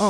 All 0.00 0.06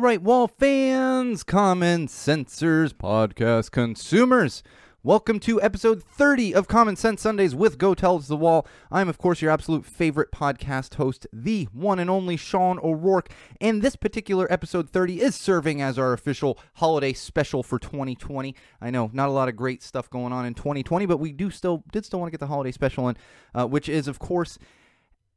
right, 0.00 0.22
wall 0.22 0.48
fans, 0.48 1.42
common 1.42 2.06
sensors, 2.06 2.94
podcast 2.94 3.70
consumers. 3.70 4.62
Welcome 5.06 5.38
to 5.38 5.62
episode 5.62 6.02
30 6.02 6.52
of 6.52 6.66
Common 6.66 6.96
Sense 6.96 7.22
Sundays 7.22 7.54
with 7.54 7.78
Go 7.78 7.94
Tell 7.94 8.16
It 8.16 8.22
to 8.22 8.26
the 8.26 8.36
Wall. 8.36 8.66
I'm, 8.90 9.08
of 9.08 9.18
course, 9.18 9.40
your 9.40 9.52
absolute 9.52 9.86
favorite 9.86 10.32
podcast 10.32 10.94
host, 10.94 11.28
the 11.32 11.68
one 11.72 12.00
and 12.00 12.10
only 12.10 12.36
Sean 12.36 12.80
O'Rourke. 12.82 13.30
And 13.60 13.82
this 13.82 13.94
particular 13.94 14.52
episode 14.52 14.90
30 14.90 15.20
is 15.20 15.36
serving 15.36 15.80
as 15.80 15.96
our 15.96 16.12
official 16.12 16.58
holiday 16.74 17.12
special 17.12 17.62
for 17.62 17.78
2020. 17.78 18.56
I 18.80 18.90
know 18.90 19.08
not 19.12 19.28
a 19.28 19.30
lot 19.30 19.48
of 19.48 19.54
great 19.54 19.80
stuff 19.80 20.10
going 20.10 20.32
on 20.32 20.44
in 20.44 20.54
2020, 20.54 21.06
but 21.06 21.18
we 21.18 21.30
do 21.30 21.50
still 21.50 21.84
did 21.92 22.04
still 22.04 22.18
want 22.18 22.26
to 22.26 22.32
get 22.32 22.40
the 22.40 22.48
holiday 22.48 22.72
special 22.72 23.08
in, 23.08 23.16
uh, 23.54 23.64
which 23.64 23.88
is, 23.88 24.08
of 24.08 24.18
course, 24.18 24.58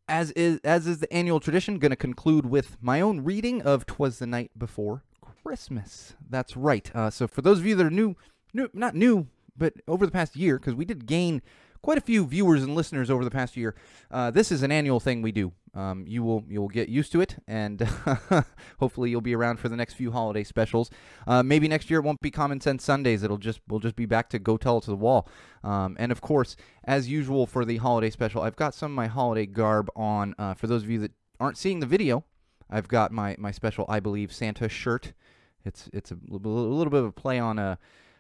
as 0.08 0.32
is 0.32 0.60
as 0.64 0.88
is 0.88 0.98
the 0.98 1.14
annual 1.14 1.40
tradition, 1.40 1.78
going 1.78 1.92
to 1.92 1.96
conclude 1.96 2.48
with 2.48 2.78
my 2.82 3.02
own 3.02 3.24
reading 3.24 3.62
of 3.62 3.86
"Twas 3.86 4.18
the 4.18 4.26
Night 4.26 4.50
Before 4.58 5.04
Christmas." 5.22 6.16
That's 6.28 6.58
right. 6.58 6.90
Uh, 6.96 7.12
so 7.12 7.28
for 7.28 7.44
those 7.44 7.60
of 7.60 7.68
you 7.68 7.76
that 7.76 7.86
are 7.86 7.92
new, 7.92 8.16
new 8.52 8.68
not 8.74 8.96
new, 8.96 9.28
but 9.60 9.74
over 9.88 10.06
the 10.06 10.12
past 10.12 10.36
year, 10.36 10.58
because 10.58 10.74
we 10.74 10.86
did 10.86 11.06
gain 11.06 11.42
quite 11.82 11.98
a 11.98 12.02
few 12.02 12.26
viewers 12.26 12.64
and 12.64 12.76
listeners 12.76 13.10
over 13.10 13.24
the 13.24 13.32
past 13.32 13.56
year, 13.56 13.76
uh, 14.12 14.32
this 14.32 14.52
is 14.52 14.64
an 14.64 14.72
annual 14.72 15.00
thing 15.00 15.22
we 15.22 15.32
do. 15.32 15.52
Um, 15.76 16.06
you 16.08 16.24
will 16.24 16.44
you 16.50 16.62
will 16.62 16.70
get 16.70 16.90
used 16.90 17.12
to 17.12 17.22
it, 17.22 17.36
and 17.48 17.82
hopefully 18.80 19.12
you'll 19.12 19.22
be 19.22 19.36
around 19.36 19.60
for 19.60 19.70
the 19.70 19.76
next 19.76 19.94
few 19.94 20.12
holiday 20.12 20.44
specials. 20.44 20.90
Uh, 21.28 21.44
maybe 21.44 21.68
next 21.68 21.92
year 21.92 22.00
it 22.00 22.04
won't 22.04 22.22
be 22.22 22.32
Common 22.32 22.60
Sense 22.60 22.84
Sundays. 22.84 23.22
It'll 23.22 23.38
just 23.38 23.62
we'll 23.68 23.80
just 23.80 23.96
be 23.96 24.08
back 24.08 24.30
to 24.30 24.40
Go 24.40 24.58
Tell 24.58 24.80
It 24.80 24.86
to 24.86 24.90
the 24.90 24.96
Wall. 24.96 25.30
Um, 25.64 25.96
and 26.00 26.12
of 26.12 26.22
course, 26.22 26.56
as 26.86 27.08
usual 27.08 27.46
for 27.46 27.66
the 27.66 27.78
holiday 27.78 28.10
special, 28.10 28.42
I've 28.42 28.56
got 28.56 28.74
some 28.74 28.92
of 28.92 28.96
my 28.96 29.08
holiday 29.08 29.46
garb 29.46 29.92
on. 29.96 30.34
Uh, 30.40 30.56
for 30.56 30.66
those 30.66 30.84
of 30.84 30.90
you 30.90 31.00
that 31.00 31.12
aren't 31.40 31.58
seeing 31.58 31.82
the 31.82 31.86
video, 31.86 32.24
I've 32.70 32.88
got 32.88 33.12
my 33.12 33.36
my 33.38 33.52
special 33.52 33.86
I 33.88 34.00
believe 34.00 34.34
Santa 34.34 34.70
shirt. 34.70 35.14
It's 35.64 35.88
it's 35.94 36.12
a, 36.12 36.16
a 36.16 36.34
little 36.34 36.90
bit 36.90 37.02
of 37.02 37.06
a 37.06 37.12
play 37.12 37.38
on 37.38 37.60
a 37.60 37.78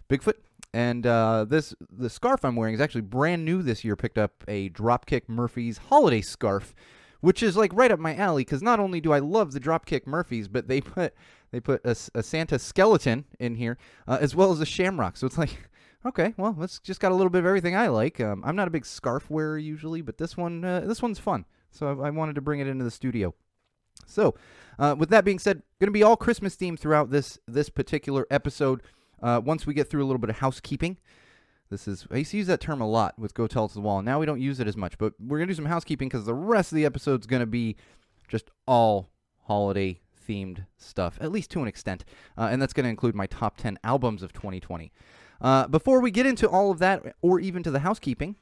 Bigfoot. 0.09 0.35
And 0.73 1.05
uh, 1.07 1.45
this 1.45 1.73
the 1.91 2.09
scarf 2.09 2.45
I'm 2.45 2.55
wearing 2.55 2.75
is 2.75 2.81
actually 2.81 3.01
brand 3.01 3.43
new 3.43 3.61
this 3.61 3.83
year. 3.83 3.95
Picked 3.95 4.17
up 4.17 4.43
a 4.47 4.69
Dropkick 4.69 5.23
Murphys 5.27 5.77
holiday 5.77 6.21
scarf, 6.21 6.75
which 7.21 7.41
is 7.41 7.57
like 7.57 7.71
right 7.73 7.91
up 7.91 7.99
my 7.99 8.15
alley. 8.15 8.43
Because 8.43 8.61
not 8.61 8.79
only 8.79 9.01
do 9.01 9.11
I 9.11 9.19
love 9.19 9.51
the 9.51 9.59
Dropkick 9.59 10.05
Murphys, 10.05 10.47
but 10.47 10.67
they 10.67 10.79
put 10.81 11.15
they 11.51 11.59
put 11.59 11.83
a, 11.83 11.95
a 12.13 12.21
Santa 12.21 12.59
skeleton 12.59 13.25
in 13.39 13.55
here 13.55 13.77
uh, 14.07 14.19
as 14.21 14.35
well 14.35 14.51
as 14.51 14.61
a 14.61 14.65
shamrock. 14.65 15.17
So 15.17 15.25
it's 15.25 15.37
like, 15.37 15.69
okay, 16.05 16.35
well, 16.37 16.55
it's 16.61 16.79
just 16.79 16.99
got 16.99 17.11
a 17.11 17.15
little 17.15 17.31
bit 17.31 17.39
of 17.39 17.45
everything 17.47 17.75
I 17.75 17.87
like. 17.87 18.19
Um, 18.21 18.43
I'm 18.45 18.55
not 18.55 18.67
a 18.67 18.71
big 18.71 18.85
scarf 18.85 19.29
wearer 19.29 19.57
usually, 19.57 20.01
but 20.01 20.19
this 20.19 20.37
one 20.37 20.63
uh, 20.63 20.81
this 20.81 21.01
one's 21.01 21.19
fun. 21.19 21.45
So 21.71 21.87
I, 21.87 22.07
I 22.07 22.09
wanted 22.11 22.35
to 22.35 22.41
bring 22.41 22.59
it 22.59 22.67
into 22.67 22.83
the 22.83 22.91
studio. 22.91 23.33
So, 24.05 24.35
uh, 24.79 24.95
with 24.97 25.09
that 25.09 25.25
being 25.25 25.39
said, 25.39 25.61
going 25.79 25.87
to 25.87 25.91
be 25.91 26.03
all 26.03 26.17
Christmas 26.17 26.55
themed 26.55 26.79
throughout 26.79 27.09
this 27.09 27.39
this 27.47 27.69
particular 27.69 28.27
episode. 28.29 28.83
Uh, 29.21 29.41
once 29.43 29.65
we 29.65 29.73
get 29.73 29.89
through 29.89 30.03
a 30.03 30.07
little 30.07 30.19
bit 30.19 30.29
of 30.29 30.37
housekeeping, 30.37 30.97
this 31.69 31.87
is 31.87 32.07
I 32.11 32.17
used 32.17 32.31
to 32.31 32.37
use 32.37 32.47
that 32.47 32.61
term 32.61 32.81
a 32.81 32.87
lot 32.87 33.17
with 33.19 33.33
"Go 33.33 33.47
Tell 33.47 33.67
to 33.67 33.73
the 33.73 33.81
Wall." 33.81 34.01
Now 34.01 34.19
we 34.19 34.25
don't 34.25 34.41
use 34.41 34.59
it 34.59 34.67
as 34.67 34.77
much, 34.77 34.97
but 34.97 35.13
we're 35.19 35.37
gonna 35.37 35.47
do 35.47 35.55
some 35.55 35.65
housekeeping 35.65 36.09
because 36.09 36.25
the 36.25 36.33
rest 36.33 36.71
of 36.71 36.75
the 36.75 36.85
episode's 36.85 37.27
gonna 37.27 37.45
be 37.45 37.75
just 38.27 38.49
all 38.67 39.09
holiday 39.45 39.99
themed 40.27 40.65
stuff, 40.77 41.17
at 41.21 41.31
least 41.31 41.51
to 41.51 41.61
an 41.61 41.67
extent, 41.67 42.05
uh, 42.37 42.49
and 42.51 42.61
that's 42.61 42.73
gonna 42.73 42.89
include 42.89 43.15
my 43.15 43.27
top 43.27 43.57
ten 43.57 43.77
albums 43.83 44.23
of 44.23 44.33
2020. 44.33 44.91
Uh, 45.41 45.67
before 45.67 46.01
we 46.01 46.11
get 46.11 46.25
into 46.25 46.49
all 46.49 46.71
of 46.71 46.79
that, 46.79 47.15
or 47.21 47.39
even 47.39 47.63
to 47.63 47.71
the 47.71 47.79
housekeeping, 47.79 48.35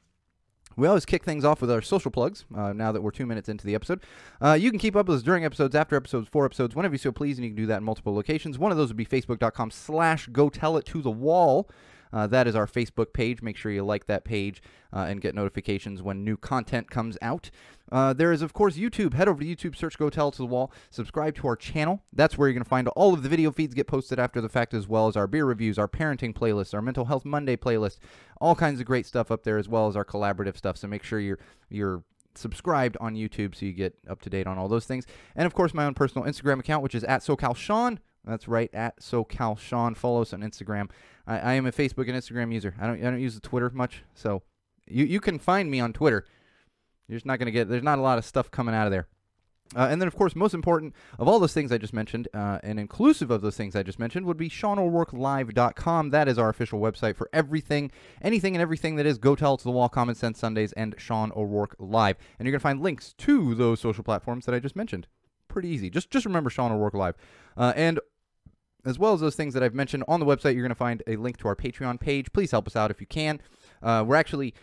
we 0.78 0.86
always 0.86 1.04
kick 1.04 1.24
things 1.24 1.44
off 1.44 1.60
with 1.60 1.70
our 1.70 1.82
social 1.82 2.10
plugs. 2.10 2.44
Uh, 2.56 2.72
now 2.72 2.92
that 2.92 3.02
we're 3.02 3.10
two 3.10 3.26
minutes 3.26 3.48
into 3.48 3.66
the 3.66 3.74
episode, 3.74 4.00
uh, 4.40 4.52
you 4.52 4.70
can 4.70 4.78
keep 4.78 4.94
up 4.94 5.08
with 5.08 5.16
us 5.18 5.22
during 5.22 5.44
episodes, 5.44 5.74
after 5.74 5.96
episodes, 5.96 6.28
for 6.28 6.46
episodes, 6.46 6.76
whenever 6.76 6.94
you 6.94 6.98
so 6.98 7.12
please, 7.12 7.36
and 7.36 7.44
you 7.44 7.50
can 7.50 7.56
do 7.56 7.66
that 7.66 7.78
in 7.78 7.84
multiple 7.84 8.14
locations. 8.14 8.58
One 8.58 8.70
of 8.70 8.78
those 8.78 8.88
would 8.88 8.96
be 8.96 9.04
facebook.com/slash 9.04 10.28
Go 10.28 10.48
Tell 10.48 10.76
It 10.76 10.86
to 10.86 11.02
the 11.02 11.10
Wall. 11.10 11.68
Uh, 12.12 12.26
that 12.26 12.46
is 12.46 12.54
our 12.54 12.66
Facebook 12.66 13.12
page. 13.12 13.42
Make 13.42 13.56
sure 13.56 13.72
you 13.72 13.84
like 13.84 14.06
that 14.06 14.24
page 14.24 14.62
uh, 14.92 15.06
and 15.08 15.20
get 15.20 15.34
notifications 15.34 16.02
when 16.02 16.24
new 16.24 16.36
content 16.36 16.90
comes 16.90 17.18
out. 17.22 17.50
Uh, 17.90 18.12
there 18.12 18.32
is, 18.32 18.42
of 18.42 18.52
course, 18.52 18.76
YouTube. 18.76 19.14
Head 19.14 19.28
over 19.28 19.42
to 19.42 19.46
YouTube, 19.46 19.76
search 19.76 19.98
Go 19.98 20.10
Tell 20.10 20.28
It 20.28 20.32
to 20.32 20.38
the 20.38 20.46
Wall, 20.46 20.70
subscribe 20.90 21.34
to 21.36 21.46
our 21.46 21.56
channel. 21.56 22.02
That's 22.12 22.36
where 22.36 22.48
you're 22.48 22.54
going 22.54 22.64
to 22.64 22.68
find 22.68 22.88
all 22.88 23.14
of 23.14 23.22
the 23.22 23.28
video 23.28 23.50
feeds 23.50 23.74
get 23.74 23.86
posted 23.86 24.18
after 24.18 24.40
the 24.40 24.48
fact, 24.48 24.74
as 24.74 24.86
well 24.86 25.08
as 25.08 25.16
our 25.16 25.26
beer 25.26 25.46
reviews, 25.46 25.78
our 25.78 25.88
parenting 25.88 26.34
playlists, 26.34 26.74
our 26.74 26.82
Mental 26.82 27.06
Health 27.06 27.24
Monday 27.24 27.56
playlist, 27.56 27.98
all 28.40 28.54
kinds 28.54 28.80
of 28.80 28.86
great 28.86 29.06
stuff 29.06 29.30
up 29.30 29.44
there, 29.44 29.58
as 29.58 29.68
well 29.68 29.88
as 29.88 29.96
our 29.96 30.04
collaborative 30.04 30.56
stuff. 30.56 30.76
So 30.76 30.86
make 30.86 31.02
sure 31.02 31.18
you're 31.18 31.38
you're 31.70 32.02
subscribed 32.34 32.96
on 33.00 33.14
YouTube 33.14 33.54
so 33.54 33.66
you 33.66 33.72
get 33.72 33.94
up 34.08 34.20
to 34.22 34.30
date 34.30 34.46
on 34.46 34.58
all 34.58 34.68
those 34.68 34.86
things. 34.86 35.06
And 35.34 35.46
of 35.46 35.54
course, 35.54 35.74
my 35.74 35.84
own 35.84 35.94
personal 35.94 36.26
Instagram 36.26 36.60
account, 36.60 36.82
which 36.82 36.94
is 36.94 37.04
at 37.04 37.22
SoCalSean. 37.22 37.98
That's 38.28 38.48
right, 38.48 38.70
at 38.74 39.00
SoCalSean. 39.00 39.96
Follow 39.96 40.22
us 40.22 40.32
on 40.32 40.40
Instagram. 40.40 40.90
I, 41.26 41.38
I 41.38 41.52
am 41.54 41.66
a 41.66 41.72
Facebook 41.72 42.08
and 42.08 42.10
Instagram 42.10 42.52
user. 42.52 42.74
I 42.80 42.86
don't 42.86 42.98
I 43.00 43.10
don't 43.10 43.20
use 43.20 43.34
the 43.34 43.40
Twitter 43.40 43.70
much, 43.70 44.04
so 44.14 44.42
you 44.86 45.04
you 45.04 45.20
can 45.20 45.38
find 45.38 45.70
me 45.70 45.80
on 45.80 45.92
Twitter. 45.92 46.24
You're 47.08 47.16
just 47.16 47.26
not 47.26 47.38
gonna 47.38 47.50
get. 47.50 47.68
There's 47.68 47.82
not 47.82 47.98
a 47.98 48.02
lot 48.02 48.18
of 48.18 48.24
stuff 48.24 48.50
coming 48.50 48.74
out 48.74 48.86
of 48.86 48.90
there. 48.90 49.08
Uh, 49.76 49.88
and 49.90 50.00
then, 50.00 50.08
of 50.08 50.16
course, 50.16 50.34
most 50.34 50.54
important 50.54 50.94
of 51.18 51.28
all 51.28 51.38
those 51.38 51.52
things 51.52 51.70
I 51.70 51.78
just 51.78 51.92
mentioned, 51.92 52.26
uh, 52.32 52.58
and 52.62 52.80
inclusive 52.80 53.30
of 53.30 53.42
those 53.42 53.56
things 53.56 53.76
I 53.76 53.82
just 53.82 53.98
mentioned, 53.98 54.24
would 54.24 54.38
be 54.38 54.48
SeanO'RourkeLive.com. 54.48 56.10
That 56.10 56.26
is 56.26 56.38
our 56.38 56.48
official 56.48 56.80
website 56.80 57.16
for 57.16 57.28
everything, 57.34 57.90
anything 58.22 58.54
and 58.54 58.62
everything 58.62 58.96
that 58.96 59.04
is 59.04 59.18
Go 59.18 59.36
Tell 59.36 59.58
to 59.58 59.64
the 59.64 59.70
Wall, 59.70 59.90
Common 59.90 60.14
Sense 60.14 60.38
Sundays, 60.38 60.72
and 60.72 60.94
Sean 60.96 61.32
O'Rourke 61.36 61.76
Live. 61.78 62.16
And 62.38 62.46
you're 62.46 62.52
going 62.52 62.60
to 62.60 62.62
find 62.62 62.80
links 62.80 63.12
to 63.18 63.54
those 63.54 63.80
social 63.80 64.02
platforms 64.02 64.46
that 64.46 64.54
I 64.54 64.58
just 64.58 64.76
mentioned. 64.76 65.06
Pretty 65.48 65.68
easy. 65.68 65.90
Just 65.90 66.10
just 66.10 66.24
remember 66.24 66.48
Sean 66.50 66.72
O'Rourke 66.72 66.94
Live. 66.94 67.16
Uh, 67.56 67.74
and 67.76 68.00
as 68.88 68.98
well 68.98 69.12
as 69.14 69.20
those 69.20 69.34
things 69.34 69.54
that 69.54 69.62
I've 69.62 69.74
mentioned 69.74 70.04
on 70.08 70.20
the 70.20 70.26
website, 70.26 70.54
you're 70.54 70.62
going 70.62 70.70
to 70.70 70.74
find 70.74 71.02
a 71.06 71.16
link 71.16 71.36
to 71.38 71.48
our 71.48 71.56
Patreon 71.56 72.00
page. 72.00 72.32
Please 72.32 72.50
help 72.50 72.66
us 72.66 72.76
out 72.76 72.90
if 72.90 73.00
you 73.00 73.06
can. 73.06 73.40
Uh, 73.82 74.04
we're 74.06 74.16
actually 74.16 74.54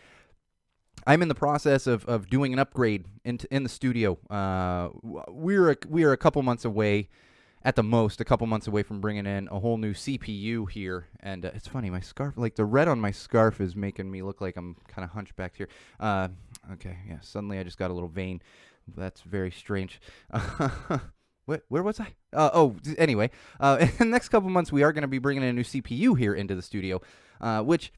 I'm 1.08 1.22
in 1.22 1.28
the 1.28 1.36
process 1.36 1.88
of, 1.88 2.06
of 2.06 2.30
doing 2.30 2.52
an 2.54 2.60
upgrade 2.60 3.06
in, 3.24 3.40
in 3.52 3.64
the 3.64 3.70
studio. 3.70 4.18
Uh, 4.30 4.90
we're 5.30 5.72
a, 5.72 5.78
we 5.88 6.04
are 6.04 6.14
a 6.14 6.18
couple 6.18 6.42
months 6.42 6.66
away, 6.66 7.10
at 7.66 7.76
the 7.76 7.84
most, 7.84 8.22
a 8.22 8.26
couple 8.26 8.46
months 8.46 8.68
away 8.68 8.84
from 8.84 9.02
bringing 9.02 9.26
in 9.26 9.50
a 9.52 9.60
whole 9.60 9.78
new 9.78 9.94
CPU 9.94 10.70
here. 10.70 11.08
And 11.22 11.44
uh, 11.46 11.52
it's 11.56 11.68
funny, 11.68 11.90
my 11.90 12.00
scarf, 12.00 12.36
like 12.38 12.56
the 12.56 12.64
red 12.64 12.88
on 12.88 13.02
my 13.02 13.10
scarf, 13.10 13.60
is 13.60 13.76
making 13.76 14.10
me 14.10 14.22
look 14.22 14.40
like 14.40 14.56
I'm 14.56 14.76
kind 14.88 15.04
of 15.04 15.10
hunchbacked 15.10 15.58
here. 15.58 15.68
Uh, 16.00 16.28
okay, 16.74 17.00
yeah. 17.10 17.20
Suddenly, 17.22 17.58
I 17.58 17.64
just 17.64 17.80
got 17.80 17.90
a 17.90 17.94
little 17.94 18.08
vain. 18.08 18.40
That's 18.96 19.22
very 19.22 19.50
strange. 19.50 20.00
Where, 21.46 21.62
where 21.70 21.84
was 21.84 22.00
I? 22.00 22.16
Uh, 22.34 22.50
oh, 22.54 22.76
anyway, 22.98 23.30
uh, 23.60 23.78
in 23.82 23.92
the 23.98 24.06
next 24.06 24.30
couple 24.30 24.50
months, 24.50 24.72
we 24.72 24.84
are 24.84 24.92
going 24.92 25.04
to 25.04 25.08
be 25.08 25.20
bringing 25.20 25.44
in 25.44 25.50
a 25.50 25.54
new 25.54 25.64
CPU 25.64 26.18
here 26.18 26.34
into 26.34 26.56
the 26.56 26.62
studio, 26.62 27.02
uh, 27.40 27.62
which 27.62 27.92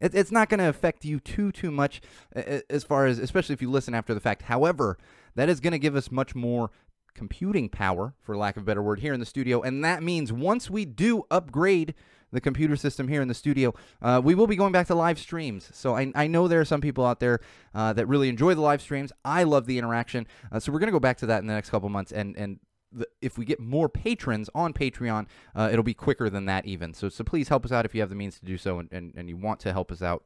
it, 0.00 0.14
it's 0.14 0.32
not 0.32 0.48
going 0.48 0.58
to 0.58 0.68
affect 0.68 1.04
you 1.04 1.20
too 1.20 1.52
too 1.52 1.70
much 1.70 2.00
as 2.34 2.84
far 2.84 3.06
as 3.06 3.18
especially 3.18 3.54
if 3.54 3.62
you 3.62 3.70
listen 3.70 3.94
after 3.94 4.14
the 4.14 4.20
fact 4.20 4.42
however 4.42 4.98
that 5.34 5.48
is 5.48 5.60
going 5.60 5.72
to 5.72 5.78
give 5.78 5.96
us 5.96 6.10
much 6.10 6.34
more 6.34 6.70
computing 7.14 7.68
power 7.68 8.14
for 8.20 8.36
lack 8.36 8.56
of 8.56 8.62
a 8.62 8.66
better 8.66 8.82
word 8.82 9.00
here 9.00 9.14
in 9.14 9.20
the 9.20 9.26
studio 9.26 9.62
and 9.62 9.82
that 9.82 10.02
means 10.02 10.32
once 10.32 10.68
we 10.68 10.84
do 10.84 11.24
upgrade 11.30 11.94
the 12.36 12.40
computer 12.40 12.76
system 12.76 13.08
here 13.08 13.20
in 13.20 13.28
the 13.28 13.34
studio 13.34 13.74
uh, 14.02 14.20
we 14.22 14.34
will 14.34 14.46
be 14.46 14.56
going 14.56 14.72
back 14.72 14.86
to 14.86 14.94
live 14.94 15.18
streams 15.18 15.68
so 15.72 15.96
I, 15.96 16.12
I 16.14 16.26
know 16.28 16.46
there 16.46 16.60
are 16.60 16.64
some 16.64 16.80
people 16.80 17.04
out 17.04 17.18
there 17.18 17.40
uh, 17.74 17.92
that 17.94 18.06
really 18.06 18.28
enjoy 18.28 18.54
the 18.54 18.60
live 18.60 18.80
streams 18.80 19.12
i 19.24 19.42
love 19.42 19.66
the 19.66 19.78
interaction 19.78 20.26
uh, 20.52 20.60
so 20.60 20.70
we're 20.70 20.78
going 20.78 20.88
to 20.88 20.92
go 20.92 21.00
back 21.00 21.16
to 21.18 21.26
that 21.26 21.40
in 21.40 21.46
the 21.46 21.54
next 21.54 21.70
couple 21.70 21.88
months 21.88 22.12
and 22.12 22.36
and 22.36 22.60
the, 22.92 23.06
if 23.20 23.36
we 23.36 23.44
get 23.44 23.60
more 23.60 23.88
patrons 23.88 24.48
on 24.54 24.72
Patreon, 24.72 25.26
uh, 25.54 25.68
it'll 25.70 25.82
be 25.82 25.92
quicker 25.92 26.30
than 26.30 26.46
that 26.46 26.66
even. 26.66 26.94
So, 26.94 27.08
so 27.08 27.24
please 27.24 27.48
help 27.48 27.64
us 27.64 27.72
out 27.72 27.84
if 27.84 27.94
you 27.94 28.00
have 28.00 28.10
the 28.10 28.16
means 28.16 28.38
to 28.38 28.44
do 28.46 28.56
so 28.56 28.78
and, 28.78 28.88
and, 28.92 29.12
and 29.16 29.28
you 29.28 29.36
want 29.36 29.60
to 29.60 29.72
help 29.72 29.90
us 29.90 30.02
out. 30.02 30.22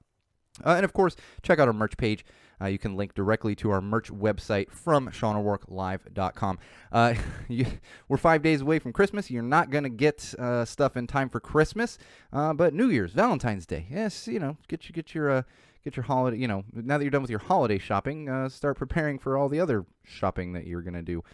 Uh, 0.65 0.71
and 0.71 0.85
of 0.85 0.93
course, 0.93 1.17
check 1.43 1.59
out 1.59 1.69
our 1.69 1.75
merch 1.75 1.97
page. 1.97 2.25
Uh, 2.61 2.67
you 2.67 2.79
can 2.79 2.95
link 2.97 3.15
directly 3.15 3.55
to 3.57 3.71
our 3.71 3.81
merch 3.81 4.11
website 4.11 4.71
from 4.71 5.09
SeanO'RourkeLive.com. 5.09 6.59
Uh, 6.93 7.15
you, 7.49 7.67
we're 8.09 8.19
five 8.19 8.43
days 8.43 8.61
away 8.61 8.79
from 8.79 8.93
Christmas. 8.93 9.31
You're 9.31 9.43
not 9.43 9.71
going 9.71 9.85
to 9.85 9.91
get 9.91 10.35
uh, 10.39 10.65
stuff 10.65 10.97
in 10.97 11.07
time 11.07 11.31
for 11.31 11.41
Christmas, 11.41 11.97
uh, 12.33 12.53
but 12.53 12.75
New 12.75 12.89
Year's, 12.89 13.13
Valentine's 13.13 13.67
Day. 13.67 13.87
Yes, 13.91 14.29
you 14.29 14.39
know, 14.39 14.57
get 14.69 14.89
you 14.89 14.93
get 14.93 15.15
your 15.15 15.31
uh, 15.31 15.43
get 15.85 15.97
your 15.97 16.05
holiday. 16.05 16.37
You 16.37 16.49
know, 16.49 16.65
now 16.73 16.99
that 16.99 17.05
you're 17.05 17.11
done 17.11 17.23
with 17.23 17.31
your 17.31 17.41
holiday 17.41 17.79
shopping, 17.79 18.29
uh, 18.29 18.49
start 18.51 18.77
preparing 18.77 19.19
for 19.19 19.39
all 19.39 19.49
the 19.49 19.61
other 19.61 19.87
shopping 20.05 20.53
that 20.53 20.67
you're 20.67 20.83
going 20.83 20.95
to 20.95 21.03
do. 21.03 21.25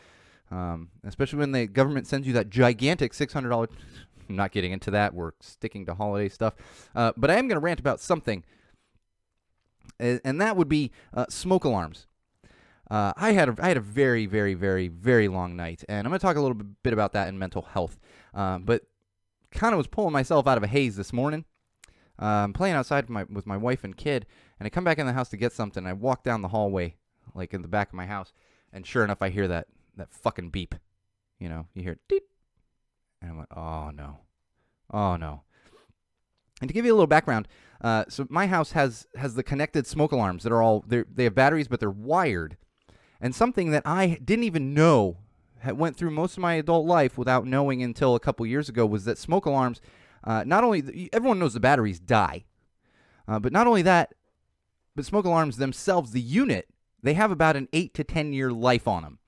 Um, 0.49 0.91
especially 1.03 1.41
when 1.41 1.51
the 1.51 1.67
government 1.67 2.07
sends 2.07 2.25
you 2.25 2.33
that 2.35 2.51
gigantic 2.51 3.15
six 3.15 3.33
hundred 3.33 3.49
dollar. 3.49 3.69
I'm 4.29 4.35
not 4.35 4.51
getting 4.51 4.73
into 4.73 4.91
that. 4.91 5.15
We're 5.15 5.33
sticking 5.41 5.87
to 5.87 5.95
holiday 5.95 6.29
stuff, 6.29 6.55
but 6.95 7.31
I 7.31 7.35
am 7.35 7.47
going 7.47 7.61
to 7.61 7.61
rant 7.61 7.79
about 7.79 8.01
something, 8.01 8.43
and 9.99 10.41
that 10.41 10.57
would 10.57 10.69
be 10.69 10.91
uh, 11.15 11.27
smoke 11.29 11.65
alarms. 11.65 12.07
Uh, 12.91 13.13
I 13.17 13.33
had 13.33 13.49
a, 13.49 13.57
I 13.59 13.69
had 13.69 13.77
a 13.77 13.81
very 13.81 14.27
very 14.27 14.55
very 14.55 14.89
very 14.89 15.29
long 15.29 15.57
night, 15.57 15.85
and 15.89 16.07
I'm 16.07 16.11
gonna 16.11 16.19
talk 16.19 16.37
a 16.37 16.41
little 16.41 16.57
bit 16.83 16.93
about 16.93 17.13
that 17.13 17.29
in 17.29 17.39
mental 17.39 17.63
health. 17.63 17.99
Um, 18.35 18.65
but 18.65 18.83
kind 19.51 19.73
of 19.73 19.79
was 19.79 19.87
pulling 19.87 20.13
myself 20.13 20.47
out 20.47 20.57
of 20.57 20.63
a 20.63 20.69
haze 20.69 20.97
this 20.97 21.13
morning. 21.13 21.45
I'm 22.19 22.53
playing 22.53 22.75
outside 22.75 23.05
with 23.05 23.11
my 23.11 23.25
with 23.25 23.47
my 23.47 23.57
wife 23.57 23.85
and 23.85 23.97
kid, 23.97 24.27
and 24.59 24.67
I 24.67 24.71
come 24.71 24.85
back 24.85 24.99
in 24.99 25.07
the 25.07 25.13
house 25.13 25.29
to 25.31 25.37
get 25.37 25.53
something. 25.53 25.87
I 25.87 25.93
walk 25.93 26.25
down 26.25 26.43
the 26.43 26.49
hallway, 26.49 26.97
like 27.35 27.53
in 27.53 27.63
the 27.63 27.69
back 27.69 27.89
of 27.89 27.95
my 27.95 28.07
house, 28.07 28.33
and 28.73 28.87
sure 28.87 29.05
enough, 29.05 29.21
I 29.21 29.29
hear 29.29 29.49
that 29.49 29.67
that 29.97 30.11
fucking 30.11 30.51
beep. 30.51 30.75
You 31.39 31.49
know, 31.49 31.67
you 31.75 31.83
hear 31.83 31.93
it, 31.93 32.01
deep, 32.09 32.25
and 33.21 33.33
I 33.33 33.35
went, 33.35 33.49
oh 33.55 33.91
no, 33.91 34.21
oh 34.91 35.17
no. 35.17 35.43
And 36.61 36.69
to 36.69 36.75
give 36.75 36.87
you 36.87 36.93
a 36.93 36.97
little 36.97 37.07
background, 37.07 37.49
uh, 37.81 38.05
so 38.09 38.27
my 38.31 38.47
house 38.47 38.73
has 38.73 39.07
has 39.17 39.35
the 39.35 39.43
connected 39.43 39.87
smoke 39.87 40.13
alarms 40.13 40.43
that 40.43 40.53
are 40.53 40.63
all 40.63 40.85
they 40.89 41.25
have 41.25 41.35
batteries, 41.35 41.69
but 41.69 41.81
they're 41.81 41.91
wired. 41.91 42.57
And 43.21 43.35
something 43.35 43.71
that 43.71 43.83
I 43.87 44.19
didn't 44.25 44.45
even 44.45 44.75
know 44.75 45.19
went 45.65 45.97
through 45.97 46.11
most 46.11 46.37
of 46.37 46.41
my 46.41 46.55
adult 46.55 46.87
life 46.87 47.17
without 47.17 47.47
knowing 47.47 47.83
until 47.83 48.15
a 48.15 48.21
couple 48.21 48.47
years 48.47 48.69
ago 48.69 48.87
was 48.87 49.05
that 49.05 49.19
smoke 49.19 49.47
alarms, 49.47 49.81
uh, 50.25 50.45
not 50.47 50.65
only 50.65 51.09
everyone 51.13 51.39
knows 51.39 51.55
the 51.55 51.61
batteries 51.61 51.99
die, 51.99 52.45
uh, 53.27 53.39
but 53.39 53.53
not 53.53 53.67
only 53.67 53.83
that, 53.83 54.15
but 54.95 55.05
smoke 55.05 55.25
alarms 55.25 55.57
themselves, 55.57 56.13
the 56.13 56.21
unit, 56.21 56.69
they 57.03 57.15
have 57.15 57.31
about 57.31 57.57
an 57.57 57.69
eight 57.73 57.95
to 57.95 58.05
ten 58.05 58.33
year 58.33 58.51
life 58.51 58.87
on 58.87 59.03
them. 59.03 59.19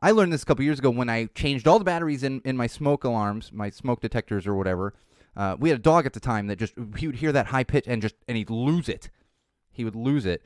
I 0.00 0.10
learned 0.10 0.32
this 0.32 0.42
a 0.42 0.46
couple 0.46 0.64
years 0.64 0.80
ago 0.80 0.90
when 0.90 1.08
I 1.08 1.26
changed 1.26 1.68
all 1.68 1.78
the 1.78 1.84
batteries 1.84 2.24
in, 2.24 2.40
in 2.44 2.56
my 2.56 2.66
smoke 2.66 3.04
alarms, 3.04 3.52
my 3.52 3.70
smoke 3.70 4.00
detectors 4.00 4.46
or 4.46 4.54
whatever. 4.54 4.94
Uh, 5.36 5.56
we 5.58 5.70
had 5.70 5.78
a 5.78 5.82
dog 5.82 6.06
at 6.06 6.12
the 6.12 6.20
time 6.20 6.46
that 6.48 6.56
just 6.56 6.74
he 6.96 7.06
would 7.06 7.16
hear 7.16 7.32
that 7.32 7.46
high 7.46 7.64
pitch 7.64 7.84
and 7.86 8.02
just 8.02 8.14
and 8.28 8.36
he'd 8.36 8.50
lose 8.50 8.88
it. 8.88 9.10
He 9.70 9.84
would 9.84 9.96
lose 9.96 10.26
it. 10.26 10.42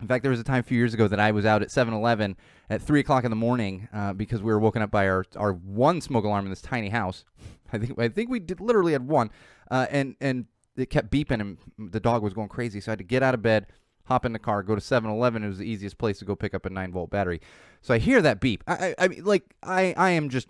In 0.00 0.08
fact, 0.08 0.22
there 0.22 0.30
was 0.30 0.40
a 0.40 0.44
time 0.44 0.60
a 0.60 0.62
few 0.62 0.76
years 0.76 0.92
ago 0.92 1.06
that 1.06 1.20
I 1.20 1.30
was 1.30 1.46
out 1.46 1.62
at 1.62 1.68
7-Eleven 1.68 2.36
at 2.68 2.82
three 2.82 2.98
o'clock 2.98 3.22
in 3.22 3.30
the 3.30 3.36
morning 3.36 3.88
uh, 3.92 4.12
because 4.12 4.42
we 4.42 4.52
were 4.52 4.58
woken 4.58 4.82
up 4.82 4.90
by 4.90 5.08
our, 5.08 5.24
our 5.36 5.52
one 5.52 6.00
smoke 6.00 6.24
alarm 6.24 6.46
in 6.46 6.50
this 6.50 6.60
tiny 6.60 6.88
house. 6.88 7.24
I 7.72 7.78
think 7.78 7.98
I 7.98 8.08
think 8.08 8.30
we 8.30 8.40
did, 8.40 8.60
literally 8.60 8.92
had 8.92 9.06
one, 9.06 9.30
uh, 9.70 9.86
and 9.90 10.16
and 10.20 10.46
it 10.76 10.90
kept 10.90 11.10
beeping 11.10 11.40
and 11.40 11.58
the 11.78 12.00
dog 12.00 12.22
was 12.22 12.34
going 12.34 12.48
crazy. 12.48 12.80
So 12.80 12.90
I 12.90 12.92
had 12.92 12.98
to 12.98 13.04
get 13.04 13.22
out 13.22 13.34
of 13.34 13.42
bed, 13.42 13.66
hop 14.06 14.24
in 14.24 14.32
the 14.32 14.38
car, 14.38 14.62
go 14.62 14.74
to 14.74 14.80
7-Eleven. 14.80 15.44
It 15.44 15.48
was 15.48 15.58
the 15.58 15.68
easiest 15.68 15.96
place 15.96 16.18
to 16.18 16.24
go 16.24 16.34
pick 16.34 16.54
up 16.54 16.66
a 16.66 16.70
nine 16.70 16.92
volt 16.92 17.10
battery. 17.10 17.40
So 17.80 17.94
I 17.94 17.98
hear 17.98 18.20
that 18.22 18.40
beep. 18.40 18.64
I 18.66 18.88
I, 18.88 18.94
I 18.98 19.08
mean, 19.08 19.24
like 19.24 19.54
I 19.62 19.94
I 19.96 20.10
am 20.10 20.28
just 20.28 20.48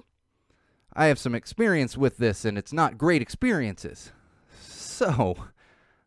I 0.96 1.06
have 1.06 1.19
some 1.19 1.35
experience 1.35 1.96
with 1.96 2.19
this, 2.19 2.44
and 2.44 2.56
it's 2.56 2.73
not 2.73 2.99
great 2.99 3.23
experiences. 3.23 4.12
So 4.61 5.37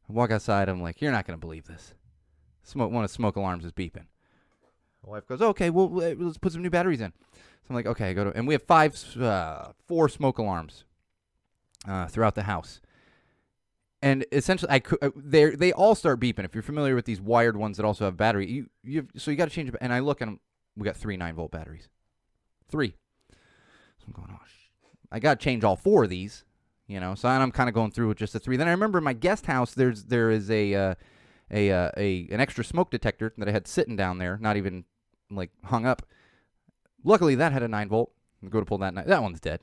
I 0.09 0.13
walk 0.13 0.31
outside. 0.31 0.69
I'm 0.69 0.81
like, 0.81 1.01
you're 1.01 1.11
not 1.11 1.27
gonna 1.27 1.37
believe 1.37 1.67
this. 1.67 1.93
Smoke 2.63 2.91
one 2.91 3.03
of 3.03 3.11
smoke 3.11 3.35
alarms 3.35 3.65
is 3.65 3.71
beeping. 3.71 4.05
My 5.03 5.11
wife 5.11 5.27
goes, 5.27 5.41
okay, 5.41 5.69
well 5.69 5.89
let's 5.89 6.37
put 6.37 6.53
some 6.53 6.61
new 6.61 6.69
batteries 6.69 7.01
in. 7.01 7.13
So 7.33 7.69
I'm 7.69 7.75
like, 7.75 7.85
okay, 7.85 8.09
I 8.09 8.13
go 8.13 8.25
to, 8.25 8.37
and 8.37 8.47
we 8.47 8.53
have 8.53 8.63
five, 8.63 8.95
uh, 9.17 9.69
four 9.87 10.07
smoke 10.07 10.37
alarms 10.37 10.85
uh, 11.87 12.07
throughout 12.07 12.35
the 12.35 12.43
house. 12.43 12.79
And 14.01 14.25
essentially, 14.31 14.71
I 14.71 14.79
could, 14.79 14.99
uh, 15.01 15.09
they 15.15 15.49
they 15.55 15.73
all 15.73 15.95
start 15.95 16.19
beeping. 16.19 16.45
If 16.45 16.53
you're 16.53 16.61
familiar 16.61 16.95
with 16.95 17.05
these 17.05 17.19
wired 17.19 17.57
ones 17.57 17.77
that 17.77 17.85
also 17.85 18.05
have 18.05 18.15
battery, 18.15 18.49
you 18.49 18.69
you 18.83 19.07
so 19.17 19.31
you 19.31 19.37
got 19.37 19.49
to 19.49 19.53
change. 19.53 19.71
And 19.81 19.91
I 19.91 19.99
look 19.99 20.21
and 20.21 20.39
we 20.75 20.85
got 20.85 20.95
three 20.95 21.17
nine 21.17 21.33
volt 21.33 21.51
batteries, 21.51 21.89
three. 22.69 22.95
So 23.97 24.05
I'm 24.07 24.13
going, 24.13 24.37
sh- 24.45 24.46
I 25.11 25.19
got 25.19 25.39
to 25.39 25.43
change 25.43 25.63
all 25.63 25.75
four 25.75 26.03
of 26.03 26.09
these, 26.09 26.43
you 26.87 26.99
know. 26.99 27.15
So 27.15 27.29
I'm 27.29 27.51
kind 27.51 27.69
of 27.69 27.75
going 27.75 27.91
through 27.91 28.09
with 28.09 28.17
just 28.17 28.33
the 28.33 28.39
three. 28.39 28.57
Then 28.57 28.67
I 28.67 28.71
remember 28.71 28.97
in 28.97 29.03
my 29.03 29.13
guest 29.13 29.45
house, 29.45 29.73
there's 29.73 30.05
there 30.05 30.29
is 30.29 30.49
a 30.49 30.73
uh, 30.73 30.95
a 31.51 31.71
uh, 31.71 31.91
a 31.97 32.27
an 32.31 32.39
extra 32.39 32.63
smoke 32.63 32.91
detector 32.91 33.33
that 33.37 33.47
I 33.47 33.51
had 33.51 33.67
sitting 33.67 33.95
down 33.95 34.17
there, 34.17 34.37
not 34.41 34.57
even 34.57 34.85
like 35.29 35.51
hung 35.65 35.85
up. 35.85 36.03
Luckily, 37.03 37.35
that 37.35 37.51
had 37.51 37.63
a 37.63 37.67
nine 37.67 37.89
volt. 37.89 38.11
I 38.43 38.49
go 38.49 38.59
to 38.59 38.65
pull 38.65 38.79
that. 38.79 38.93
Nine, 38.93 39.07
that 39.07 39.23
one's 39.23 39.39
dead. 39.39 39.61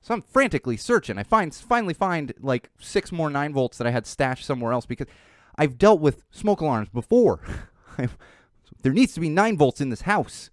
So 0.00 0.14
I'm 0.14 0.22
frantically 0.22 0.76
searching. 0.76 1.18
I 1.18 1.22
find 1.22 1.54
finally 1.54 1.94
find 1.94 2.32
like 2.40 2.70
six 2.80 3.12
more 3.12 3.30
nine 3.30 3.52
volts 3.52 3.78
that 3.78 3.86
I 3.86 3.90
had 3.90 4.06
stashed 4.06 4.44
somewhere 4.44 4.72
else 4.72 4.86
because 4.86 5.06
I've 5.56 5.78
dealt 5.78 6.00
with 6.00 6.24
smoke 6.30 6.60
alarms 6.60 6.88
before. 6.88 7.40
There 8.82 8.92
needs 8.92 9.14
to 9.14 9.20
be 9.20 9.28
nine 9.28 9.56
volts 9.56 9.80
in 9.80 9.88
this 9.90 10.02
house. 10.02 10.50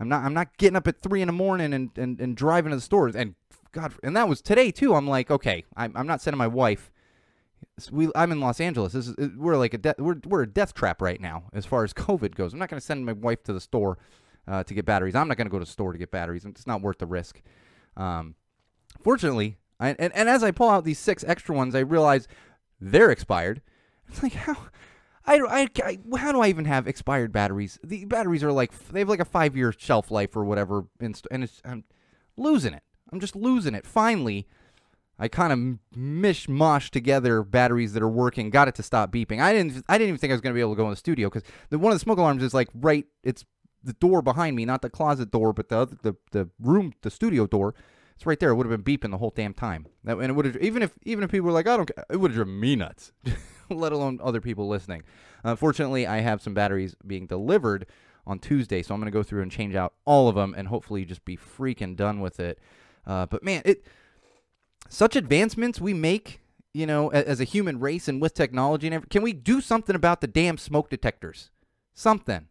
I'm 0.00 0.08
not 0.08 0.24
I'm 0.24 0.34
not 0.34 0.56
getting 0.56 0.76
up 0.76 0.88
at 0.88 1.00
three 1.00 1.20
in 1.22 1.26
the 1.26 1.32
morning 1.32 1.72
and, 1.72 1.90
and, 1.96 2.20
and 2.20 2.36
driving 2.36 2.70
to 2.70 2.76
the 2.76 2.82
stores 2.82 3.14
and 3.14 3.34
God 3.72 3.94
and 4.02 4.16
that 4.16 4.28
was 4.28 4.40
today 4.40 4.70
too. 4.70 4.94
I'm 4.94 5.06
like 5.06 5.30
okay 5.30 5.64
I'm, 5.76 5.92
I'm 5.94 6.06
not 6.06 6.20
sending 6.20 6.38
my 6.38 6.48
wife. 6.48 6.90
We 7.92 8.10
I'm 8.14 8.32
in 8.32 8.40
Los 8.40 8.60
Angeles. 8.60 8.94
This 8.94 9.08
is 9.08 9.36
we're 9.36 9.56
like 9.56 9.74
a 9.74 9.78
de- 9.78 9.94
we're 9.98 10.16
we're 10.26 10.42
a 10.42 10.48
death 10.48 10.74
trap 10.74 11.02
right 11.02 11.20
now 11.20 11.44
as 11.52 11.66
far 11.66 11.84
as 11.84 11.92
COVID 11.94 12.34
goes. 12.34 12.52
I'm 12.52 12.58
not 12.58 12.70
going 12.70 12.80
to 12.80 12.84
send 12.84 13.04
my 13.04 13.12
wife 13.12 13.42
to 13.44 13.52
the 13.52 13.60
store 13.60 13.98
uh, 14.48 14.64
to 14.64 14.74
get 14.74 14.84
batteries. 14.84 15.14
I'm 15.14 15.28
not 15.28 15.36
going 15.36 15.46
to 15.46 15.50
go 15.50 15.58
to 15.58 15.64
the 15.64 15.70
store 15.70 15.92
to 15.92 15.98
get 15.98 16.10
batteries. 16.10 16.44
It's 16.44 16.66
not 16.66 16.82
worth 16.82 16.98
the 16.98 17.06
risk. 17.06 17.42
Um, 17.96 18.34
fortunately, 19.02 19.58
I, 19.78 19.90
and, 19.98 20.12
and 20.14 20.28
as 20.28 20.42
I 20.42 20.50
pull 20.50 20.68
out 20.68 20.84
these 20.84 20.98
six 20.98 21.24
extra 21.24 21.54
ones, 21.54 21.74
I 21.74 21.80
realize 21.80 22.26
they're 22.80 23.10
expired. 23.10 23.62
It's 24.08 24.22
like 24.22 24.32
how 24.32 24.56
I, 25.26 25.36
I, 25.36 25.68
I 25.84 26.18
how 26.18 26.32
do 26.32 26.40
I 26.40 26.48
even 26.48 26.64
have 26.64 26.88
expired 26.88 27.32
batteries? 27.32 27.78
The 27.84 28.04
batteries 28.06 28.42
are 28.42 28.52
like 28.52 28.72
they 28.88 29.00
have 29.00 29.08
like 29.08 29.20
a 29.20 29.24
five 29.24 29.56
year 29.56 29.72
shelf 29.76 30.10
life 30.10 30.34
or 30.34 30.44
whatever, 30.44 30.86
and 31.00 31.20
it's 31.30 31.60
I'm 31.64 31.84
losing 32.36 32.74
it. 32.74 32.82
I'm 33.12 33.20
just 33.20 33.36
losing 33.36 33.74
it. 33.74 33.86
Finally, 33.86 34.46
I 35.18 35.28
kind 35.28 35.52
of 35.52 35.98
mishmash 35.98 36.88
together 36.90 37.42
batteries 37.42 37.92
that 37.92 38.02
are 38.02 38.08
working. 38.08 38.48
Got 38.50 38.68
it 38.68 38.74
to 38.76 38.82
stop 38.82 39.12
beeping. 39.12 39.40
I 39.40 39.52
didn't 39.52 39.84
I 39.88 39.98
didn't 39.98 40.08
even 40.08 40.18
think 40.18 40.30
I 40.30 40.34
was 40.34 40.40
going 40.40 40.54
to 40.54 40.56
be 40.56 40.62
able 40.62 40.72
to 40.72 40.78
go 40.78 40.84
in 40.84 40.90
the 40.90 40.96
studio 40.96 41.28
because 41.28 41.42
the 41.68 41.78
one 41.78 41.92
of 41.92 41.96
the 41.96 42.02
smoke 42.02 42.18
alarms 42.18 42.42
is 42.42 42.54
like 42.54 42.68
right. 42.74 43.06
It's 43.22 43.44
the 43.84 43.92
door 43.94 44.22
behind 44.22 44.56
me, 44.56 44.64
not 44.64 44.82
the 44.82 44.90
closet 44.90 45.30
door, 45.30 45.52
but 45.52 45.68
the 45.68 45.78
other, 45.78 45.96
the 46.02 46.16
the 46.32 46.48
room, 46.58 46.94
the 47.02 47.10
studio 47.10 47.46
door. 47.46 47.74
It's 48.16 48.26
right 48.26 48.38
there. 48.38 48.50
It 48.50 48.54
would 48.54 48.66
have 48.66 48.84
been 48.84 48.98
beeping 48.98 49.10
the 49.10 49.18
whole 49.18 49.32
damn 49.34 49.54
time. 49.54 49.86
That, 50.04 50.18
and 50.18 50.30
it 50.30 50.32
would 50.32 50.44
have 50.46 50.56
even 50.58 50.82
if 50.82 50.98
even 51.02 51.22
if 51.24 51.30
people 51.30 51.46
were 51.46 51.52
like, 51.52 51.66
I 51.68 51.76
don't, 51.76 51.90
it 52.10 52.16
would 52.16 52.30
have 52.30 52.36
driven 52.36 52.58
me 52.58 52.76
nuts. 52.76 53.12
Let 53.74 53.92
alone 53.92 54.20
other 54.22 54.40
people 54.40 54.68
listening. 54.68 55.02
Unfortunately, 55.44 56.06
I 56.06 56.20
have 56.20 56.42
some 56.42 56.54
batteries 56.54 56.94
being 57.06 57.26
delivered 57.26 57.86
on 58.26 58.38
Tuesday, 58.38 58.82
so 58.82 58.94
I'm 58.94 59.00
going 59.00 59.10
to 59.10 59.16
go 59.16 59.22
through 59.22 59.42
and 59.42 59.50
change 59.50 59.74
out 59.74 59.94
all 60.04 60.28
of 60.28 60.34
them, 60.34 60.54
and 60.56 60.68
hopefully 60.68 61.04
just 61.04 61.24
be 61.24 61.36
freaking 61.36 61.96
done 61.96 62.20
with 62.20 62.38
it. 62.40 62.58
Uh, 63.06 63.26
but 63.26 63.42
man, 63.42 63.62
it 63.64 63.84
such 64.88 65.16
advancements 65.16 65.80
we 65.80 65.94
make, 65.94 66.40
you 66.74 66.86
know, 66.86 67.08
as, 67.08 67.24
as 67.24 67.40
a 67.40 67.44
human 67.44 67.80
race 67.80 68.08
and 68.08 68.20
with 68.20 68.34
technology 68.34 68.86
and 68.86 68.94
everything. 68.94 69.10
Can 69.10 69.22
we 69.22 69.32
do 69.32 69.60
something 69.60 69.96
about 69.96 70.20
the 70.20 70.26
damn 70.26 70.58
smoke 70.58 70.90
detectors? 70.90 71.50
Something. 71.94 72.48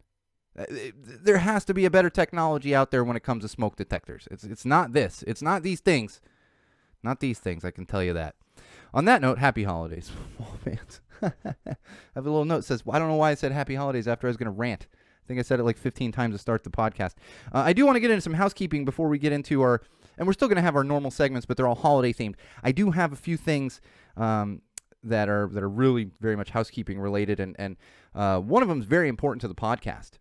Uh, 0.58 0.64
there 1.04 1.38
has 1.38 1.64
to 1.66 1.74
be 1.74 1.84
a 1.84 1.90
better 1.90 2.10
technology 2.10 2.74
out 2.74 2.90
there 2.90 3.04
when 3.04 3.16
it 3.16 3.22
comes 3.22 3.44
to 3.44 3.48
smoke 3.48 3.76
detectors. 3.76 4.26
It's 4.30 4.44
it's 4.44 4.64
not 4.64 4.92
this. 4.92 5.22
It's 5.26 5.42
not 5.42 5.62
these 5.62 5.80
things. 5.80 6.20
Not 7.02 7.20
these 7.20 7.38
things. 7.38 7.64
I 7.64 7.70
can 7.70 7.86
tell 7.86 8.02
you 8.02 8.12
that. 8.14 8.34
On 8.92 9.04
that 9.04 9.22
note, 9.22 9.38
happy 9.38 9.64
holidays, 9.64 10.10
Wall 10.38 10.58
fans. 10.64 11.00
I 11.22 11.76
have 12.14 12.26
a 12.26 12.30
little 12.30 12.44
note 12.44 12.58
that 12.58 12.64
says 12.64 12.84
well, 12.84 12.96
I 12.96 12.98
don't 12.98 13.08
know 13.08 13.16
why 13.16 13.30
I 13.30 13.34
said 13.34 13.52
happy 13.52 13.74
holidays 13.74 14.08
after 14.08 14.26
I 14.26 14.30
was 14.30 14.36
going 14.36 14.46
to 14.46 14.52
rant. 14.52 14.86
I 14.92 15.26
think 15.26 15.38
I 15.38 15.42
said 15.42 15.60
it 15.60 15.64
like 15.64 15.78
15 15.78 16.12
times 16.12 16.34
to 16.34 16.38
start 16.38 16.64
the 16.64 16.70
podcast. 16.70 17.14
Uh, 17.52 17.58
I 17.58 17.72
do 17.72 17.86
want 17.86 17.96
to 17.96 18.00
get 18.00 18.10
into 18.10 18.20
some 18.20 18.34
housekeeping 18.34 18.84
before 18.84 19.08
we 19.08 19.18
get 19.18 19.32
into 19.32 19.62
our, 19.62 19.80
and 20.18 20.26
we're 20.26 20.32
still 20.32 20.48
going 20.48 20.56
to 20.56 20.62
have 20.62 20.74
our 20.74 20.82
normal 20.82 21.10
segments, 21.10 21.46
but 21.46 21.56
they're 21.56 21.68
all 21.68 21.76
holiday 21.76 22.12
themed. 22.12 22.34
I 22.64 22.72
do 22.72 22.90
have 22.90 23.12
a 23.12 23.16
few 23.16 23.36
things 23.36 23.80
um, 24.16 24.62
that 25.04 25.28
are 25.28 25.48
that 25.52 25.62
are 25.62 25.68
really 25.68 26.10
very 26.20 26.36
much 26.36 26.50
housekeeping 26.50 26.98
related, 26.98 27.40
and 27.40 27.54
and 27.58 27.76
uh, 28.14 28.40
one 28.40 28.62
of 28.62 28.68
them 28.68 28.80
is 28.80 28.86
very 28.86 29.08
important 29.08 29.40
to 29.42 29.48
the 29.48 29.54
podcast. 29.54 30.12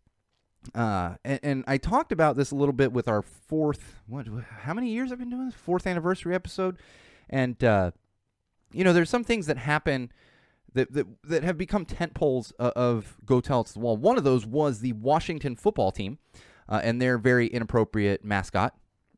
Uh, 0.76 1.16
and, 1.24 1.40
and 1.42 1.64
I 1.68 1.78
talked 1.78 2.12
about 2.12 2.36
this 2.36 2.52
a 2.52 2.56
little 2.56 2.74
bit 2.74 2.92
with 2.92 3.08
our 3.08 3.22
fourth, 3.22 3.96
what, 4.08 4.28
how 4.62 4.74
many 4.74 4.92
years 4.92 5.12
I've 5.12 5.20
been 5.20 5.30
doing 5.30 5.46
this? 5.46 5.56
Fourth 5.56 5.88
anniversary 5.88 6.36
episode. 6.36 6.78
And, 7.30 7.64
uh, 7.64 7.92
you 8.72 8.84
know, 8.84 8.94
there's 8.94 9.10
some 9.10 9.24
things 9.24 9.46
that 9.48 9.58
happen 9.58 10.12
that, 10.74 10.94
that, 10.94 11.08
that 11.24 11.44
have 11.44 11.58
become 11.58 11.86
tent 11.86 12.14
poles 12.14 12.54
uh, 12.60 12.72
of 12.76 13.18
Go 13.26 13.42
Tell 13.42 13.62
It's 13.62 13.74
the 13.74 13.80
Wall. 13.80 13.98
One 13.98 14.18
of 14.18 14.24
those 14.24 14.46
was 14.46 14.80
the 14.80 14.94
Washington 14.94 15.56
football 15.56 15.92
team 15.92 16.20
uh, 16.68 16.82
and 16.84 17.02
their 17.02 17.18
very 17.18 17.48
inappropriate 17.48 18.24
mascot 18.24 18.76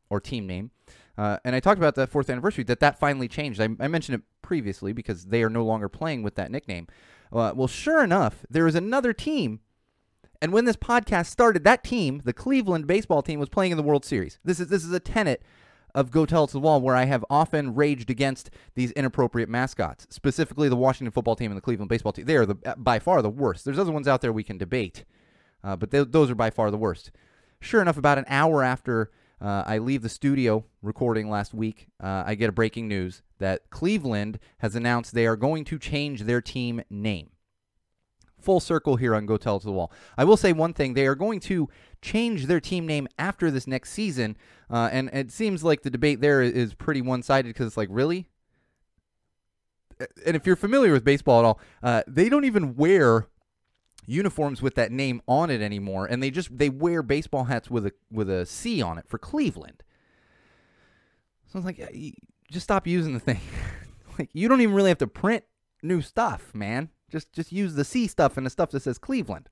or 0.10 0.20
team 0.20 0.48
name. 0.48 0.72
Uh, 1.18 1.38
and 1.44 1.56
I 1.56 1.60
talked 1.60 1.78
about 1.78 1.96
that 1.96 2.10
fourth 2.10 2.30
anniversary 2.30 2.64
that 2.66 2.80
that 2.80 3.00
finally 3.00 3.28
changed. 3.28 3.60
I, 3.60 3.70
I 3.80 3.88
mentioned 3.88 4.16
it 4.16 4.22
previously 4.42 4.94
because 4.94 5.26
they 5.26 5.44
are 5.44 5.50
no 5.50 5.64
longer 5.64 5.90
playing 5.90 6.24
with 6.24 6.36
that 6.36 6.52
nickname. 6.52 6.88
Uh, 7.32 7.54
well, 7.56 7.68
sure 7.68 8.04
enough, 8.04 8.46
there 8.50 8.68
is 8.68 8.76
another 8.76 9.14
team 9.14 9.60
and 10.42 10.52
when 10.52 10.66
this 10.66 10.76
podcast 10.76 11.28
started, 11.28 11.64
that 11.64 11.84
team, 11.84 12.22
the 12.26 12.34
Cleveland 12.34 12.88
baseball 12.88 13.22
team, 13.22 13.40
was 13.40 13.48
playing 13.48 13.72
in 13.72 13.78
the 13.78 13.84
World 13.84 14.04
Series. 14.04 14.40
This 14.44 14.60
is 14.60 14.68
this 14.68 14.84
is 14.84 14.92
a 14.92 15.00
tenet 15.00 15.44
of 15.94 16.12
Go 16.12 16.26
Tell 16.26 16.44
It 16.44 16.48
to 16.48 16.54
the 16.54 16.60
Wall 16.60 16.82
where 16.82 16.96
I 16.96 17.06
have 17.06 17.26
often 17.30 17.76
raged 17.76 18.10
against 18.10 18.50
these 18.76 18.92
inappropriate 18.92 19.50
mascots, 19.50 20.08
specifically 20.10 20.70
the 20.70 20.76
Washington 20.76 21.12
football 21.12 21.36
team 21.36 21.52
and 21.52 21.58
the 21.58 21.62
Cleveland 21.62 21.90
baseball 21.90 22.14
team. 22.14 22.26
They 22.26 22.38
are 22.38 22.46
the 22.46 22.56
by 22.78 23.00
far 23.00 23.22
the 23.22 23.30
worst. 23.30 23.66
There's 23.66 23.80
other 23.80 23.92
ones 23.92 24.08
out 24.08 24.22
there 24.22 24.32
we 24.32 24.44
can 24.44 24.58
debate, 24.58 25.04
uh, 25.64 25.76
but 25.76 25.92
they, 25.92 26.04
those 26.04 26.30
are 26.30 26.36
by 26.36 26.50
far 26.50 26.72
the 26.72 26.78
worst. 26.78 27.12
Sure 27.60 27.82
enough, 27.82 27.98
about 27.98 28.18
an 28.18 28.26
hour 28.28 28.64
after 28.64 29.12
uh, 29.42 29.64
I 29.66 29.80
leave 29.80 30.04
the 30.04 30.10
studio 30.10 30.66
recording 30.84 31.30
last 31.30 31.54
week, 31.54 31.88
uh, 32.02 32.24
I 32.26 32.36
get 32.36 32.50
a 32.50 32.52
breaking 32.52 32.88
news 32.88 33.24
that 33.40 33.70
Cleveland 33.72 34.40
has 34.60 34.76
announced 34.76 35.14
they 35.14 35.26
are 35.26 35.36
going 35.36 35.64
to 35.66 35.80
change 35.80 36.24
their 36.24 36.42
team 36.42 36.84
name 36.92 37.31
full 38.42 38.60
circle 38.60 38.96
here 38.96 39.16
on 39.16 39.26
Go 39.26 39.38
Tell 39.38 39.58
It 39.58 39.62
to 39.62 39.66
the 39.68 39.72
Wall. 39.72 39.92
I 40.18 40.24
will 40.24 40.38
say 40.38 40.54
one 40.54 40.74
thing: 40.74 40.94
they 40.94 41.08
are 41.08 41.16
going 41.16 41.40
to 41.42 41.70
change 42.02 42.48
their 42.48 42.60
team 42.60 42.86
name 42.86 43.08
after 43.18 43.52
this 43.52 43.68
next 43.68 43.92
season, 43.92 44.36
uh, 44.70 44.90
and 44.92 45.10
it 45.14 45.32
seems 45.32 45.64
like 45.64 45.84
the 45.84 45.90
debate 45.90 46.22
there 46.22 46.42
is 46.42 46.74
pretty 46.74 47.02
one-sided 47.02 47.48
because 47.50 47.68
it's 47.68 47.78
like, 47.78 47.90
really? 47.92 48.28
And 50.26 50.36
if 50.36 50.48
you're 50.48 50.56
familiar 50.56 50.92
with 50.92 51.04
baseball 51.04 51.40
at 51.40 51.46
all, 51.46 51.60
uh, 51.84 52.02
they 52.08 52.28
don't 52.28 52.46
even 52.46 52.76
wear 52.76 53.28
uniforms 54.06 54.62
with 54.62 54.76
that 54.76 54.92
name 54.92 55.22
on 55.28 55.50
it 55.50 55.62
anymore, 55.62 56.06
and 56.06 56.22
they 56.22 56.32
just 56.32 56.58
they 56.58 56.70
wear 56.70 57.04
baseball 57.04 57.46
hats 57.46 57.70
with 57.70 57.86
a 57.86 57.92
with 58.12 58.30
a 58.30 58.46
C 58.46 58.82
on 58.82 58.98
it 58.98 59.08
for 59.08 59.18
Cleveland. 59.18 59.84
So 61.48 61.60
it's 61.60 61.66
like, 61.66 62.16
just 62.50 62.64
stop 62.64 62.88
using 62.88 63.14
the 63.14 63.20
thing. 63.20 63.42
like 64.20 64.30
you 64.34 64.48
don't 64.48 64.62
even 64.62 64.74
really 64.74 64.90
have 64.90 64.98
to 65.00 65.08
print 65.08 65.44
new 65.84 66.02
stuff, 66.02 66.54
man. 66.54 66.90
Just 67.12 67.32
just 67.34 67.52
use 67.52 67.76
the 67.76 67.84
C 67.84 68.08
stuff 68.08 68.38
and 68.38 68.46
the 68.46 68.50
stuff 68.50 68.72
that 68.72 68.84
says 68.84 68.98
Cleveland. 68.98 69.50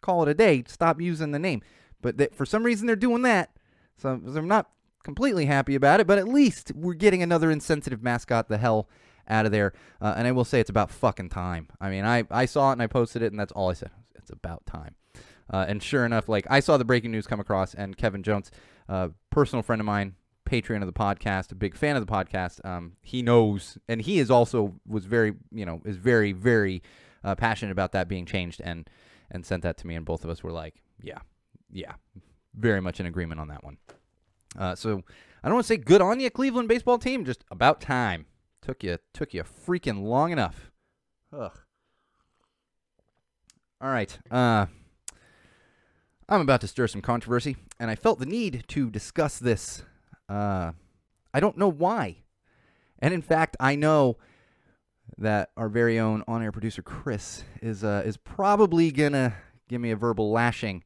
Call 0.00 0.22
it 0.22 0.28
a 0.28 0.34
day. 0.34 0.64
Stop 0.66 1.00
using 1.00 1.32
the 1.32 1.38
name. 1.38 1.60
But 2.00 2.16
they, 2.16 2.28
for 2.32 2.46
some 2.46 2.62
reason 2.62 2.86
they're 2.86 2.96
doing 2.96 3.22
that, 3.22 3.50
so, 3.96 4.10
I'm 4.10 4.46
not 4.46 4.70
completely 5.02 5.46
happy 5.46 5.74
about 5.74 5.98
it. 5.98 6.06
But 6.06 6.18
at 6.18 6.28
least 6.28 6.72
we're 6.74 6.94
getting 6.94 7.22
another 7.22 7.50
insensitive 7.50 8.02
mascot 8.02 8.48
the 8.48 8.58
hell 8.58 8.88
out 9.28 9.44
of 9.44 9.52
there. 9.52 9.72
Uh, 10.00 10.14
and 10.16 10.26
I 10.26 10.32
will 10.32 10.44
say 10.44 10.60
it's 10.60 10.70
about 10.70 10.90
fucking 10.90 11.30
time. 11.30 11.68
I 11.80 11.90
mean, 11.90 12.04
I 12.04 12.24
I 12.30 12.46
saw 12.46 12.70
it 12.70 12.74
and 12.74 12.82
I 12.82 12.86
posted 12.86 13.22
it, 13.22 13.32
and 13.32 13.40
that's 13.40 13.52
all 13.52 13.70
I 13.70 13.74
said. 13.74 13.90
It's 14.14 14.30
about 14.30 14.64
time. 14.64 14.94
Uh, 15.50 15.64
and 15.66 15.82
sure 15.82 16.04
enough, 16.04 16.28
like 16.28 16.46
I 16.50 16.60
saw 16.60 16.76
the 16.76 16.84
breaking 16.84 17.10
news 17.10 17.26
come 17.26 17.40
across, 17.40 17.74
and 17.74 17.96
Kevin 17.96 18.22
Jones, 18.22 18.50
uh, 18.88 19.08
personal 19.30 19.62
friend 19.62 19.80
of 19.80 19.86
mine, 19.86 20.14
Patreon 20.48 20.80
of 20.80 20.86
the 20.86 20.92
podcast, 20.92 21.52
a 21.52 21.54
big 21.54 21.76
fan 21.76 21.96
of 21.96 22.06
the 22.06 22.12
podcast. 22.12 22.64
Um, 22.64 22.92
he 23.02 23.22
knows, 23.22 23.76
and 23.88 24.00
he 24.00 24.18
is 24.18 24.30
also 24.30 24.74
was 24.86 25.04
very, 25.04 25.34
you 25.52 25.66
know, 25.66 25.82
is 25.84 25.96
very, 25.96 26.32
very 26.32 26.82
uh, 27.22 27.34
passionate 27.34 27.72
about 27.72 27.92
that 27.92 28.08
being 28.08 28.26
changed, 28.26 28.60
and 28.64 28.88
and 29.30 29.44
sent 29.44 29.62
that 29.62 29.76
to 29.78 29.86
me, 29.86 29.94
and 29.94 30.06
both 30.06 30.24
of 30.24 30.30
us 30.30 30.42
were 30.42 30.52
like, 30.52 30.82
yeah, 31.00 31.18
yeah, 31.70 31.92
very 32.54 32.80
much 32.80 32.98
in 33.00 33.06
agreement 33.06 33.40
on 33.40 33.48
that 33.48 33.62
one. 33.62 33.76
Uh, 34.58 34.74
so 34.74 35.02
I 35.42 35.48
don't 35.48 35.54
want 35.54 35.66
to 35.66 35.68
say 35.68 35.76
good 35.76 36.00
on 36.00 36.18
you, 36.20 36.30
Cleveland 36.30 36.68
baseball 36.68 36.98
team, 36.98 37.24
just 37.24 37.44
about 37.50 37.80
time. 37.80 38.26
Took 38.62 38.82
you 38.82 38.98
took 39.12 39.34
you 39.34 39.42
freaking 39.42 40.02
long 40.02 40.32
enough. 40.32 40.70
Ugh. 41.32 41.52
All 43.80 43.90
right. 43.90 44.18
Uh, 44.30 44.66
I'm 46.28 46.40
about 46.40 46.60
to 46.62 46.68
stir 46.68 46.86
some 46.88 47.00
controversy, 47.00 47.56
and 47.78 47.90
I 47.90 47.94
felt 47.94 48.18
the 48.18 48.26
need 48.26 48.64
to 48.68 48.90
discuss 48.90 49.38
this. 49.38 49.82
Uh, 50.28 50.72
I 51.32 51.40
don't 51.40 51.56
know 51.56 51.70
why. 51.70 52.24
And 52.98 53.14
in 53.14 53.22
fact, 53.22 53.56
I 53.60 53.76
know 53.76 54.18
that 55.16 55.50
our 55.56 55.68
very 55.68 55.98
own 55.98 56.22
on-air 56.28 56.52
producer 56.52 56.82
Chris 56.82 57.44
is 57.62 57.82
uh, 57.82 58.02
is 58.04 58.16
probably 58.16 58.90
gonna 58.90 59.34
give 59.68 59.80
me 59.80 59.90
a 59.90 59.96
verbal 59.96 60.30
lashing 60.30 60.84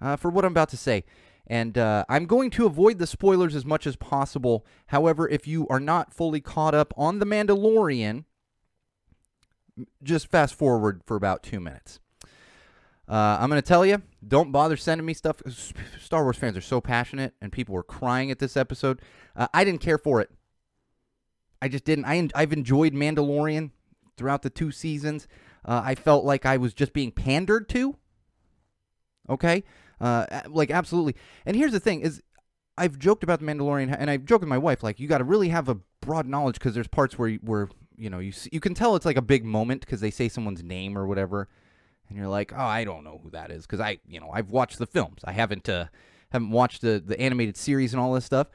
uh, 0.00 0.16
for 0.16 0.30
what 0.30 0.44
I'm 0.44 0.52
about 0.52 0.70
to 0.70 0.76
say. 0.76 1.04
And 1.46 1.76
uh, 1.76 2.04
I'm 2.08 2.24
going 2.24 2.50
to 2.52 2.64
avoid 2.64 2.98
the 2.98 3.06
spoilers 3.06 3.54
as 3.54 3.66
much 3.66 3.86
as 3.86 3.96
possible. 3.96 4.64
However, 4.86 5.28
if 5.28 5.46
you 5.46 5.68
are 5.68 5.80
not 5.80 6.12
fully 6.12 6.40
caught 6.40 6.74
up 6.74 6.94
on 6.96 7.18
The 7.18 7.26
Mandalorian, 7.26 8.24
just 10.02 10.30
fast 10.30 10.54
forward 10.54 11.02
for 11.04 11.16
about 11.16 11.42
two 11.42 11.60
minutes. 11.60 12.00
Uh, 13.06 13.36
I'm 13.38 13.50
going 13.50 13.60
to 13.60 13.68
tell 13.68 13.84
you, 13.84 14.02
don't 14.28 14.52
bother 14.52 14.76
sending 14.76 15.06
me 15.06 15.14
stuff. 15.14 15.42
Star 16.00 16.22
Wars 16.22 16.36
fans 16.36 16.56
are 16.56 16.62
so 16.62 16.80
passionate, 16.80 17.34
and 17.40 17.52
people 17.52 17.74
were 17.74 17.82
crying 17.82 18.30
at 18.30 18.38
this 18.38 18.56
episode. 18.56 19.00
Uh, 19.36 19.48
I 19.52 19.64
didn't 19.64 19.80
care 19.80 19.98
for 19.98 20.20
it. 20.20 20.30
I 21.60 21.68
just 21.68 21.84
didn't. 21.84 22.04
I 22.04 22.28
I've 22.34 22.52
enjoyed 22.52 22.92
Mandalorian 22.92 23.70
throughout 24.16 24.42
the 24.42 24.50
two 24.50 24.70
seasons. 24.70 25.26
Uh, 25.64 25.80
I 25.84 25.94
felt 25.94 26.24
like 26.24 26.44
I 26.44 26.56
was 26.56 26.74
just 26.74 26.92
being 26.92 27.10
pandered 27.10 27.68
to. 27.70 27.96
Okay, 29.28 29.64
uh, 30.00 30.42
like 30.48 30.70
absolutely. 30.70 31.16
And 31.46 31.56
here's 31.56 31.72
the 31.72 31.80
thing: 31.80 32.00
is 32.00 32.22
I've 32.76 32.98
joked 32.98 33.22
about 33.22 33.40
the 33.40 33.46
Mandalorian, 33.46 33.94
and 33.98 34.10
I've 34.10 34.24
joked 34.24 34.42
with 34.42 34.48
my 34.48 34.58
wife, 34.58 34.82
like 34.82 35.00
you 35.00 35.08
got 35.08 35.18
to 35.18 35.24
really 35.24 35.48
have 35.48 35.68
a 35.68 35.78
broad 36.00 36.26
knowledge 36.26 36.56
because 36.56 36.74
there's 36.74 36.88
parts 36.88 37.18
where 37.18 37.32
where 37.36 37.68
you 37.96 38.10
know 38.10 38.18
you 38.18 38.32
you 38.50 38.60
can 38.60 38.74
tell 38.74 38.96
it's 38.96 39.06
like 39.06 39.16
a 39.16 39.22
big 39.22 39.44
moment 39.44 39.80
because 39.80 40.00
they 40.00 40.10
say 40.10 40.28
someone's 40.28 40.62
name 40.62 40.98
or 40.98 41.06
whatever, 41.06 41.48
and 42.08 42.18
you're 42.18 42.28
like, 42.28 42.52
oh, 42.52 42.56
I 42.56 42.84
don't 42.84 43.04
know 43.04 43.20
who 43.22 43.30
that 43.30 43.50
is 43.50 43.66
because 43.66 43.80
I 43.80 43.98
you 44.06 44.20
know 44.20 44.30
I've 44.32 44.50
watched 44.50 44.78
the 44.78 44.86
films. 44.86 45.20
I 45.24 45.32
haven't 45.32 45.68
uh, 45.68 45.86
haven't 46.30 46.50
watched 46.50 46.80
the 46.82 47.02
the 47.04 47.18
animated 47.20 47.56
series 47.56 47.92
and 47.92 48.00
all 48.00 48.12
this 48.14 48.24
stuff. 48.24 48.48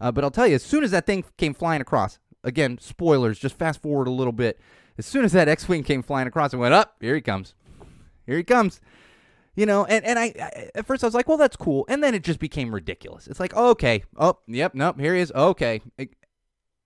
Uh, 0.00 0.12
but 0.12 0.24
I'll 0.24 0.30
tell 0.30 0.46
you, 0.46 0.54
as 0.56 0.62
soon 0.62 0.84
as 0.84 0.90
that 0.90 1.06
thing 1.06 1.24
came 1.38 1.54
flying 1.54 1.80
across, 1.80 2.18
again, 2.44 2.78
spoilers. 2.80 3.38
Just 3.38 3.58
fast 3.58 3.80
forward 3.80 4.06
a 4.08 4.10
little 4.10 4.32
bit. 4.32 4.60
As 4.98 5.06
soon 5.06 5.24
as 5.24 5.32
that 5.32 5.48
X-wing 5.48 5.82
came 5.84 6.02
flying 6.02 6.26
across, 6.28 6.52
I 6.54 6.56
went 6.58 6.74
up. 6.74 6.96
Here 7.00 7.14
he 7.14 7.20
comes. 7.20 7.54
Here 8.26 8.36
he 8.36 8.42
comes. 8.42 8.80
You 9.54 9.64
know, 9.64 9.86
and, 9.86 10.04
and 10.04 10.18
I, 10.18 10.34
I 10.38 10.70
at 10.74 10.86
first 10.86 11.02
I 11.02 11.06
was 11.06 11.14
like, 11.14 11.28
well, 11.28 11.38
that's 11.38 11.56
cool, 11.56 11.86
and 11.88 12.02
then 12.04 12.14
it 12.14 12.22
just 12.22 12.38
became 12.38 12.74
ridiculous. 12.74 13.26
It's 13.26 13.40
like, 13.40 13.54
okay, 13.56 14.04
oh, 14.18 14.38
yep, 14.46 14.74
nope, 14.74 15.00
here 15.00 15.14
he 15.14 15.20
is. 15.22 15.32
Okay, 15.32 15.80
It- 15.96 16.14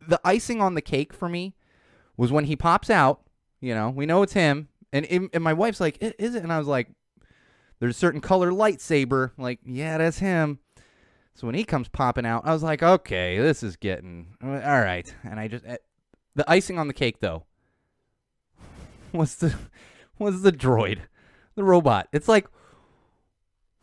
the 0.07 0.21
icing 0.25 0.61
on 0.63 0.75
the 0.75 0.81
cake 0.81 1.13
for 1.13 1.29
me 1.29 1.55
was 2.17 2.31
when 2.33 2.45
he 2.45 2.55
pops 2.57 2.89
out. 2.89 3.23
You 3.61 3.75
know, 3.75 3.91
we 3.91 4.07
know 4.07 4.23
it's 4.23 4.33
him, 4.33 4.69
and 4.93 5.31
and 5.33 5.43
my 5.45 5.53
wife's 5.53 5.81
like, 5.81 5.99
"I- 6.03 6.15
is 6.19 6.35
it? 6.35 6.43
And 6.43 6.53
I 6.53 6.59
was 6.59 6.67
like, 6.67 6.89
there's 7.79 7.97
a 7.97 7.99
certain 7.99 8.21
color 8.21 8.51
lightsaber. 8.51 9.31
Like, 9.39 9.61
yeah, 9.65 9.99
that's 9.99 10.19
him. 10.19 10.59
So 11.35 11.47
when 11.47 11.55
he 11.55 11.65
comes 11.65 11.89
popping 11.89 12.27
out, 12.27 12.43
I 12.47 12.53
was 12.53 12.63
like, 12.63 12.83
okay, 12.83 13.39
this 13.39 13.63
is 13.63 13.77
getting 13.77 14.35
all 14.43 14.51
right. 14.51 15.13
And 15.25 15.41
I 15.41 15.49
just 15.49 15.65
eh, 15.65 15.77
the 16.35 16.49
icing 16.51 16.79
on 16.79 16.87
the 16.89 16.95
cake 16.95 17.21
though 17.21 17.45
was 19.13 19.37
the 19.37 19.55
was 20.19 20.43
the 20.43 20.53
droid, 20.53 21.01
the 21.55 21.65
robot. 21.65 22.09
It's 22.13 22.29
like, 22.29 22.47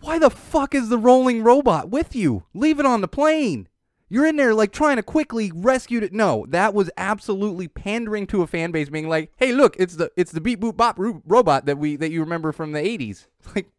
why 0.01 0.19
the 0.19 0.29
fuck 0.29 0.75
is 0.75 0.89
the 0.89 0.97
rolling 0.99 1.43
robot 1.43 1.89
with 1.89 2.15
you? 2.15 2.43
Leave 2.53 2.79
it 2.79 2.85
on 2.85 3.01
the 3.01 3.07
plane. 3.07 3.67
You're 4.09 4.25
in 4.25 4.37
there 4.37 4.53
like 4.53 4.71
trying 4.71 4.95
to 4.95 5.03
quickly 5.03 5.51
rescue 5.53 5.99
it. 5.99 6.13
No, 6.13 6.45
that 6.49 6.73
was 6.73 6.89
absolutely 6.95 7.67
pandering 7.67 8.25
to 8.27 8.41
a 8.41 8.47
fan 8.47 8.71
base, 8.71 8.89
being 8.89 9.09
like, 9.09 9.31
"Hey, 9.35 9.51
look, 9.51 9.75
it's 9.77 9.95
the 9.95 10.11
it's 10.15 10.31
the 10.31 10.39
beep 10.39 10.61
boop 10.61 10.77
bop 10.77 10.97
ro- 10.97 11.21
robot 11.25 11.65
that 11.65 11.77
we 11.77 11.97
that 11.97 12.11
you 12.11 12.21
remember 12.21 12.51
from 12.51 12.71
the 12.71 12.79
'80s." 12.79 13.27
Like, 13.55 13.69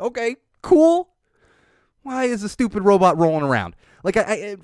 okay, 0.00 0.36
cool. 0.62 1.10
Why 2.02 2.24
is 2.24 2.42
the 2.42 2.48
stupid 2.48 2.84
robot 2.84 3.18
rolling 3.18 3.42
around? 3.42 3.76
Like, 4.02 4.16
I, 4.16 4.22
I, 4.22 4.34
I 4.52 4.56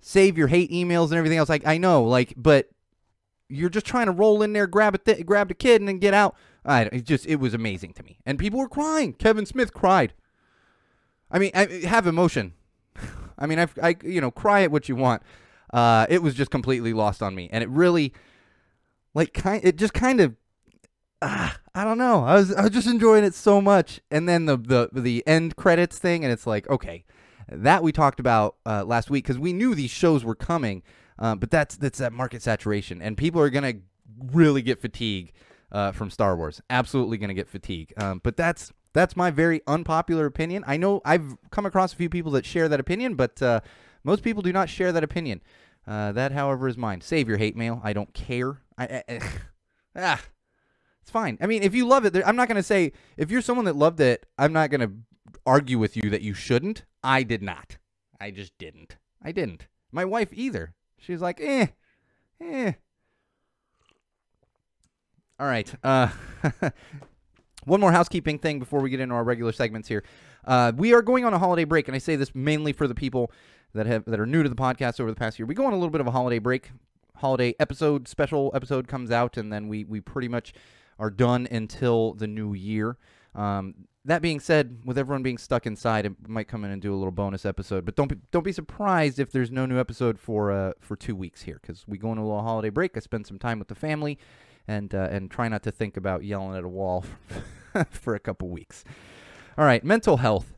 save 0.00 0.36
your 0.36 0.48
hate 0.48 0.70
emails 0.70 1.08
and 1.08 1.14
everything 1.14 1.38
else. 1.38 1.48
Like, 1.48 1.66
I 1.66 1.78
know, 1.78 2.02
like, 2.02 2.34
but 2.36 2.70
you're 3.48 3.68
just 3.68 3.86
trying 3.86 4.06
to 4.06 4.12
roll 4.12 4.42
in 4.42 4.52
there, 4.52 4.66
grab 4.66 4.94
a 4.94 4.98
th- 4.98 5.24
grab 5.24 5.48
the 5.48 5.54
kid, 5.54 5.80
and 5.80 5.88
then 5.88 5.98
get 5.98 6.14
out. 6.14 6.34
I, 6.64 6.82
it 6.84 7.04
just 7.04 7.26
it 7.26 7.36
was 7.36 7.54
amazing 7.54 7.92
to 7.94 8.02
me, 8.02 8.18
and 8.26 8.38
people 8.38 8.58
were 8.58 8.68
crying. 8.68 9.12
Kevin 9.12 9.46
Smith 9.46 9.72
cried. 9.72 10.12
I 11.30 11.38
mean, 11.38 11.50
I 11.54 11.66
have 11.86 12.06
emotion. 12.06 12.54
I 13.38 13.46
mean, 13.46 13.58
I've, 13.58 13.74
I 13.82 13.96
you 14.04 14.20
know, 14.20 14.30
cry 14.30 14.60
it 14.60 14.70
what 14.70 14.88
you 14.88 14.96
want. 14.96 15.22
Uh, 15.72 16.06
it 16.08 16.22
was 16.22 16.34
just 16.34 16.50
completely 16.50 16.92
lost 16.92 17.22
on 17.22 17.34
me, 17.34 17.48
and 17.52 17.62
it 17.62 17.68
really, 17.68 18.12
like, 19.14 19.34
kind, 19.34 19.62
it 19.64 19.76
just 19.76 19.92
kind 19.92 20.20
of, 20.20 20.34
ah, 21.20 21.58
I 21.74 21.84
don't 21.84 21.98
know. 21.98 22.24
I 22.24 22.34
was 22.34 22.54
I 22.54 22.62
was 22.62 22.70
just 22.70 22.86
enjoying 22.88 23.24
it 23.24 23.34
so 23.34 23.60
much, 23.60 24.00
and 24.10 24.28
then 24.28 24.46
the 24.46 24.56
the 24.56 24.88
the 24.92 25.22
end 25.26 25.56
credits 25.56 25.98
thing, 25.98 26.24
and 26.24 26.32
it's 26.32 26.46
like, 26.46 26.68
okay, 26.70 27.04
that 27.50 27.82
we 27.82 27.92
talked 27.92 28.20
about 28.20 28.56
uh, 28.66 28.84
last 28.84 29.10
week 29.10 29.24
because 29.24 29.38
we 29.38 29.52
knew 29.52 29.74
these 29.74 29.90
shows 29.90 30.24
were 30.24 30.34
coming, 30.34 30.82
uh, 31.18 31.34
but 31.34 31.50
that's 31.50 31.76
that's 31.76 31.98
that 31.98 32.12
market 32.12 32.42
saturation, 32.42 33.02
and 33.02 33.16
people 33.16 33.40
are 33.40 33.50
gonna 33.50 33.74
really 34.32 34.62
get 34.62 34.80
fatigue 34.80 35.32
uh, 35.70 35.92
from 35.92 36.10
Star 36.10 36.36
Wars. 36.36 36.60
Absolutely 36.70 37.18
gonna 37.18 37.34
get 37.34 37.48
fatigue. 37.48 37.92
Um, 37.98 38.20
but 38.22 38.36
that's 38.36 38.72
that's 38.92 39.16
my 39.16 39.30
very 39.30 39.60
unpopular 39.66 40.26
opinion. 40.26 40.64
I 40.66 40.76
know 40.76 41.00
I've 41.04 41.36
come 41.50 41.66
across 41.66 41.92
a 41.92 41.96
few 41.96 42.08
people 42.08 42.32
that 42.32 42.44
share 42.44 42.68
that 42.68 42.80
opinion, 42.80 43.14
but 43.14 43.40
uh, 43.42 43.60
most 44.04 44.22
people 44.22 44.42
do 44.42 44.52
not 44.52 44.68
share 44.68 44.92
that 44.92 45.04
opinion. 45.04 45.40
Uh, 45.86 46.12
that, 46.12 46.32
however, 46.32 46.68
is 46.68 46.76
mine. 46.76 47.00
Save 47.00 47.28
your 47.28 47.38
hate 47.38 47.56
mail. 47.56 47.80
I 47.82 47.92
don't 47.92 48.12
care. 48.12 48.60
I, 48.76 48.84
I, 48.84 49.04
I 49.08 49.20
ah, 49.96 50.22
it's 51.02 51.10
fine. 51.10 51.38
I 51.40 51.46
mean, 51.46 51.62
if 51.62 51.74
you 51.74 51.86
love 51.86 52.04
it, 52.04 52.16
I'm 52.26 52.36
not 52.36 52.48
gonna 52.48 52.62
say 52.62 52.92
if 53.16 53.30
you're 53.30 53.42
someone 53.42 53.64
that 53.64 53.76
loved 53.76 54.00
it. 54.00 54.26
I'm 54.36 54.52
not 54.52 54.70
gonna 54.70 54.90
argue 55.46 55.78
with 55.78 55.96
you 55.96 56.10
that 56.10 56.22
you 56.22 56.34
shouldn't. 56.34 56.84
I 57.02 57.22
did 57.22 57.42
not. 57.42 57.78
I 58.20 58.30
just 58.30 58.56
didn't. 58.58 58.96
I 59.22 59.32
didn't. 59.32 59.66
My 59.90 60.04
wife 60.04 60.28
either. 60.32 60.74
She's 60.98 61.22
like, 61.22 61.40
eh, 61.40 61.68
eh. 62.40 62.72
All 65.40 65.46
right. 65.46 65.72
Uh, 65.82 66.08
one 67.68 67.80
more 67.80 67.92
housekeeping 67.92 68.38
thing 68.38 68.58
before 68.58 68.80
we 68.80 68.90
get 68.90 69.00
into 69.00 69.14
our 69.14 69.24
regular 69.24 69.52
segments 69.52 69.88
here. 69.88 70.02
Uh, 70.44 70.72
we 70.76 70.94
are 70.94 71.02
going 71.02 71.24
on 71.24 71.34
a 71.34 71.38
holiday 71.38 71.64
break, 71.64 71.88
and 71.88 71.94
I 71.94 71.98
say 71.98 72.16
this 72.16 72.34
mainly 72.34 72.72
for 72.72 72.88
the 72.88 72.94
people 72.94 73.30
that 73.74 73.86
have 73.86 74.04
that 74.06 74.18
are 74.18 74.26
new 74.26 74.42
to 74.42 74.48
the 74.48 74.56
podcast 74.56 74.98
over 74.98 75.10
the 75.10 75.16
past 75.16 75.38
year. 75.38 75.46
We 75.46 75.54
go 75.54 75.66
on 75.66 75.72
a 75.72 75.76
little 75.76 75.90
bit 75.90 76.00
of 76.00 76.06
a 76.06 76.10
holiday 76.10 76.38
break. 76.38 76.72
Holiday 77.16 77.54
episode, 77.58 78.06
special 78.06 78.52
episode 78.54 78.86
comes 78.86 79.10
out, 79.10 79.36
and 79.36 79.52
then 79.52 79.68
we 79.68 79.84
we 79.84 80.00
pretty 80.00 80.28
much 80.28 80.54
are 80.98 81.10
done 81.10 81.48
until 81.50 82.14
the 82.14 82.26
new 82.26 82.54
year. 82.54 82.96
Um, 83.34 83.74
that 84.04 84.22
being 84.22 84.40
said, 84.40 84.78
with 84.84 84.96
everyone 84.96 85.22
being 85.22 85.36
stuck 85.36 85.66
inside, 85.66 86.06
it 86.06 86.28
might 86.28 86.48
come 86.48 86.64
in 86.64 86.70
and 86.70 86.80
do 86.80 86.94
a 86.94 86.96
little 86.96 87.12
bonus 87.12 87.44
episode. 87.44 87.84
But 87.84 87.94
don't 87.94 88.08
be, 88.08 88.16
don't 88.30 88.44
be 88.44 88.52
surprised 88.52 89.18
if 89.18 89.30
there's 89.32 89.50
no 89.50 89.66
new 89.66 89.78
episode 89.78 90.18
for 90.18 90.50
uh, 90.50 90.72
for 90.80 90.96
two 90.96 91.14
weeks 91.14 91.42
here, 91.42 91.58
because 91.60 91.86
we 91.86 91.98
go 91.98 92.10
on 92.10 92.18
a 92.18 92.22
little 92.22 92.42
holiday 92.42 92.70
break. 92.70 92.96
I 92.96 93.00
spend 93.00 93.26
some 93.26 93.38
time 93.38 93.58
with 93.58 93.68
the 93.68 93.74
family, 93.74 94.18
and 94.68 94.94
uh, 94.94 95.08
and 95.10 95.30
try 95.30 95.48
not 95.48 95.62
to 95.64 95.72
think 95.72 95.96
about 95.96 96.22
yelling 96.22 96.56
at 96.56 96.62
a 96.62 96.68
wall 96.68 97.04
for 97.90 98.14
a 98.14 98.20
couple 98.20 98.48
weeks. 98.48 98.84
All 99.56 99.64
right, 99.64 99.82
mental 99.82 100.18
health. 100.18 100.54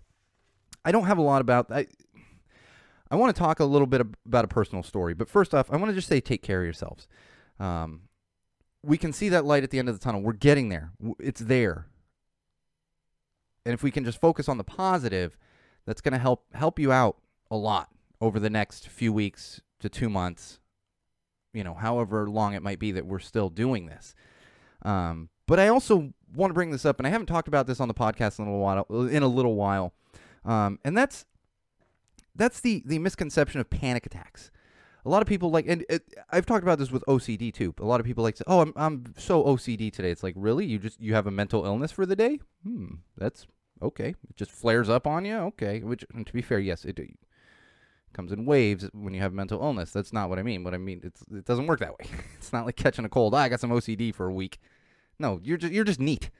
I 0.85 0.93
don't 0.93 1.07
have 1.07 1.19
a 1.19 1.23
lot 1.23 1.41
about 1.41 1.71
I 1.71 1.87
I 3.11 3.17
want 3.17 3.35
to 3.35 3.39
talk 3.39 3.61
a 3.61 3.65
little 3.65 3.87
bit 3.87 4.03
about 4.27 4.45
a 4.45 4.49
personal 4.49 4.83
story, 4.83 5.15
but 5.15 5.29
first 5.29 5.55
off, 5.55 5.71
I 5.71 5.77
want 5.77 5.91
to 5.91 5.95
just 5.95 6.09
say 6.09 6.21
take 6.21 6.43
care 6.43 6.61
of 6.61 6.65
yourselves. 6.65 7.09
Um, 7.59 8.03
we 8.83 8.99
can 8.99 9.13
see 9.13 9.29
that 9.31 9.45
light 9.45 9.63
at 9.63 9.71
the 9.71 9.79
end 9.79 9.89
of 9.89 9.99
the 9.99 10.03
tunnel. 10.03 10.23
We're 10.23 10.33
getting 10.33 10.69
there. 10.69 10.93
It's 11.19 11.41
there. 11.41 11.87
And 13.67 13.75
if 13.75 13.83
we 13.83 13.91
can 13.91 14.05
just 14.05 14.21
focus 14.21 14.49
on 14.49 14.59
the 14.59 14.65
positive, 14.65 15.37
that's 15.87 16.01
going 16.01 16.13
to 16.13 16.19
help 16.19 16.45
help 16.55 16.79
you 16.79 16.93
out 16.93 17.19
a 17.51 17.57
lot 17.57 17.89
over 18.21 18.39
the 18.39 18.51
next 18.51 18.89
few 18.89 19.13
weeks 19.13 19.61
to 19.81 19.89
2 19.89 20.09
months. 20.09 20.60
You 21.53 21.65
know, 21.65 21.75
however 21.75 22.29
long 22.29 22.55
it 22.55 22.63
might 22.63 22.79
be 22.79 22.93
that 22.93 23.07
we're 23.07 23.19
still 23.19 23.49
doing 23.49 23.87
this. 23.87 24.15
Um, 24.83 25.29
but 25.47 25.59
I 25.59 25.69
also 25.69 26.13
want 26.35 26.51
to 26.51 26.55
bring 26.55 26.71
this 26.71 26.85
up, 26.85 26.99
and 26.99 27.07
I 27.07 27.11
haven't 27.11 27.27
talked 27.27 27.49
about 27.49 27.67
this 27.67 27.81
on 27.81 27.89
the 27.89 27.95
podcast 27.95 28.39
in 28.39 28.47
a 28.47 28.49
little 28.49 28.61
while. 28.61 29.09
In 29.09 29.23
a 29.23 29.29
little 29.29 29.55
while, 29.55 29.93
um, 30.45 30.79
and 30.85 30.97
that's 30.97 31.27
that's 32.35 32.61
the 32.61 32.83
the 32.87 32.99
misconception 32.99 33.61
of 33.61 33.69
panic 33.69 34.07
attacks. 34.07 34.51
A 35.05 35.09
lot 35.09 35.23
of 35.23 35.29
people 35.29 35.51
like, 35.51 35.67
and 35.67 35.85
it, 35.89 36.03
I've 36.31 36.45
talked 36.45 36.63
about 36.63 36.79
this 36.79 36.91
with 36.91 37.03
OCD 37.09 37.53
too. 37.53 37.75
A 37.81 37.85
lot 37.85 38.01
of 38.01 38.07
people 38.07 38.23
like 38.23 38.37
say, 38.37 38.45
"Oh, 38.47 38.61
I'm 38.61 38.73
I'm 38.77 39.15
so 39.17 39.43
OCD 39.45 39.93
today." 39.93 40.11
It's 40.11 40.23
like, 40.23 40.35
really? 40.37 40.67
You 40.67 40.79
just 40.79 41.01
you 41.01 41.15
have 41.15 41.27
a 41.27 41.31
mental 41.31 41.65
illness 41.65 41.91
for 41.91 42.05
the 42.05 42.17
day? 42.17 42.39
Hmm, 42.65 42.97
that's 43.17 43.47
okay. 43.83 44.11
It 44.11 44.37
just 44.37 44.51
flares 44.51 44.89
up 44.89 45.07
on 45.07 45.25
you. 45.25 45.37
Okay. 45.37 45.81
Which, 45.81 46.05
to 46.25 46.33
be 46.33 46.43
fair, 46.43 46.59
yes, 46.59 46.85
it 46.85 46.97
comes 48.13 48.33
in 48.33 48.45
waves 48.45 48.89
when 48.93 49.15
you 49.15 49.21
have 49.21 49.33
mental 49.33 49.63
illness. 49.63 49.93
That's 49.93 50.13
not 50.13 50.29
what 50.29 50.39
I 50.39 50.43
mean. 50.43 50.65
What 50.65 50.75
I 50.75 50.79
mean, 50.79 51.01
it's 51.05 51.23
it 51.33 51.45
doesn't 51.45 51.67
work 51.67 51.81
that 51.81 51.99
way. 51.99 52.07
it's 52.39 52.53
not 52.53 52.67
like 52.67 52.77
catching 52.77 53.05
a 53.05 53.09
cold. 53.09 53.35
Ah, 53.35 53.39
I 53.39 53.49
got 53.49 53.61
some 53.61 53.71
OCD 53.71 54.15
for 54.15 54.27
a 54.27 54.33
week. 54.33 54.59
No, 55.19 55.41
you're 55.43 55.57
just 55.57 55.73
you're 55.73 55.85
just 55.85 56.01
neat. 56.01 56.31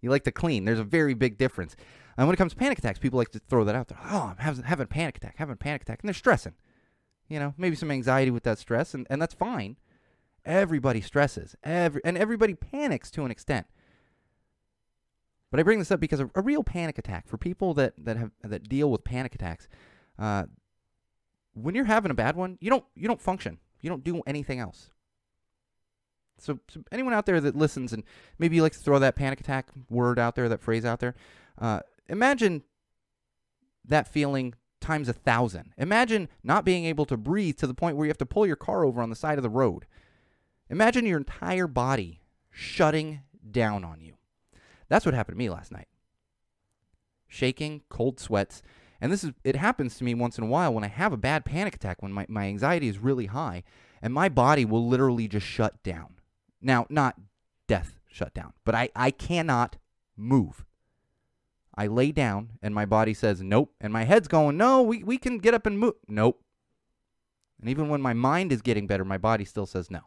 You 0.00 0.10
like 0.10 0.24
to 0.24 0.32
clean. 0.32 0.64
There's 0.64 0.80
a 0.80 0.84
very 0.84 1.14
big 1.14 1.38
difference. 1.38 1.76
And 2.16 2.26
when 2.26 2.34
it 2.34 2.36
comes 2.36 2.52
to 2.52 2.58
panic 2.58 2.78
attacks, 2.78 2.98
people 2.98 3.18
like 3.18 3.30
to 3.30 3.38
throw 3.38 3.64
that 3.64 3.74
out 3.74 3.88
there. 3.88 3.98
Oh, 4.04 4.30
I'm 4.30 4.36
having, 4.36 4.64
having 4.64 4.84
a 4.84 4.88
panic 4.88 5.16
attack, 5.16 5.36
having 5.38 5.54
a 5.54 5.56
panic 5.56 5.82
attack, 5.82 6.00
and 6.02 6.08
they're 6.08 6.14
stressing. 6.14 6.54
You 7.28 7.38
know, 7.38 7.54
maybe 7.56 7.76
some 7.76 7.90
anxiety 7.90 8.30
with 8.30 8.42
that 8.42 8.58
stress, 8.58 8.92
and, 8.92 9.06
and 9.08 9.22
that's 9.22 9.32
fine. 9.32 9.76
Everybody 10.44 11.00
stresses, 11.00 11.54
every 11.62 12.00
and 12.04 12.18
everybody 12.18 12.54
panics 12.54 13.10
to 13.12 13.24
an 13.24 13.30
extent. 13.30 13.66
But 15.50 15.60
I 15.60 15.62
bring 15.62 15.78
this 15.78 15.92
up 15.92 16.00
because 16.00 16.20
a, 16.20 16.30
a 16.34 16.42
real 16.42 16.64
panic 16.64 16.98
attack 16.98 17.28
for 17.28 17.38
people 17.38 17.74
that 17.74 17.94
that 17.98 18.16
have 18.16 18.32
that 18.42 18.68
deal 18.68 18.90
with 18.90 19.04
panic 19.04 19.34
attacks, 19.34 19.68
uh, 20.18 20.46
when 21.54 21.74
you're 21.74 21.84
having 21.84 22.10
a 22.10 22.14
bad 22.14 22.36
one, 22.36 22.58
you 22.60 22.70
don't 22.70 22.84
you 22.94 23.08
don't 23.08 23.20
function. 23.20 23.58
You 23.80 23.90
don't 23.90 24.04
do 24.04 24.22
anything 24.26 24.58
else. 24.58 24.90
So, 26.38 26.58
so 26.68 26.82
anyone 26.90 27.12
out 27.12 27.26
there 27.26 27.40
that 27.40 27.54
listens 27.54 27.92
and 27.92 28.02
maybe 28.38 28.56
you 28.56 28.62
like 28.62 28.72
to 28.72 28.78
throw 28.78 28.98
that 28.98 29.16
panic 29.16 29.40
attack 29.40 29.68
word 29.88 30.18
out 30.18 30.34
there, 30.34 30.48
that 30.48 30.60
phrase 30.60 30.84
out 30.84 31.00
there, 31.00 31.14
uh, 31.60 31.80
imagine 32.08 32.62
that 33.84 34.08
feeling 34.08 34.54
times 34.80 35.08
a 35.08 35.12
thousand. 35.12 35.72
Imagine 35.78 36.28
not 36.42 36.64
being 36.64 36.84
able 36.84 37.04
to 37.06 37.16
breathe 37.16 37.56
to 37.58 37.66
the 37.66 37.74
point 37.74 37.96
where 37.96 38.06
you 38.06 38.10
have 38.10 38.18
to 38.18 38.26
pull 38.26 38.46
your 38.46 38.56
car 38.56 38.84
over 38.84 39.00
on 39.00 39.10
the 39.10 39.16
side 39.16 39.38
of 39.38 39.42
the 39.42 39.50
road. 39.50 39.86
Imagine 40.68 41.06
your 41.06 41.18
entire 41.18 41.66
body 41.66 42.22
shutting 42.50 43.20
down 43.50 43.84
on 43.84 44.00
you. 44.00 44.14
That's 44.88 45.06
what 45.06 45.14
happened 45.14 45.36
to 45.36 45.38
me 45.38 45.50
last 45.50 45.70
night. 45.70 45.88
Shaking, 47.28 47.82
cold 47.88 48.20
sweats. 48.20 48.62
And 49.02 49.10
this 49.10 49.24
is 49.24 49.32
it 49.42 49.56
happens 49.56 49.96
to 49.96 50.04
me 50.04 50.14
once 50.14 50.38
in 50.38 50.44
a 50.44 50.46
while 50.46 50.72
when 50.72 50.84
I 50.84 50.86
have 50.86 51.12
a 51.12 51.16
bad 51.16 51.44
panic 51.44 51.74
attack 51.74 52.00
when 52.00 52.12
my, 52.12 52.24
my 52.28 52.46
anxiety 52.46 52.86
is 52.86 52.98
really 52.98 53.26
high 53.26 53.64
and 54.00 54.14
my 54.14 54.28
body 54.28 54.64
will 54.64 54.86
literally 54.86 55.26
just 55.26 55.44
shut 55.44 55.82
down. 55.82 56.14
Now, 56.60 56.86
not 56.88 57.16
death 57.66 57.98
shut 58.06 58.32
down, 58.32 58.52
but 58.64 58.76
I, 58.76 58.90
I 58.94 59.10
cannot 59.10 59.76
move. 60.16 60.64
I 61.74 61.88
lay 61.88 62.12
down 62.12 62.50
and 62.62 62.76
my 62.76 62.86
body 62.86 63.12
says 63.12 63.42
nope. 63.42 63.74
And 63.80 63.92
my 63.92 64.04
head's 64.04 64.28
going, 64.28 64.56
no, 64.56 64.82
we, 64.82 65.02
we 65.02 65.18
can 65.18 65.38
get 65.38 65.52
up 65.52 65.66
and 65.66 65.80
move. 65.80 65.94
Nope. 66.06 66.40
And 67.60 67.68
even 67.68 67.88
when 67.88 68.00
my 68.00 68.12
mind 68.12 68.52
is 68.52 68.62
getting 68.62 68.86
better, 68.86 69.04
my 69.04 69.18
body 69.18 69.44
still 69.44 69.66
says 69.66 69.90
no. 69.90 70.02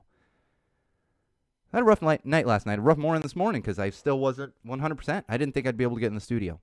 I 1.74 1.78
had 1.78 1.82
a 1.82 1.86
rough 1.86 2.02
night, 2.02 2.26
night 2.26 2.48
last 2.48 2.66
night, 2.66 2.80
a 2.80 2.82
rough 2.82 2.98
morning 2.98 3.24
this 3.24 3.36
morning 3.36 3.62
because 3.62 3.78
I 3.78 3.90
still 3.90 4.20
wasn't 4.20 4.54
100%. 4.66 5.26
I 5.28 5.36
didn't 5.36 5.54
think 5.54 5.68
I'd 5.68 5.76
be 5.76 5.84
able 5.84 5.96
to 5.96 6.02
get 6.02 6.08
in 6.08 6.16
the 6.16 6.22
studio. 6.22 6.62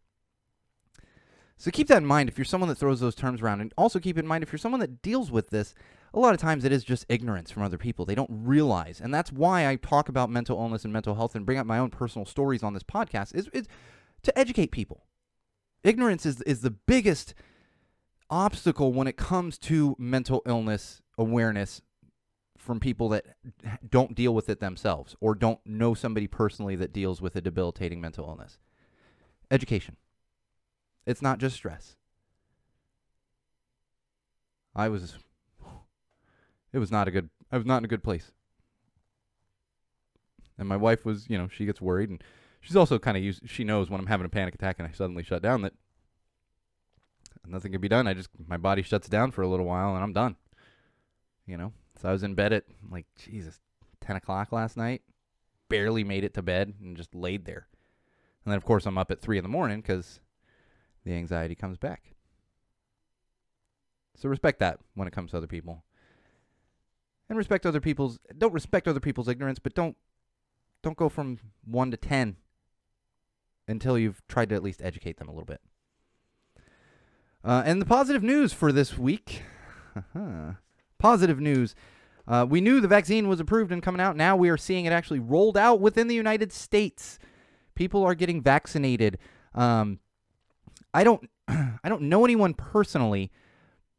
So 1.56 1.70
keep 1.70 1.88
that 1.88 1.98
in 1.98 2.06
mind 2.06 2.28
if 2.28 2.38
you're 2.38 2.44
someone 2.44 2.68
that 2.68 2.78
throws 2.78 3.00
those 3.00 3.14
terms 3.14 3.40
around. 3.40 3.60
And 3.60 3.72
also 3.76 3.98
keep 3.98 4.18
in 4.18 4.26
mind 4.26 4.42
if 4.42 4.52
you're 4.52 4.58
someone 4.58 4.80
that 4.80 5.02
deals 5.02 5.30
with 5.30 5.50
this, 5.50 5.74
a 6.14 6.18
lot 6.18 6.34
of 6.34 6.40
times 6.40 6.64
it 6.64 6.72
is 6.72 6.84
just 6.84 7.06
ignorance 7.08 7.50
from 7.50 7.62
other 7.62 7.78
people. 7.78 8.04
They 8.04 8.14
don't 8.14 8.30
realize. 8.30 9.00
And 9.00 9.14
that's 9.14 9.32
why 9.32 9.68
I 9.68 9.76
talk 9.76 10.08
about 10.08 10.30
mental 10.30 10.58
illness 10.58 10.84
and 10.84 10.92
mental 10.92 11.14
health 11.14 11.34
and 11.34 11.46
bring 11.46 11.58
up 11.58 11.66
my 11.66 11.78
own 11.78 11.90
personal 11.90 12.26
stories 12.26 12.62
on 12.62 12.74
this 12.74 12.82
podcast 12.82 13.34
is, 13.34 13.48
is 13.52 13.66
to 14.22 14.38
educate 14.38 14.72
people. 14.72 15.06
Ignorance 15.84 16.26
is, 16.26 16.40
is 16.42 16.60
the 16.60 16.70
biggest 16.70 17.34
obstacle 18.28 18.92
when 18.92 19.06
it 19.06 19.16
comes 19.16 19.58
to 19.58 19.94
mental 19.98 20.42
illness 20.46 21.02
awareness 21.18 21.82
from 22.56 22.80
people 22.80 23.08
that 23.10 23.26
don't 23.88 24.14
deal 24.14 24.34
with 24.34 24.48
it 24.48 24.60
themselves 24.60 25.16
or 25.20 25.34
don't 25.34 25.58
know 25.66 25.94
somebody 25.94 26.26
personally 26.26 26.76
that 26.76 26.92
deals 26.92 27.20
with 27.20 27.34
a 27.36 27.40
debilitating 27.40 28.00
mental 28.00 28.26
illness. 28.26 28.58
Education. 29.50 29.96
It's 31.06 31.22
not 31.22 31.38
just 31.38 31.56
stress. 31.56 31.96
I 34.74 34.88
was 34.88 35.18
it 36.72 36.78
was 36.78 36.90
not 36.90 37.08
a 37.08 37.10
good 37.10 37.28
I 37.50 37.56
was 37.56 37.66
not 37.66 37.78
in 37.78 37.84
a 37.84 37.88
good 37.88 38.04
place. 38.04 38.32
And 40.58 40.68
my 40.68 40.76
wife 40.76 41.04
was, 41.04 41.28
you 41.28 41.36
know, 41.36 41.48
she 41.48 41.66
gets 41.66 41.80
worried 41.80 42.10
and 42.10 42.22
she's 42.60 42.76
also 42.76 42.98
kind 42.98 43.16
of 43.16 43.22
used 43.22 43.48
she 43.48 43.64
knows 43.64 43.90
when 43.90 44.00
I'm 44.00 44.06
having 44.06 44.26
a 44.26 44.30
panic 44.30 44.54
attack 44.54 44.76
and 44.78 44.88
I 44.88 44.92
suddenly 44.92 45.22
shut 45.22 45.42
down 45.42 45.62
that 45.62 45.74
nothing 47.46 47.72
can 47.72 47.80
be 47.80 47.88
done. 47.88 48.06
I 48.06 48.14
just 48.14 48.30
my 48.46 48.56
body 48.56 48.82
shuts 48.82 49.08
down 49.08 49.30
for 49.32 49.42
a 49.42 49.48
little 49.48 49.66
while 49.66 49.94
and 49.94 50.02
I'm 50.02 50.12
done. 50.12 50.36
You 51.46 51.56
know? 51.56 51.72
So 52.00 52.08
I 52.08 52.12
was 52.12 52.22
in 52.22 52.34
bed 52.34 52.52
at 52.52 52.64
like 52.90 53.06
Jesus, 53.16 53.60
ten 54.00 54.16
o'clock 54.16 54.52
last 54.52 54.76
night. 54.76 55.02
Barely 55.68 56.04
made 56.04 56.24
it 56.24 56.34
to 56.34 56.42
bed 56.42 56.74
and 56.80 56.96
just 56.96 57.14
laid 57.14 57.44
there. 57.44 57.66
And 58.44 58.52
then 58.52 58.56
of 58.56 58.64
course 58.64 58.86
I'm 58.86 58.98
up 58.98 59.10
at 59.10 59.20
three 59.20 59.38
in 59.38 59.42
the 59.42 59.48
morning 59.48 59.80
because 59.80 60.20
the 61.04 61.14
anxiety 61.14 61.54
comes 61.54 61.78
back. 61.78 62.14
So 64.16 64.28
respect 64.28 64.60
that 64.60 64.78
when 64.94 65.08
it 65.08 65.12
comes 65.12 65.32
to 65.32 65.36
other 65.36 65.46
people. 65.46 65.84
And 67.28 67.38
respect 67.38 67.64
other 67.64 67.80
people's 67.80 68.18
don't 68.36 68.52
respect 68.52 68.86
other 68.86 69.00
people's 69.00 69.28
ignorance, 69.28 69.58
but 69.58 69.74
don't 69.74 69.96
don't 70.82 70.96
go 70.96 71.08
from 71.08 71.38
1 71.64 71.90
to 71.92 71.96
10 71.96 72.36
until 73.68 73.96
you've 73.98 74.20
tried 74.28 74.48
to 74.50 74.54
at 74.54 74.62
least 74.62 74.82
educate 74.82 75.16
them 75.16 75.28
a 75.28 75.32
little 75.32 75.46
bit. 75.46 75.60
Uh, 77.44 77.62
and 77.64 77.80
the 77.80 77.86
positive 77.86 78.22
news 78.22 78.52
for 78.52 78.70
this 78.70 78.98
week. 78.98 79.42
positive 80.98 81.40
news. 81.40 81.74
Uh, 82.26 82.46
we 82.48 82.60
knew 82.60 82.80
the 82.80 82.88
vaccine 82.88 83.28
was 83.28 83.40
approved 83.40 83.72
and 83.72 83.82
coming 83.82 84.00
out. 84.00 84.16
Now 84.16 84.36
we 84.36 84.48
are 84.48 84.56
seeing 84.56 84.84
it 84.84 84.92
actually 84.92 85.18
rolled 85.18 85.56
out 85.56 85.80
within 85.80 86.06
the 86.06 86.14
United 86.14 86.52
States. 86.52 87.18
People 87.74 88.04
are 88.04 88.14
getting 88.14 88.40
vaccinated. 88.40 89.18
Um, 89.54 89.98
I 90.94 91.04
don't, 91.04 91.28
I 91.48 91.88
don't 91.88 92.02
know 92.02 92.24
anyone 92.24 92.54
personally, 92.54 93.30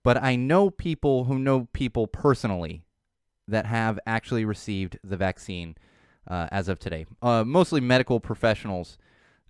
but 0.03 0.21
I 0.21 0.35
know 0.35 0.69
people 0.69 1.25
who 1.25 1.39
know 1.39 1.67
people 1.73 2.07
personally 2.07 2.83
that 3.47 3.65
have 3.65 3.99
actually 4.05 4.45
received 4.45 4.97
the 5.03 5.17
vaccine 5.17 5.75
uh, 6.27 6.47
as 6.51 6.67
of 6.69 6.79
today. 6.79 7.05
Uh, 7.21 7.43
mostly 7.43 7.81
medical 7.81 8.19
professionals 8.19 8.97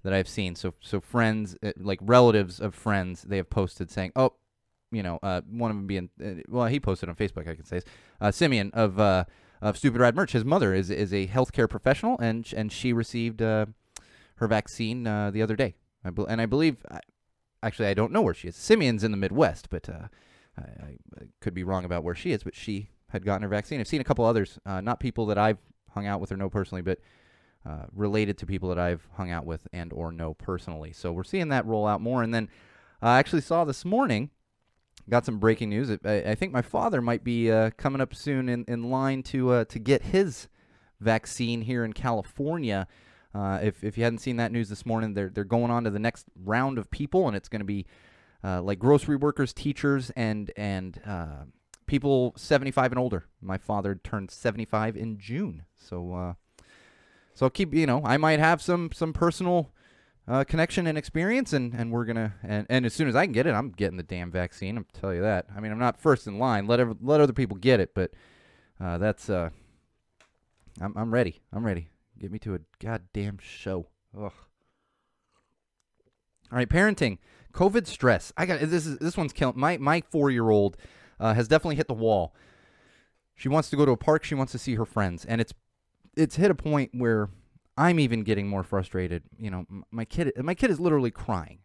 that 0.04 0.14
I've 0.14 0.28
seen. 0.28 0.56
So, 0.56 0.74
so 0.82 1.00
friends, 1.00 1.56
uh, 1.64 1.72
like 1.78 2.00
relatives 2.02 2.60
of 2.60 2.76
friends, 2.76 3.24
they 3.24 3.38
have 3.38 3.50
posted 3.50 3.92
saying, 3.92 4.12
"Oh, 4.16 4.34
you 4.92 5.04
know, 5.04 5.20
uh, 5.24 5.42
one 5.50 5.72
of 5.72 5.78
them 5.78 5.88
being, 5.88 6.10
uh, 6.24 6.42
well, 6.48 6.68
he 6.68 6.80
posted 6.80 7.10
on 7.10 7.16
Facebook, 7.16 7.48
I 7.48 7.56
can 7.56 7.66
say, 7.66 7.82
uh, 8.22 8.32
Simeon 8.32 8.72
of 8.74 9.00
of 9.62 9.78
Stupid 9.78 10.02
Rad 10.02 10.16
Merch. 10.16 10.34
His 10.34 10.44
mother 10.44 10.74
is 10.74 10.90
is 10.90 11.14
a 11.14 11.28
healthcare 11.28 11.70
professional, 11.70 12.18
and 12.20 12.52
and 12.56 12.72
she 12.72 12.94
received 12.94 13.40
her 13.40 13.68
vaccine 14.42 15.04
the 15.04 15.42
other 15.42 15.56
day. 15.56 15.76
I 16.04 16.10
bel 16.10 16.26
and 16.26 16.42
I 16.42 16.46
believe, 16.46 16.78
actually, 17.64 17.88
I 17.88 17.94
don't 17.94 18.12
know 18.12 18.22
where 18.22 18.34
she 18.34 18.48
is. 18.48 18.56
Simeon's 18.56 19.04
in 19.04 19.12
the 19.12 19.18
Midwest, 19.18 19.70
but 19.70 19.90
uh, 19.90 20.08
I, 20.58 20.98
I 21.20 21.24
could 21.42 21.54
be 21.54 21.64
wrong 21.64 21.86
about 21.86 22.04
where 22.04 22.16
she 22.16 22.32
is. 22.32 22.44
But 22.44 22.56
she 22.56 22.90
had 23.10 23.26
gotten 23.26 23.44
her 23.44 23.50
vaccine. 23.50 23.80
I've 23.80 23.88
seen 23.88 24.02
a 24.02 24.04
couple 24.04 24.26
others, 24.26 24.60
uh, 24.66 24.82
not 24.82 25.00
people 25.00 25.26
that 25.28 25.38
I've 25.38 25.60
hung 25.92 26.08
out 26.08 26.20
with 26.20 26.32
or 26.32 26.38
know 26.38 26.50
personally, 26.50 26.82
but 26.82 27.00
uh, 27.66 27.86
related 27.94 28.38
to 28.40 28.46
people 28.46 28.70
that 28.70 28.80
I've 28.80 29.08
hung 29.14 29.32
out 29.32 29.46
with 29.46 29.68
and 29.72 29.94
or 29.94 30.12
know 30.12 30.34
personally. 30.34 30.92
So 30.92 31.12
we're 31.12 31.24
seeing 31.24 31.50
that 31.50 31.66
roll 31.66 31.88
out 31.88 32.02
more. 32.02 32.22
And 32.22 32.34
then 32.34 32.50
I 33.02 33.20
actually 33.20 33.42
saw 33.42 33.64
this 33.64 33.86
morning, 33.86 34.32
got 35.10 35.26
some 35.26 35.40
breaking 35.40 35.70
news. 35.70 35.90
I, 36.04 36.16
I 36.32 36.36
think 36.36 36.52
my 36.52 36.62
father 36.62 37.02
might 37.02 37.24
be 37.24 37.52
uh, 37.52 37.72
coming 37.78 38.02
up 38.02 38.14
soon 38.14 38.50
in, 38.50 38.66
in 38.68 38.90
line 38.90 39.24
to 39.24 39.52
uh, 39.52 39.66
to 39.66 39.80
get 39.80 40.04
his 40.04 40.48
vaccine 41.00 41.62
here 41.62 41.86
in 41.86 41.94
California. 41.94 42.88
Uh, 43.34 43.60
if, 43.64 43.84
if 43.84 43.98
you 43.98 44.04
hadn't 44.04 44.20
seen 44.20 44.38
that 44.38 44.52
news 44.52 44.70
this 44.70 44.86
morning, 44.86 45.14
they're 45.14 45.30
they're 45.30 45.44
going 45.44 45.72
on 45.72 45.84
to 45.84 45.90
the 45.90 46.00
next 46.00 46.28
round 46.44 46.78
of 46.78 46.92
people, 46.92 47.28
and 47.28 47.36
it's 47.36 47.50
going 47.50 47.62
to 47.62 47.66
be 47.66 47.86
uh, 48.44 48.62
like 48.62 48.78
grocery 48.78 49.16
workers, 49.16 49.54
teachers, 49.54 50.12
and 50.16 50.52
and 50.56 51.02
uh, 51.06 51.46
people 51.88 52.34
75 52.38 52.92
and 52.92 53.00
older. 53.00 53.26
My 53.42 53.58
father 53.58 53.96
turned 53.96 54.30
75 54.30 54.96
in 54.96 55.18
June, 55.18 55.64
so 55.76 56.14
uh, 56.14 56.34
So 57.34 57.48
I'll 57.48 57.50
keep, 57.50 57.74
you 57.74 57.88
know, 57.88 58.02
I 58.06 58.18
might 58.18 58.40
have 58.40 58.62
some 58.62 58.92
some 58.94 59.14
personal 59.14 59.72
uh, 60.28 60.44
connection 60.44 60.86
and 60.86 60.98
experience, 60.98 61.54
and 61.54 61.74
and 61.74 61.92
we're 61.92 62.06
gonna 62.06 62.36
and, 62.44 62.68
and 62.70 62.86
as 62.86 62.94
soon 62.94 63.08
as 63.08 63.16
I 63.16 63.26
can 63.26 63.34
get 63.34 63.48
it, 63.48 63.54
I'm 63.54 63.72
getting 63.72 63.98
the 63.98 64.04
damn 64.04 64.30
vaccine. 64.30 64.78
I'm 64.78 64.86
tell 64.94 65.14
you 65.14 65.22
that. 65.22 65.48
I 65.56 65.60
mean, 65.60 65.72
I'm 65.72 65.80
not 65.80 66.00
first 66.00 66.28
in 66.28 66.38
line. 66.38 66.68
Let 66.68 67.04
let 67.04 67.20
other 67.20 67.34
people 67.34 67.58
get 67.58 67.80
it, 67.80 67.96
but 67.96 68.12
uh, 68.80 69.00
that's 69.00 69.30
I'm 69.30 69.52
I'm 70.80 71.14
ready. 71.14 71.42
I'm 71.52 71.66
ready. 71.66 71.88
Get 72.24 72.32
me 72.32 72.40
to 72.40 72.56
a 72.56 72.60
goddamn 72.80 73.38
show. 73.42 73.88
Ugh. 74.18 74.32
All 74.32 74.32
right, 76.54 76.70
parenting, 76.70 77.18
COVID 77.54 77.86
stress. 77.86 78.32
I 78.38 78.46
got 78.46 78.62
this. 78.62 78.86
Is 78.86 78.98
this 79.00 79.18
one's 79.18 79.34
killing 79.34 79.60
my 79.60 79.76
my 79.76 80.02
four 80.10 80.32
year 80.32 80.50
old 80.50 80.78
uh, 81.20 81.34
has 81.34 81.50
definitely 81.50 81.76
hit 81.76 81.90
the 81.90 81.94
wall. 81.94 82.34
She 83.36 83.50
wants 83.50 83.70
to 83.72 83.76
go 83.76 83.86
to 83.86 83.92
a 83.92 83.98
park. 83.98 84.24
She 84.24 84.36
wants 84.36 84.54
to 84.54 84.58
see 84.58 84.76
her 84.76 84.86
friends, 84.86 85.26
and 85.26 85.42
it's 85.42 85.54
it's 86.16 86.38
hit 86.38 86.50
a 86.50 86.56
point 86.56 86.92
where 86.94 87.28
I'm 87.78 88.00
even 88.00 88.24
getting 88.24 88.48
more 88.48 88.64
frustrated. 88.64 89.24
You 89.38 89.52
know, 89.52 89.66
my 89.92 90.06
kid 90.06 90.32
my 90.38 90.56
kid 90.56 90.72
is 90.72 90.80
literally 90.80 91.12
crying, 91.12 91.60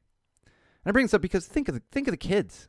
and 0.44 0.87
I 0.87 0.90
bring 0.90 1.05
this 1.05 1.14
up 1.14 1.23
because 1.23 1.47
think 1.47 1.68
of 1.68 1.77
the, 1.77 1.83
think 1.92 2.09
of 2.09 2.12
the 2.12 2.18
kids. 2.18 2.68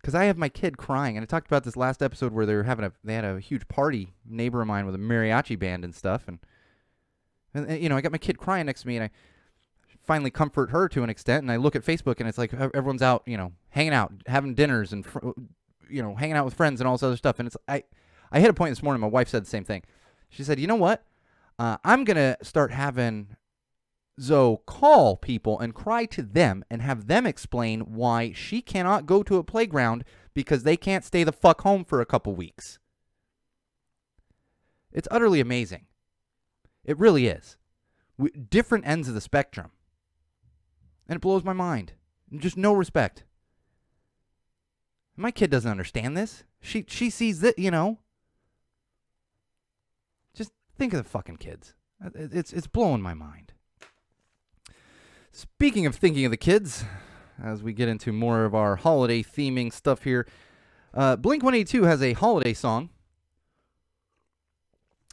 Because 0.00 0.14
I 0.14 0.24
have 0.24 0.38
my 0.38 0.48
kid 0.48 0.78
crying, 0.78 1.16
and 1.16 1.22
I 1.22 1.26
talked 1.26 1.46
about 1.46 1.64
this 1.64 1.76
last 1.76 2.02
episode 2.02 2.32
where 2.32 2.46
they 2.46 2.54
were 2.54 2.62
having 2.62 2.86
a 2.86 2.92
they 3.04 3.14
had 3.14 3.24
a 3.24 3.38
huge 3.38 3.68
party. 3.68 4.14
Neighbor 4.26 4.62
of 4.62 4.66
mine 4.66 4.86
with 4.86 4.94
a 4.94 4.98
mariachi 4.98 5.58
band 5.58 5.84
and 5.84 5.94
stuff, 5.94 6.26
and 6.26 6.38
and, 7.52 7.66
and, 7.66 7.82
you 7.82 7.88
know 7.88 7.96
I 7.96 8.00
got 8.00 8.12
my 8.12 8.18
kid 8.18 8.38
crying 8.38 8.66
next 8.66 8.82
to 8.82 8.88
me, 8.88 8.96
and 8.96 9.04
I 9.04 9.10
finally 10.02 10.30
comfort 10.30 10.70
her 10.70 10.88
to 10.88 11.02
an 11.02 11.10
extent. 11.10 11.42
And 11.42 11.52
I 11.52 11.56
look 11.56 11.76
at 11.76 11.84
Facebook, 11.84 12.18
and 12.18 12.28
it's 12.28 12.38
like 12.38 12.54
everyone's 12.54 13.02
out, 13.02 13.22
you 13.26 13.36
know, 13.36 13.52
hanging 13.68 13.92
out, 13.92 14.12
having 14.26 14.54
dinners, 14.54 14.92
and 14.92 15.04
fr- 15.04 15.30
you 15.88 16.02
know, 16.02 16.14
hanging 16.14 16.36
out 16.36 16.44
with 16.44 16.54
friends 16.54 16.80
and 16.80 16.88
all 16.88 16.94
this 16.94 17.02
other 17.02 17.16
stuff. 17.16 17.38
And 17.38 17.46
it's 17.46 17.56
I 17.68 17.84
I 18.32 18.40
hit 18.40 18.48
a 18.48 18.54
point 18.54 18.70
this 18.70 18.82
morning. 18.82 19.00
My 19.00 19.06
wife 19.06 19.28
said 19.28 19.44
the 19.44 19.50
same 19.50 19.64
thing. 19.64 19.82
She 20.30 20.44
said, 20.44 20.58
"You 20.58 20.66
know 20.66 20.76
what? 20.76 21.04
Uh, 21.58 21.76
I'm 21.84 22.04
gonna 22.04 22.38
start 22.42 22.70
having 22.70 23.36
Zoe 24.20 24.58
call 24.66 25.16
people 25.16 25.58
and 25.58 25.74
cry 25.74 26.04
to 26.06 26.22
them 26.22 26.64
and 26.70 26.82
have 26.82 27.06
them 27.06 27.26
explain 27.26 27.80
why 27.94 28.32
she 28.32 28.60
cannot 28.60 29.06
go 29.06 29.22
to 29.22 29.38
a 29.38 29.44
playground 29.44 30.04
because 30.34 30.62
they 30.62 30.76
can't 30.76 31.04
stay 31.04 31.24
the 31.24 31.32
fuck 31.32 31.62
home 31.62 31.84
for 31.84 32.00
a 32.00 32.06
couple 32.06 32.34
weeks." 32.34 32.78
It's 34.92 35.08
utterly 35.10 35.40
amazing. 35.40 35.86
It 36.84 36.98
really 36.98 37.26
is. 37.26 37.56
W 38.18 38.34
different 38.48 38.86
ends 38.86 39.08
of 39.08 39.14
the 39.14 39.20
spectrum. 39.20 39.70
And 41.08 41.16
it 41.16 41.22
blows 41.22 41.44
my 41.44 41.52
mind. 41.52 41.94
Just 42.32 42.56
no 42.56 42.72
respect. 42.72 43.24
My 45.16 45.30
kid 45.30 45.50
doesn't 45.50 45.70
understand 45.70 46.16
this. 46.16 46.44
She 46.60 46.84
she 46.88 47.10
sees 47.10 47.40
that, 47.40 47.58
you 47.58 47.70
know. 47.70 47.98
Just 50.34 50.52
think 50.76 50.92
of 50.92 51.02
the 51.02 51.08
fucking 51.08 51.36
kids. 51.36 51.74
It's 52.14 52.52
it's 52.52 52.66
blowing 52.66 53.02
my 53.02 53.14
mind. 53.14 53.52
Speaking 55.32 55.86
of 55.86 55.94
thinking 55.94 56.24
of 56.24 56.30
the 56.30 56.36
kids, 56.36 56.84
as 57.42 57.62
we 57.62 57.72
get 57.72 57.88
into 57.88 58.12
more 58.12 58.44
of 58.44 58.54
our 58.54 58.76
holiday 58.76 59.22
theming 59.22 59.72
stuff 59.72 60.02
here, 60.02 60.26
uh, 60.92 61.16
Blink 61.16 61.42
182 61.42 61.84
has 61.84 62.02
a 62.02 62.14
holiday 62.14 62.52
song. 62.52 62.90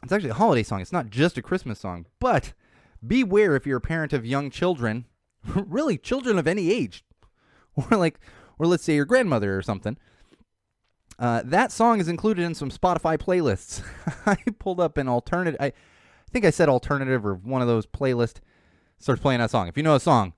It's 0.02 0.12
actually 0.12 0.30
a 0.30 0.34
holiday 0.34 0.62
song. 0.64 0.80
It's 0.80 0.92
not 0.92 1.10
just 1.10 1.38
a 1.38 1.42
Christmas 1.42 1.78
song, 1.78 2.06
but 2.18 2.52
beware 3.06 3.54
if 3.54 3.66
you're 3.66 3.78
a 3.78 3.80
parent 3.80 4.12
of 4.12 4.26
young 4.26 4.50
children, 4.50 5.06
really 5.44 5.96
children 5.96 6.38
of 6.38 6.48
any 6.48 6.70
age, 6.72 7.04
or 7.76 7.96
like, 7.96 8.18
or 8.58 8.66
let's 8.66 8.84
say 8.84 8.94
your 8.94 9.04
grandmother 9.04 9.56
or 9.56 9.62
something. 9.62 9.96
Uh, 11.18 11.42
that 11.44 11.72
song 11.72 12.00
is 12.00 12.08
included 12.08 12.44
in 12.44 12.54
some 12.54 12.70
Spotify 12.70 13.18
playlists. 13.18 13.82
I 14.26 14.36
pulled 14.58 14.80
up 14.80 14.98
an 14.98 15.08
alternative. 15.08 15.60
I 15.60 15.72
think 16.32 16.44
I 16.44 16.50
said 16.50 16.68
alternative 16.68 17.24
or 17.24 17.34
one 17.34 17.62
of 17.62 17.68
those 17.68 17.86
playlists. 17.86 18.40
Starts 18.98 19.22
playing 19.22 19.40
that 19.40 19.50
song. 19.50 19.68
If 19.68 19.76
you 19.76 19.82
know 19.82 19.94
a 19.94 20.00
song, 20.00 20.32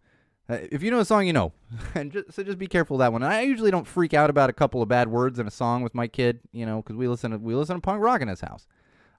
uh, 0.49 0.59
if 0.70 0.83
you 0.83 0.90
know 0.90 1.01
a 1.01 1.05
song, 1.05 1.27
you 1.27 1.33
know. 1.33 1.53
and 1.94 2.12
just, 2.12 2.33
so 2.33 2.42
just 2.42 2.59
be 2.59 2.66
careful 2.66 2.96
of 2.96 2.99
that 2.99 3.12
one. 3.12 3.23
I 3.23 3.42
usually 3.42 3.70
don't 3.70 3.87
freak 3.87 4.14
out 4.14 4.31
about 4.31 4.51
a 4.51 4.53
couple 4.53 4.83
of 4.83 4.88
bad 4.88 5.09
words 5.09 5.38
in 5.38 5.46
a 5.46 5.51
song 5.51 5.83
with 5.83 5.94
my 5.94 6.09
kid, 6.09 6.40
you 6.53 6.66
know, 6.66 6.83
because 6.83 6.96
we 6.96 7.09
listen 7.09 7.31
to 7.31 7.38
we 7.38 7.55
listen 7.55 7.77
to 7.77 7.81
punk 7.81 8.03
rock 8.03 8.20
in 8.20 8.29
his 8.29 8.40
house. 8.40 8.66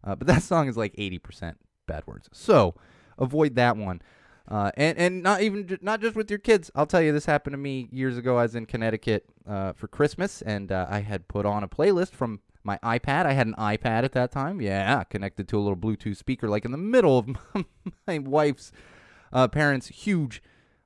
Uh, 0.04 0.15
but 0.15 0.27
that 0.27 0.43
song 0.43 0.67
is 0.67 0.77
like 0.77 0.93
80% 0.95 1.56
bad 1.88 2.06
words. 2.06 2.30
So 2.34 2.75
avoid 3.17 3.56
that 3.56 3.77
one. 3.77 4.01
Uh, 4.47 4.71
and 4.75 4.97
and 4.97 5.23
not 5.23 5.41
even 5.41 5.77
not 5.82 6.01
just 6.01 6.15
with 6.15 6.30
your 6.30 6.39
kids. 6.39 6.69
I'll 6.75 6.86
tell 6.88 7.01
you, 7.01 7.13
this 7.13 7.25
happened 7.25 7.54
to 7.54 7.58
me 7.58 7.88
years 7.91 8.17
ago. 8.17 8.38
I 8.38 8.43
was 8.43 8.56
in 8.56 8.65
Connecticut 8.65 9.25
uh, 9.47 9.71
for 9.73 9.88
Christmas, 9.88 10.41
and 10.41 10.71
uh, 10.71 10.88
I 10.89 10.99
had 10.99 11.27
put 11.30 11.45
on 11.45 11.63
a 11.63 11.69
playlist 11.69 12.12
from 12.12 12.41
my 12.63 12.77
iPad. 12.84 13.25
I 13.25 13.34
had 13.34 13.47
an 13.47 13.56
iPad 13.58 14.04
at 14.04 14.12
that 14.12 14.32
time. 14.32 14.60
Yeah, 14.60 15.04
connected 15.06 15.47
to 15.49 15.58
a 15.58 15.62
little 15.62 15.77
Bluetooth 15.77 16.17
speaker, 16.17 16.49
like 16.49 16.65
in 16.65 16.71
the 16.71 16.77
middle 16.77 17.17
of 17.17 17.30
my 18.08 18.19
wife's 18.19 18.73
uh, 19.33 19.47
parents' 19.47 19.87
huge 19.87 20.41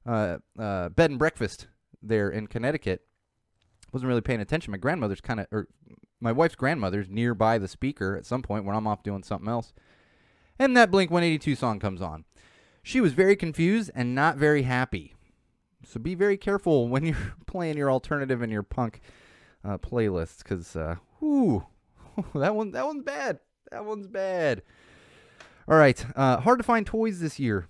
uh, 0.06 0.38
uh, 0.58 0.90
bed 0.90 1.10
and 1.10 1.20
breakfast 1.20 1.68
there 2.02 2.30
in 2.30 2.48
Connecticut. 2.48 3.02
Wasn't 3.92 4.08
really 4.08 4.22
paying 4.22 4.42
attention. 4.42 4.72
My 4.72 4.78
grandmother's 4.78 5.22
kind 5.22 5.40
of, 5.40 5.48
or 5.52 5.68
my 6.20 6.32
wife's 6.32 6.56
grandmother's 6.56 7.10
nearby 7.10 7.58
the 7.58 7.68
speaker 7.68 8.16
at 8.16 8.26
some 8.26 8.42
point 8.42 8.66
when 8.66 8.76
I'm 8.76 8.88
off 8.88 9.04
doing 9.04 9.24
something 9.24 9.50
else. 9.50 9.74
And 10.58 10.76
that 10.78 10.92
Blink 10.92 11.12
182 11.12 11.56
song 11.56 11.80
comes 11.80 12.02
on. 12.02 12.26
She 12.84 13.02
was 13.02 13.14
very 13.14 13.36
confused 13.36 13.92
and 13.96 14.14
not 14.14 14.38
very 14.38 14.64
happy. 14.64 15.16
So 15.84 16.00
be 16.00 16.16
very 16.16 16.38
careful 16.38 16.88
when 16.90 17.06
you're 17.06 17.34
playing 17.46 17.78
your 17.78 17.92
alternative 17.92 18.42
and 18.42 18.52
your 18.52 18.64
punk 18.64 19.02
uh, 19.64 19.78
playlists, 19.78 20.40
because 20.40 20.76
uh, 20.76 20.96
whew, 21.20 21.66
that 22.36 22.56
one 22.56 22.72
that 22.72 22.86
one's 22.86 23.04
bad. 23.04 23.40
That 23.72 23.86
one's 23.86 24.08
bad. 24.08 24.62
All 25.68 25.78
right, 25.78 26.06
uh, 26.16 26.38
hard 26.42 26.60
to 26.60 26.64
find 26.64 26.86
toys 26.86 27.20
this 27.20 27.40
year. 27.40 27.68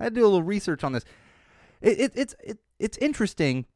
I 0.00 0.08
do 0.08 0.22
a 0.22 0.26
little 0.26 0.42
research 0.42 0.82
on 0.82 0.92
this. 0.92 1.04
It, 1.80 2.00
it, 2.00 2.12
it's 2.14 2.34
it, 2.42 2.58
it's 2.78 2.98
interesting 2.98 3.66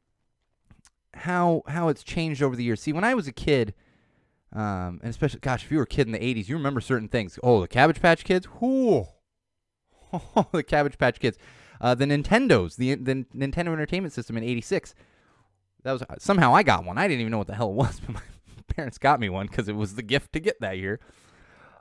how 1.13 1.61
how 1.67 1.87
it's 1.87 2.03
changed 2.03 2.41
over 2.41 2.55
the 2.55 2.63
years. 2.63 2.81
See, 2.81 2.93
when 2.93 3.03
I 3.03 3.13
was 3.13 3.27
a 3.27 3.31
kid, 3.31 3.73
um, 4.53 4.99
and 5.01 5.09
especially, 5.09 5.39
gosh, 5.39 5.63
if 5.63 5.71
you 5.71 5.77
were 5.77 5.83
a 5.83 5.87
kid 5.87 6.07
in 6.07 6.13
the 6.13 6.19
'80s, 6.19 6.47
you 6.47 6.55
remember 6.55 6.81
certain 6.81 7.07
things. 7.07 7.39
Oh, 7.43 7.61
the 7.61 7.67
Cabbage 7.67 8.01
Patch 8.01 8.23
Kids. 8.23 8.47
Whoo, 8.59 9.05
the 10.51 10.63
Cabbage 10.63 10.97
Patch 10.97 11.19
Kids. 11.19 11.37
Uh, 11.81 11.93
the 11.95 12.05
Nintendos, 12.05 12.75
the 12.77 12.95
the 12.95 13.25
Nintendo 13.35 13.73
Entertainment 13.73 14.13
System 14.13 14.37
in 14.37 14.43
'86. 14.43 14.95
That 15.83 15.93
was 15.93 16.03
somehow 16.19 16.55
I 16.55 16.63
got 16.63 16.83
one. 16.83 16.97
I 16.97 17.07
didn't 17.07 17.21
even 17.21 17.31
know 17.31 17.37
what 17.37 17.47
the 17.47 17.55
hell 17.55 17.69
it 17.69 17.75
was, 17.75 17.99
but 18.05 18.15
my 18.15 18.21
parents 18.75 18.97
got 18.97 19.19
me 19.19 19.29
one 19.29 19.47
because 19.47 19.67
it 19.67 19.75
was 19.75 19.95
the 19.95 20.03
gift 20.03 20.33
to 20.33 20.39
get 20.39 20.59
that 20.61 20.77
year. 20.77 20.99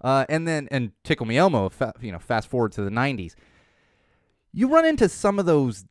Uh, 0.02 0.26
and 0.28 0.46
then 0.46 0.68
and 0.70 0.92
Tickle 1.02 1.26
Me 1.26 1.38
Elmo, 1.38 1.70
fa- 1.70 1.94
you 2.00 2.12
know, 2.12 2.18
fast 2.18 2.48
forward 2.48 2.72
to 2.72 2.82
the 2.82 2.90
'90s. 2.90 3.34
You 4.54 4.68
run 4.68 4.84
into 4.84 5.08
some 5.08 5.38
of 5.38 5.46
those 5.46 5.84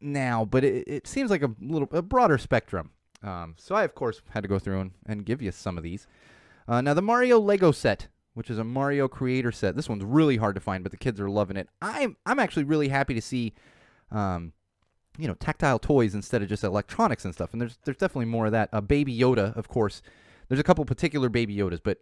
now, 0.00 0.44
but 0.44 0.64
it, 0.64 0.88
it 0.88 1.06
seems 1.06 1.30
like 1.30 1.42
a 1.42 1.50
little 1.60 1.88
a 1.92 2.02
broader 2.02 2.38
spectrum. 2.38 2.90
Um, 3.22 3.54
so 3.58 3.74
I 3.74 3.84
of 3.84 3.94
course 3.94 4.22
had 4.30 4.42
to 4.42 4.48
go 4.48 4.58
through 4.58 4.80
and, 4.80 4.90
and 5.06 5.26
give 5.26 5.42
you 5.42 5.52
some 5.52 5.76
of 5.76 5.84
these. 5.84 6.06
Uh, 6.66 6.80
now 6.80 6.94
the 6.94 7.02
Mario 7.02 7.38
Lego 7.38 7.72
set, 7.72 8.08
which 8.34 8.50
is 8.50 8.58
a 8.58 8.64
Mario 8.64 9.08
Creator 9.08 9.52
set. 9.52 9.76
This 9.76 9.88
one's 9.88 10.04
really 10.04 10.38
hard 10.38 10.54
to 10.54 10.60
find, 10.60 10.82
but 10.82 10.92
the 10.92 10.96
kids 10.96 11.20
are 11.20 11.28
loving 11.28 11.56
it. 11.56 11.68
I'm 11.82 12.16
I'm 12.24 12.38
actually 12.38 12.64
really 12.64 12.88
happy 12.88 13.14
to 13.14 13.20
see, 13.20 13.54
um, 14.10 14.52
you 15.18 15.28
know, 15.28 15.34
tactile 15.34 15.78
toys 15.78 16.14
instead 16.14 16.42
of 16.42 16.48
just 16.48 16.64
electronics 16.64 17.24
and 17.24 17.34
stuff. 17.34 17.52
And 17.52 17.60
there's 17.60 17.78
there's 17.84 17.98
definitely 17.98 18.26
more 18.26 18.46
of 18.46 18.52
that. 18.52 18.70
A 18.72 18.80
Baby 18.80 19.16
Yoda, 19.16 19.54
of 19.56 19.68
course. 19.68 20.00
There's 20.48 20.60
a 20.60 20.64
couple 20.64 20.84
particular 20.84 21.28
Baby 21.28 21.54
Yodas, 21.56 21.80
but 21.82 21.98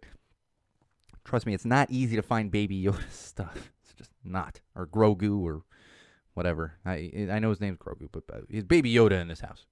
trust 1.23 1.45
me, 1.45 1.53
it's 1.53 1.65
not 1.65 1.91
easy 1.91 2.15
to 2.15 2.23
find 2.23 2.49
Baby 2.49 2.81
Yoda 2.81 3.03
stuff. 3.11 3.71
It's 3.83 3.93
just 3.93 4.11
not. 4.23 4.61
Or 4.75 4.87
Grogu 4.87 5.41
or 5.41 5.63
whatever. 6.39 6.71
I 6.85 7.27
I 7.29 7.39
know 7.39 7.49
his 7.49 7.59
name's 7.59 7.79
Grogu, 7.79 8.07
but 8.09 8.23
he's 8.47 8.63
Baby 8.63 8.93
Yoda 8.93 9.19
in 9.19 9.27
this 9.27 9.41
house, 9.41 9.65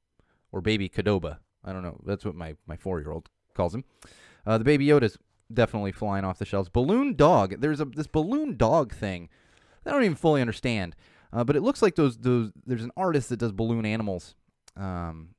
or 0.52 0.60
Baby 0.60 0.90
Kadoba. 0.90 1.38
I 1.64 1.72
don't 1.72 1.82
know. 1.82 1.98
That's 2.06 2.26
what 2.26 2.36
my 2.36 2.58
my 2.68 2.76
four 2.76 3.00
year 3.00 3.12
old 3.12 3.30
calls 3.54 3.74
him. 3.74 3.86
Uh, 4.46 4.58
the 4.58 4.66
Baby 4.66 4.88
Yoda's 4.88 5.18
definitely 5.54 5.94
flying 5.94 6.26
off 6.26 6.40
the 6.40 6.46
shelves. 6.46 6.68
Balloon 6.68 7.16
dog. 7.16 7.62
There's 7.62 7.80
a 7.80 7.86
this 7.86 8.06
balloon 8.06 8.58
dog 8.58 8.94
thing. 8.94 9.30
I 9.86 9.92
don't 9.92 10.04
even 10.04 10.18
fully 10.18 10.42
understand, 10.42 10.94
uh, 11.32 11.46
but 11.46 11.56
it 11.56 11.62
looks 11.62 11.82
like 11.82 11.96
those 11.96 12.18
those. 12.18 12.52
There's 12.66 12.84
an 12.84 12.92
artist 12.98 13.30
that 13.30 13.40
does 13.40 13.54
balloon 13.54 13.86
animals. 13.86 14.36
Um, 14.76 15.30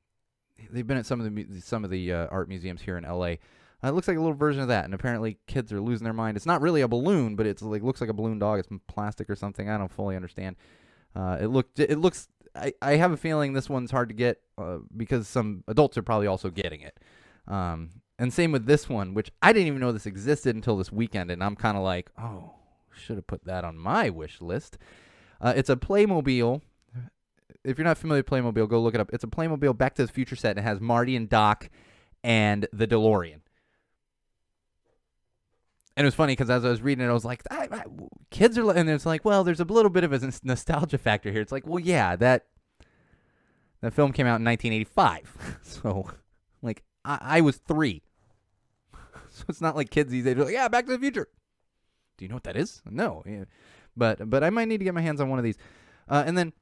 they've 0.71 0.87
been 0.87 0.97
at 0.97 1.05
some 1.05 1.21
of 1.21 1.35
the 1.35 1.61
some 1.61 1.85
of 1.85 1.91
the 1.91 2.11
uh, 2.11 2.27
art 2.31 2.49
museums 2.49 2.81
here 2.81 2.97
in 2.97 3.05
L.A. 3.05 3.39
Uh, 3.83 3.89
it 3.89 3.91
looks 3.91 4.07
like 4.07 4.17
a 4.17 4.19
little 4.19 4.35
version 4.35 4.63
of 4.63 4.67
that, 4.69 4.85
and 4.85 4.95
apparently 4.95 5.37
kids 5.45 5.71
are 5.71 5.79
losing 5.79 6.05
their 6.05 6.13
mind. 6.13 6.35
It's 6.35 6.47
not 6.47 6.61
really 6.61 6.81
a 6.81 6.87
balloon, 6.87 7.35
but 7.35 7.45
it's 7.45 7.61
like 7.61 7.83
looks 7.83 8.01
like 8.01 8.09
a 8.09 8.13
balloon 8.13 8.39
dog. 8.39 8.59
It's 8.59 8.67
plastic 8.87 9.29
or 9.29 9.35
something. 9.35 9.69
I 9.69 9.77
don't 9.77 9.91
fully 9.91 10.15
understand. 10.15 10.55
Uh, 11.15 11.37
it 11.41 11.47
looked. 11.47 11.79
It 11.79 11.97
looks. 11.97 12.27
I, 12.55 12.73
I 12.81 12.95
have 12.95 13.11
a 13.11 13.17
feeling 13.17 13.53
this 13.53 13.69
one's 13.69 13.91
hard 13.91 14.09
to 14.09 14.15
get 14.15 14.41
uh, 14.57 14.77
because 14.95 15.27
some 15.27 15.63
adults 15.67 15.97
are 15.97 16.03
probably 16.03 16.27
also 16.27 16.49
getting 16.49 16.81
it. 16.81 16.97
Um, 17.47 18.01
and 18.17 18.33
same 18.33 18.51
with 18.51 18.65
this 18.65 18.89
one, 18.89 19.13
which 19.13 19.31
I 19.41 19.53
didn't 19.53 19.67
even 19.67 19.79
know 19.79 19.91
this 19.91 20.05
existed 20.05 20.55
until 20.55 20.77
this 20.77 20.91
weekend, 20.91 21.31
and 21.31 21.43
I'm 21.43 21.55
kind 21.55 21.77
of 21.77 21.83
like, 21.83 22.11
oh, 22.19 22.51
should 22.93 23.15
have 23.15 23.27
put 23.27 23.45
that 23.45 23.63
on 23.63 23.77
my 23.77 24.09
wish 24.09 24.41
list. 24.41 24.77
Uh, 25.41 25.53
it's 25.55 25.69
a 25.69 25.75
Playmobil. 25.75 26.61
If 27.63 27.77
you're 27.77 27.85
not 27.85 27.97
familiar 27.97 28.19
with 28.19 28.27
Playmobil, 28.27 28.69
go 28.69 28.81
look 28.81 28.95
it 28.95 29.01
up. 29.01 29.09
It's 29.13 29.23
a 29.23 29.27
Playmobil 29.27 29.77
Back 29.77 29.95
to 29.95 30.05
the 30.05 30.11
Future 30.11 30.35
set, 30.35 30.51
and 30.51 30.59
it 30.59 30.63
has 30.63 30.79
Marty 30.79 31.15
and 31.15 31.29
Doc 31.29 31.69
and 32.23 32.67
the 32.73 32.87
DeLorean. 32.87 33.39
And 35.99 36.05
it 36.05 36.07
was 36.07 36.15
funny 36.15 36.31
because 36.31 36.49
as 36.49 36.63
I 36.63 36.69
was 36.69 36.81
reading 36.81 37.03
it, 37.03 37.09
I 37.09 37.13
was 37.13 37.25
like, 37.25 37.43
I, 37.51 37.67
I, 37.69 37.83
kids 38.29 38.57
are, 38.57 38.63
li-" 38.63 38.75
and 38.77 38.89
it's 38.89 39.05
like, 39.05 39.25
well, 39.25 39.43
there's 39.43 39.59
a 39.59 39.65
little 39.65 39.89
bit 39.89 40.05
of 40.05 40.13
a 40.13 40.31
nostalgia 40.43 40.97
factor 40.97 41.29
here. 41.29 41.41
It's 41.41 41.51
like, 41.51 41.67
well, 41.67 41.77
yeah, 41.77 42.15
that 42.15 42.45
that 43.81 43.93
film 43.93 44.13
came 44.13 44.25
out 44.25 44.39
in 44.39 44.45
1985, 44.45 45.57
so 45.61 46.09
like 46.61 46.83
I, 47.03 47.17
I 47.21 47.41
was 47.41 47.57
three, 47.57 48.01
so 49.29 49.43
it's 49.49 49.59
not 49.59 49.75
like 49.75 49.89
kids 49.89 50.09
these 50.09 50.23
days 50.23 50.37
are 50.37 50.45
like, 50.45 50.53
yeah, 50.53 50.69
Back 50.69 50.85
to 50.85 50.93
the 50.93 50.99
Future. 50.99 51.27
Do 52.17 52.23
you 52.23 52.29
know 52.29 52.35
what 52.35 52.45
that 52.45 52.55
is? 52.55 52.81
No, 52.89 53.21
yeah. 53.25 53.43
but 53.97 54.29
but 54.29 54.41
I 54.41 54.51
might 54.51 54.69
need 54.69 54.77
to 54.77 54.85
get 54.85 54.93
my 54.93 55.01
hands 55.01 55.19
on 55.19 55.27
one 55.27 55.37
of 55.37 55.43
these, 55.43 55.57
uh, 56.07 56.23
and 56.25 56.37
then 56.37 56.53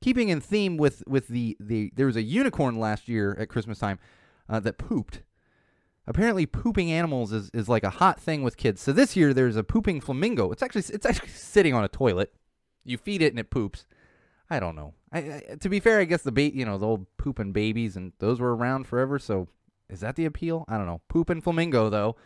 keeping 0.00 0.30
in 0.30 0.40
theme 0.40 0.78
with 0.78 1.02
with 1.06 1.28
the 1.28 1.54
the 1.60 1.92
there 1.96 2.06
was 2.06 2.16
a 2.16 2.22
unicorn 2.22 2.80
last 2.80 3.08
year 3.08 3.36
at 3.38 3.50
Christmas 3.50 3.78
time 3.78 3.98
uh, 4.48 4.58
that 4.60 4.78
pooped. 4.78 5.20
Apparently, 6.06 6.44
pooping 6.44 6.92
animals 6.92 7.32
is, 7.32 7.50
is 7.54 7.68
like 7.68 7.82
a 7.82 7.90
hot 7.90 8.20
thing 8.20 8.42
with 8.42 8.56
kids. 8.56 8.82
So 8.82 8.92
this 8.92 9.16
year, 9.16 9.32
there's 9.32 9.56
a 9.56 9.64
pooping 9.64 10.00
flamingo. 10.00 10.50
It's 10.52 10.62
actually 10.62 10.84
it's 10.94 11.06
actually 11.06 11.28
sitting 11.34 11.74
on 11.74 11.84
a 11.84 11.88
toilet. 11.88 12.32
You 12.84 12.98
feed 12.98 13.22
it 13.22 13.32
and 13.32 13.38
it 13.38 13.50
poops. 13.50 13.86
I 14.50 14.60
don't 14.60 14.76
know. 14.76 14.94
I, 15.10 15.18
I, 15.18 15.56
to 15.60 15.68
be 15.68 15.80
fair, 15.80 16.00
I 16.00 16.04
guess 16.04 16.22
the 16.22 16.32
bait, 16.32 16.52
you 16.52 16.66
know, 16.66 16.76
the 16.76 16.86
old 16.86 17.06
pooping 17.16 17.52
babies 17.52 17.96
and 17.96 18.12
those 18.18 18.40
were 18.40 18.54
around 18.54 18.86
forever. 18.86 19.18
So 19.18 19.48
is 19.88 20.00
that 20.00 20.16
the 20.16 20.26
appeal? 20.26 20.66
I 20.68 20.76
don't 20.76 20.86
know. 20.86 21.00
Pooping 21.08 21.40
flamingo 21.40 21.88
though. 21.88 22.16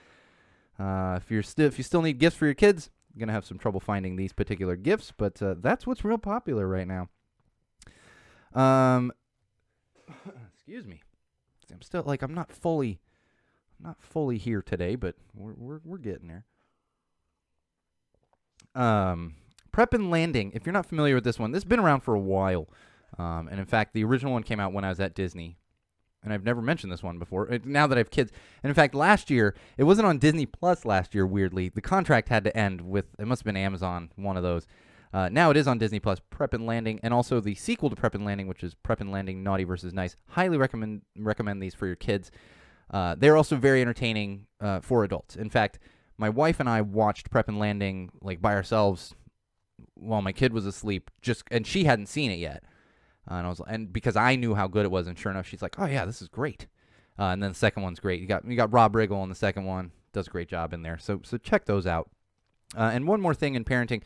Uh, 0.78 1.14
if 1.16 1.30
you're 1.30 1.42
still 1.42 1.66
if 1.66 1.78
you 1.78 1.84
still 1.84 2.02
need 2.02 2.18
gifts 2.18 2.36
for 2.36 2.46
your 2.46 2.54
kids, 2.54 2.90
you're 3.14 3.20
gonna 3.20 3.32
have 3.32 3.46
some 3.46 3.58
trouble 3.58 3.80
finding 3.80 4.16
these 4.16 4.32
particular 4.32 4.74
gifts. 4.74 5.12
But 5.16 5.40
uh, 5.40 5.54
that's 5.58 5.86
what's 5.86 6.04
real 6.04 6.18
popular 6.18 6.66
right 6.66 6.88
now. 6.88 7.08
Um, 8.54 9.12
excuse 10.54 10.86
me. 10.86 11.02
I'm 11.72 11.82
still 11.82 12.02
like 12.04 12.22
I'm 12.22 12.34
not 12.34 12.50
fully, 12.50 12.98
not 13.80 13.96
fully 14.00 14.38
here 14.38 14.62
today, 14.62 14.94
but 14.94 15.14
we're 15.34 15.54
we're 15.56 15.80
we're 15.84 15.98
getting 15.98 16.28
there. 16.28 16.44
Um, 18.74 19.34
Prep 19.72 19.94
and 19.94 20.10
Landing. 20.10 20.52
If 20.54 20.66
you're 20.66 20.72
not 20.72 20.86
familiar 20.86 21.14
with 21.14 21.24
this 21.24 21.38
one, 21.38 21.52
this 21.52 21.62
has 21.62 21.68
been 21.68 21.80
around 21.80 22.00
for 22.00 22.14
a 22.14 22.20
while. 22.20 22.68
Um, 23.18 23.48
and 23.50 23.58
in 23.58 23.66
fact, 23.66 23.94
the 23.94 24.04
original 24.04 24.32
one 24.32 24.42
came 24.42 24.60
out 24.60 24.72
when 24.72 24.84
I 24.84 24.90
was 24.90 25.00
at 25.00 25.14
Disney, 25.14 25.56
and 26.22 26.32
I've 26.32 26.44
never 26.44 26.60
mentioned 26.60 26.92
this 26.92 27.02
one 27.02 27.18
before. 27.18 27.48
It, 27.48 27.64
now 27.64 27.86
that 27.86 27.96
I 27.96 28.00
have 28.00 28.10
kids, 28.10 28.30
and 28.62 28.68
in 28.68 28.74
fact, 28.74 28.94
last 28.94 29.30
year 29.30 29.54
it 29.76 29.84
wasn't 29.84 30.06
on 30.06 30.18
Disney 30.18 30.46
Plus. 30.46 30.84
Last 30.84 31.14
year, 31.14 31.26
weirdly, 31.26 31.68
the 31.70 31.80
contract 31.80 32.28
had 32.28 32.44
to 32.44 32.56
end 32.56 32.80
with 32.82 33.06
it 33.18 33.26
must 33.26 33.40
have 33.40 33.46
been 33.46 33.56
Amazon, 33.56 34.10
one 34.16 34.36
of 34.36 34.42
those. 34.42 34.66
Uh, 35.12 35.28
now 35.30 35.50
it 35.50 35.56
is 35.56 35.66
on 35.66 35.78
Disney 35.78 36.00
Plus, 36.00 36.20
Prep 36.28 36.52
and 36.52 36.66
Landing, 36.66 37.00
and 37.02 37.14
also 37.14 37.40
the 37.40 37.54
sequel 37.54 37.88
to 37.88 37.96
Prep 37.96 38.14
and 38.14 38.26
Landing, 38.26 38.46
which 38.46 38.62
is 38.62 38.74
Prep 38.74 39.00
and 39.00 39.10
Landing 39.10 39.42
Naughty 39.42 39.64
versus 39.64 39.94
Nice. 39.94 40.16
Highly 40.26 40.58
recommend 40.58 41.02
recommend 41.16 41.62
these 41.62 41.74
for 41.74 41.86
your 41.86 41.96
kids. 41.96 42.30
Uh, 42.90 43.14
they're 43.18 43.36
also 43.36 43.56
very 43.56 43.80
entertaining 43.80 44.46
uh, 44.60 44.80
for 44.80 45.04
adults. 45.04 45.36
In 45.36 45.50
fact, 45.50 45.78
my 46.16 46.28
wife 46.28 46.60
and 46.60 46.68
I 46.68 46.80
watched 46.80 47.30
Prep 47.30 47.48
and 47.48 47.58
Landing 47.58 48.10
like 48.20 48.40
by 48.40 48.54
ourselves 48.54 49.14
while 49.94 50.22
my 50.22 50.32
kid 50.32 50.52
was 50.52 50.66
asleep, 50.66 51.10
just 51.22 51.44
and 51.50 51.66
she 51.66 51.84
hadn't 51.84 52.06
seen 52.06 52.30
it 52.30 52.38
yet. 52.38 52.64
Uh, 53.30 53.34
and 53.34 53.46
I 53.46 53.50
was 53.50 53.60
and 53.66 53.92
because 53.92 54.16
I 54.16 54.36
knew 54.36 54.54
how 54.54 54.66
good 54.66 54.84
it 54.84 54.90
was, 54.90 55.06
and 55.06 55.18
sure 55.18 55.30
enough, 55.30 55.46
she's 55.46 55.62
like, 55.62 55.78
"Oh 55.78 55.86
yeah, 55.86 56.04
this 56.04 56.22
is 56.22 56.28
great." 56.28 56.66
Uh, 57.18 57.24
and 57.24 57.42
then 57.42 57.50
the 57.50 57.58
second 57.58 57.82
one's 57.82 58.00
great. 58.00 58.20
You 58.20 58.26
got 58.26 58.44
you 58.46 58.56
got 58.56 58.72
Rob 58.72 58.94
Riggle 58.94 59.22
in 59.22 59.28
the 59.28 59.34
second 59.34 59.64
one, 59.64 59.92
does 60.12 60.28
a 60.28 60.30
great 60.30 60.48
job 60.48 60.72
in 60.72 60.82
there. 60.82 60.98
So 60.98 61.20
so 61.24 61.36
check 61.36 61.66
those 61.66 61.86
out. 61.86 62.10
Uh, 62.76 62.90
and 62.92 63.06
one 63.06 63.20
more 63.20 63.34
thing 63.34 63.54
in 63.54 63.64
parenting, 63.64 64.02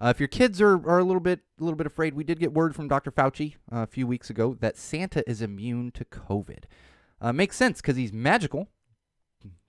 uh, 0.00 0.08
if 0.08 0.20
your 0.20 0.28
kids 0.28 0.60
are, 0.60 0.74
are 0.88 0.98
a 0.98 1.04
little 1.04 1.20
bit 1.20 1.40
a 1.60 1.64
little 1.64 1.76
bit 1.76 1.86
afraid, 1.86 2.14
we 2.14 2.24
did 2.24 2.38
get 2.38 2.52
word 2.52 2.74
from 2.74 2.88
Dr. 2.88 3.10
Fauci 3.10 3.54
uh, 3.72 3.78
a 3.78 3.86
few 3.86 4.06
weeks 4.06 4.30
ago 4.30 4.56
that 4.60 4.76
Santa 4.76 5.28
is 5.28 5.42
immune 5.42 5.90
to 5.92 6.04
COVID. 6.04 6.64
Uh, 7.20 7.32
makes 7.32 7.56
sense 7.56 7.80
because 7.80 7.96
he's 7.96 8.12
magical. 8.12 8.68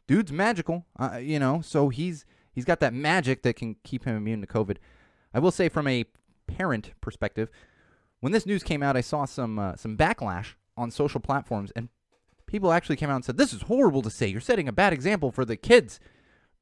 Dude's 0.07 0.31
magical, 0.31 0.85
uh, 0.99 1.17
you 1.17 1.39
know. 1.39 1.61
So 1.61 1.89
he's 1.89 2.25
he's 2.51 2.65
got 2.65 2.79
that 2.79 2.93
magic 2.93 3.43
that 3.43 3.55
can 3.55 3.75
keep 3.83 4.05
him 4.05 4.15
immune 4.15 4.41
to 4.41 4.47
COVID. 4.47 4.77
I 5.33 5.39
will 5.39 5.51
say 5.51 5.69
from 5.69 5.87
a 5.87 6.05
parent 6.47 6.91
perspective, 7.01 7.49
when 8.19 8.31
this 8.31 8.45
news 8.45 8.63
came 8.63 8.83
out, 8.83 8.97
I 8.97 9.01
saw 9.01 9.25
some 9.25 9.59
uh, 9.59 9.75
some 9.75 9.97
backlash 9.97 10.53
on 10.75 10.91
social 10.91 11.19
platforms, 11.19 11.71
and 11.75 11.89
people 12.47 12.71
actually 12.71 12.95
came 12.95 13.09
out 13.09 13.17
and 13.17 13.25
said, 13.25 13.37
"This 13.37 13.53
is 13.53 13.63
horrible 13.63 14.01
to 14.01 14.09
say. 14.09 14.27
You're 14.27 14.41
setting 14.41 14.67
a 14.67 14.73
bad 14.73 14.93
example 14.93 15.31
for 15.31 15.45
the 15.45 15.57
kids 15.57 15.99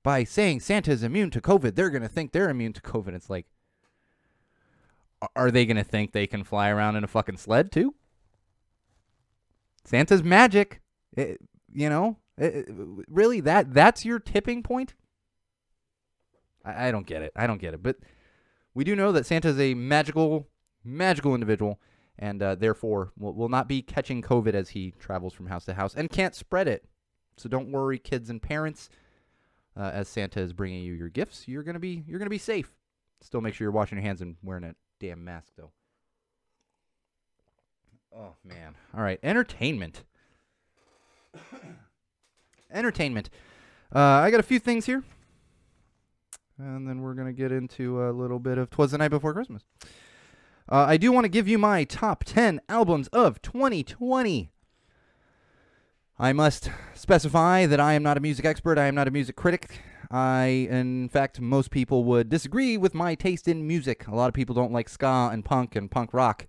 by 0.03 0.23
saying 0.23 0.59
Santa 0.59 0.91
is 0.91 1.03
immune 1.03 1.31
to 1.31 1.41
COVID. 1.41 1.75
They're 1.75 1.89
gonna 1.89 2.09
think 2.09 2.31
they're 2.31 2.49
immune 2.49 2.73
to 2.73 2.81
COVID." 2.81 3.13
It's 3.13 3.29
like, 3.29 3.45
are 5.35 5.51
they 5.51 5.65
gonna 5.65 5.83
think 5.83 6.11
they 6.11 6.27
can 6.27 6.43
fly 6.43 6.69
around 6.69 6.95
in 6.95 7.03
a 7.03 7.07
fucking 7.07 7.37
sled 7.37 7.71
too? 7.71 7.95
Santa's 9.87 10.21
magic, 10.21 10.81
It- 11.15 11.39
you 11.71 11.89
know. 11.89 12.17
It- 12.37 12.67
it- 12.67 13.05
really, 13.07 13.39
that 13.41 13.73
that's 13.73 14.03
your 14.05 14.19
tipping 14.19 14.61
point? 14.61 14.93
I, 16.65 16.89
I 16.89 16.91
don't 16.91 17.07
get 17.07 17.21
it. 17.21 17.31
I 17.35 17.47
don't 17.47 17.59
get 17.61 17.73
it. 17.73 17.81
But 17.81 17.97
we 18.73 18.83
do 18.83 18.95
know 18.95 19.11
that 19.13 19.25
Santa 19.25 19.47
is 19.47 19.59
a 19.59 19.73
magical, 19.73 20.47
magical 20.83 21.33
individual, 21.33 21.79
and 22.19 22.43
uh, 22.43 22.55
therefore 22.55 23.13
will, 23.17 23.33
will 23.33 23.49
not 23.49 23.67
be 23.67 23.81
catching 23.81 24.21
COVID 24.21 24.53
as 24.53 24.69
he 24.69 24.91
travels 24.99 25.33
from 25.33 25.47
house 25.47 25.65
to 25.65 25.73
house 25.73 25.95
and 25.95 26.09
can't 26.09 26.35
spread 26.35 26.67
it. 26.67 26.85
So 27.37 27.47
don't 27.49 27.71
worry, 27.71 27.97
kids 27.97 28.29
and 28.29 28.41
parents. 28.41 28.89
Uh, 29.75 29.91
as 29.93 30.07
Santa 30.09 30.39
is 30.41 30.53
bringing 30.53 30.83
you 30.83 30.93
your 30.93 31.09
gifts, 31.09 31.47
you're 31.47 31.61
gonna 31.61 31.79
be 31.79 32.03
you're 32.07 32.17
gonna 32.17 32.31
be 32.31 32.39
safe. 32.39 32.75
Still, 33.21 33.41
make 33.41 33.53
sure 33.53 33.65
you're 33.65 33.71
washing 33.71 33.99
your 33.99 34.05
hands 34.05 34.21
and 34.21 34.35
wearing 34.43 34.63
a 34.63 34.73
damn 34.99 35.23
mask, 35.23 35.53
though. 35.55 35.71
Oh 38.15 38.35
man! 38.43 38.75
All 38.95 39.03
right, 39.03 39.19
entertainment. 39.23 40.03
entertainment. 42.71 43.29
Uh, 43.93 43.99
I 43.99 44.31
got 44.31 44.39
a 44.39 44.43
few 44.43 44.59
things 44.59 44.85
here. 44.85 45.03
And 46.59 46.87
then 46.87 47.01
we're 47.01 47.13
going 47.13 47.27
to 47.27 47.33
get 47.33 47.51
into 47.51 48.03
a 48.03 48.11
little 48.11 48.39
bit 48.39 48.57
of 48.57 48.71
Twas 48.71 48.91
the 48.91 48.97
Night 48.97 49.09
Before 49.09 49.31
Christmas. 49.33 49.63
Uh, 50.69 50.85
I 50.87 50.97
do 50.97 51.11
want 51.11 51.25
to 51.25 51.29
give 51.29 51.47
you 51.47 51.57
my 51.57 51.83
top 51.83 52.23
10 52.23 52.61
albums 52.67 53.07
of 53.09 53.41
2020. 53.43 54.49
I 56.19 56.33
must 56.33 56.71
specify 56.95 57.67
that 57.67 57.79
I 57.79 57.93
am 57.93 58.01
not 58.01 58.17
a 58.17 58.19
music 58.19 58.43
expert. 58.43 58.79
I 58.79 58.87
am 58.87 58.95
not 58.95 59.07
a 59.07 59.11
music 59.11 59.35
critic. 59.35 59.81
I, 60.09 60.67
in 60.69 61.09
fact, 61.09 61.39
most 61.39 61.69
people 61.69 62.03
would 62.05 62.27
disagree 62.27 62.75
with 62.75 62.95
my 62.95 63.13
taste 63.13 63.47
in 63.47 63.67
music. 63.67 64.07
A 64.07 64.15
lot 64.15 64.27
of 64.27 64.33
people 64.33 64.55
don't 64.55 64.71
like 64.71 64.89
ska 64.89 65.29
and 65.31 65.45
punk 65.45 65.75
and 65.75 65.91
punk 65.91 66.11
rock. 66.11 66.47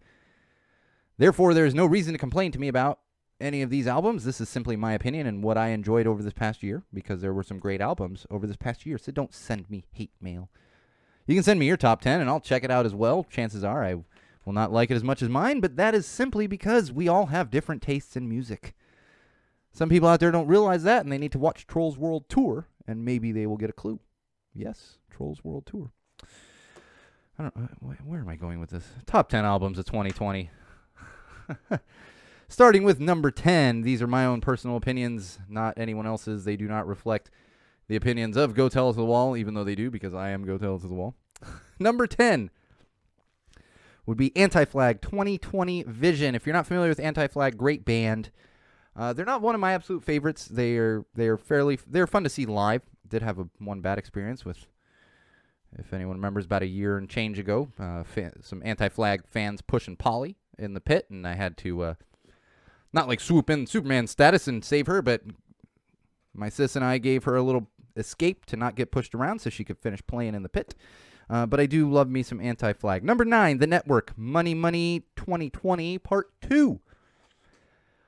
Therefore, 1.19 1.53
there 1.53 1.67
is 1.67 1.75
no 1.75 1.85
reason 1.85 2.13
to 2.13 2.19
complain 2.19 2.53
to 2.53 2.61
me 2.61 2.69
about 2.69 3.01
any 3.41 3.63
of 3.63 3.71
these 3.71 3.87
albums. 3.87 4.25
This 4.25 4.41
is 4.41 4.49
simply 4.49 4.77
my 4.77 4.93
opinion 4.93 5.27
and 5.27 5.43
what 5.43 5.59
I 5.59 5.69
enjoyed 5.69 6.07
over 6.07 6.23
this 6.23 6.33
past 6.33 6.63
year 6.63 6.85
because 6.93 7.21
there 7.21 7.35
were 7.35 7.43
some 7.43 7.59
great 7.59 7.81
albums 7.81 8.27
over 8.31 8.47
this 8.47 8.57
past 8.57 8.87
year. 8.87 8.99
So 8.99 9.13
don't 9.13 9.35
send 9.35 9.69
me 9.69 9.85
hate 9.93 10.13
mail. 10.21 10.49
You 11.27 11.35
can 11.35 11.45
send 11.45 11.61
me 11.61 11.67
your 11.67 11.77
top 11.77 12.01
10 12.01 12.21
and 12.21 12.31
I'll 12.31 12.41
check 12.41 12.65
it 12.65 12.71
out 12.71 12.87
as 12.87 12.95
well. 12.95 13.25
Chances 13.25 13.63
are 13.65 13.85
I 13.85 13.95
will 14.45 14.53
not 14.53 14.73
like 14.73 14.91
it 14.91 14.95
as 14.95 15.05
much 15.05 15.21
as 15.21 15.29
mine, 15.29 15.61
but 15.61 15.77
that 15.77 15.95
is 15.95 16.07
simply 16.07 16.47
because 16.47 16.91
we 16.91 17.09
all 17.09 17.27
have 17.27 17.51
different 17.51 17.83
tastes 17.83 18.17
in 18.17 18.29
music. 18.29 18.75
Some 19.73 19.89
people 19.89 20.09
out 20.09 20.21
there 20.21 20.31
don't 20.31 20.49
realize 20.49 20.85
that 20.85 21.03
and 21.03 21.13
they 21.13 21.19
need 21.19 21.33
to 21.33 21.39
watch 21.39 21.67
Trolls 21.67 21.99
World 21.99 22.29
Tour 22.29 22.67
and 22.87 23.05
maybe 23.05 23.33
they 23.33 23.47
will 23.47 23.59
get 23.59 23.71
a 23.71 23.75
clue. 23.75 24.01
Yes, 24.55 24.99
Trolls 25.11 25.45
World 25.45 25.67
Tour. 25.67 25.93
I 27.39 27.43
don't 27.43 27.57
uh, 27.57 27.95
where 28.05 28.21
am 28.21 28.29
I 28.29 28.37
going 28.37 28.59
with 28.59 28.71
this? 28.71 28.85
Top 29.07 29.29
10 29.29 29.45
albums 29.45 29.79
of 29.79 29.85
2020. 29.85 30.51
Starting 32.49 32.83
with 32.83 32.99
number 32.99 33.31
10, 33.31 33.83
these 33.83 34.01
are 34.01 34.07
my 34.07 34.25
own 34.25 34.41
personal 34.41 34.77
opinions, 34.77 35.39
not 35.49 35.75
anyone 35.77 36.07
else's. 36.07 36.45
They 36.45 36.57
do 36.57 36.67
not 36.67 36.87
reflect 36.87 37.31
the 37.89 37.97
opinions 37.97 38.37
of 38.37 38.55
Go 38.55 38.69
Tell 38.69 38.93
to 38.93 38.97
the 38.97 39.05
Wall, 39.05 39.37
even 39.37 39.55
though 39.55 39.65
they 39.65 39.75
do, 39.75 39.91
because 39.91 40.15
I 40.15 40.31
am 40.31 40.45
Go 40.45 40.57
Tell 40.57 40.79
to 40.79 40.87
the 40.87 40.95
Wall. 40.95 41.15
number 41.79 42.07
10 42.07 42.51
would 44.07 44.17
be 44.17 44.35
Anti 44.35 44.65
Flag 44.65 45.03
2020 45.03 45.83
Vision. 45.85 46.35
If 46.35 46.47
you're 46.47 46.55
not 46.55 46.67
familiar 46.67 46.89
with 46.89 47.01
Anti 47.01 47.27
Flag, 47.27 47.59
great 47.59 47.85
band. 47.85 48.31
Uh, 48.97 49.13
they're 49.13 49.27
not 49.27 49.43
one 49.43 49.55
of 49.55 49.61
my 49.61 49.73
absolute 49.73 50.03
favorites. 50.03 50.47
They 50.47 50.77
are 50.77 51.05
they 51.15 51.29
are 51.29 51.37
fairly 51.37 51.79
they're 51.87 52.07
fun 52.07 52.25
to 52.25 52.31
see 52.31 52.47
live. 52.47 52.83
Did 53.07 53.23
have 53.23 53.39
a 53.39 53.49
one 53.59 53.81
bad 53.81 53.99
experience 53.99 54.45
with, 54.45 54.67
if 55.79 55.93
anyone 55.93 56.17
remembers, 56.17 56.47
about 56.47 56.63
a 56.63 56.67
year 56.67 56.97
and 56.97 57.09
change 57.09 57.39
ago, 57.39 57.69
uh, 57.79 58.03
some 58.41 58.63
anti-flag 58.65 59.27
fans 59.29 59.63
pushing 59.63 59.97
Polly 59.97 60.37
in 60.59 60.75
the 60.75 60.81
pit, 60.81 61.07
and 61.11 61.27
I 61.27 61.35
had 61.35 61.57
to 61.59 61.83
uh, 61.83 61.94
not 62.92 63.09
like 63.09 63.21
swoop 63.21 63.51
in 63.51 63.66
Superman 63.66 64.07
status 64.07 64.49
and 64.49 64.64
save 64.64 64.87
her, 64.87 65.03
but 65.03 65.23
my 66.35 66.49
sis 66.49 66.77
and 66.77 66.85
I 66.85 66.99
gave 66.99 67.25
her 67.25 67.37
a 67.37 67.42
little 67.42 67.68
escape 67.97 68.47
to 68.47 68.57
not 68.57 68.77
get 68.77 68.90
pushed 68.90 69.14
around 69.14 69.40
so 69.40 69.51
she 69.51 69.64
could 69.64 69.79
finish 69.79 70.01
playing 70.07 70.35
in 70.35 70.42
the 70.42 70.49
pit. 70.49 70.75
Uh, 71.31 71.44
but 71.44 71.61
I 71.61 71.66
do 71.66 71.90
love 71.90 72.09
me 72.09 72.23
some 72.23 72.40
anti 72.40 72.73
flag. 72.73 73.05
Number 73.05 73.25
nine, 73.25 73.59
The 73.59 73.66
Network, 73.66 74.16
Money 74.16 74.55
Money 74.55 75.05
2020, 75.16 75.99
Part 75.99 76.29
2. 76.40 76.81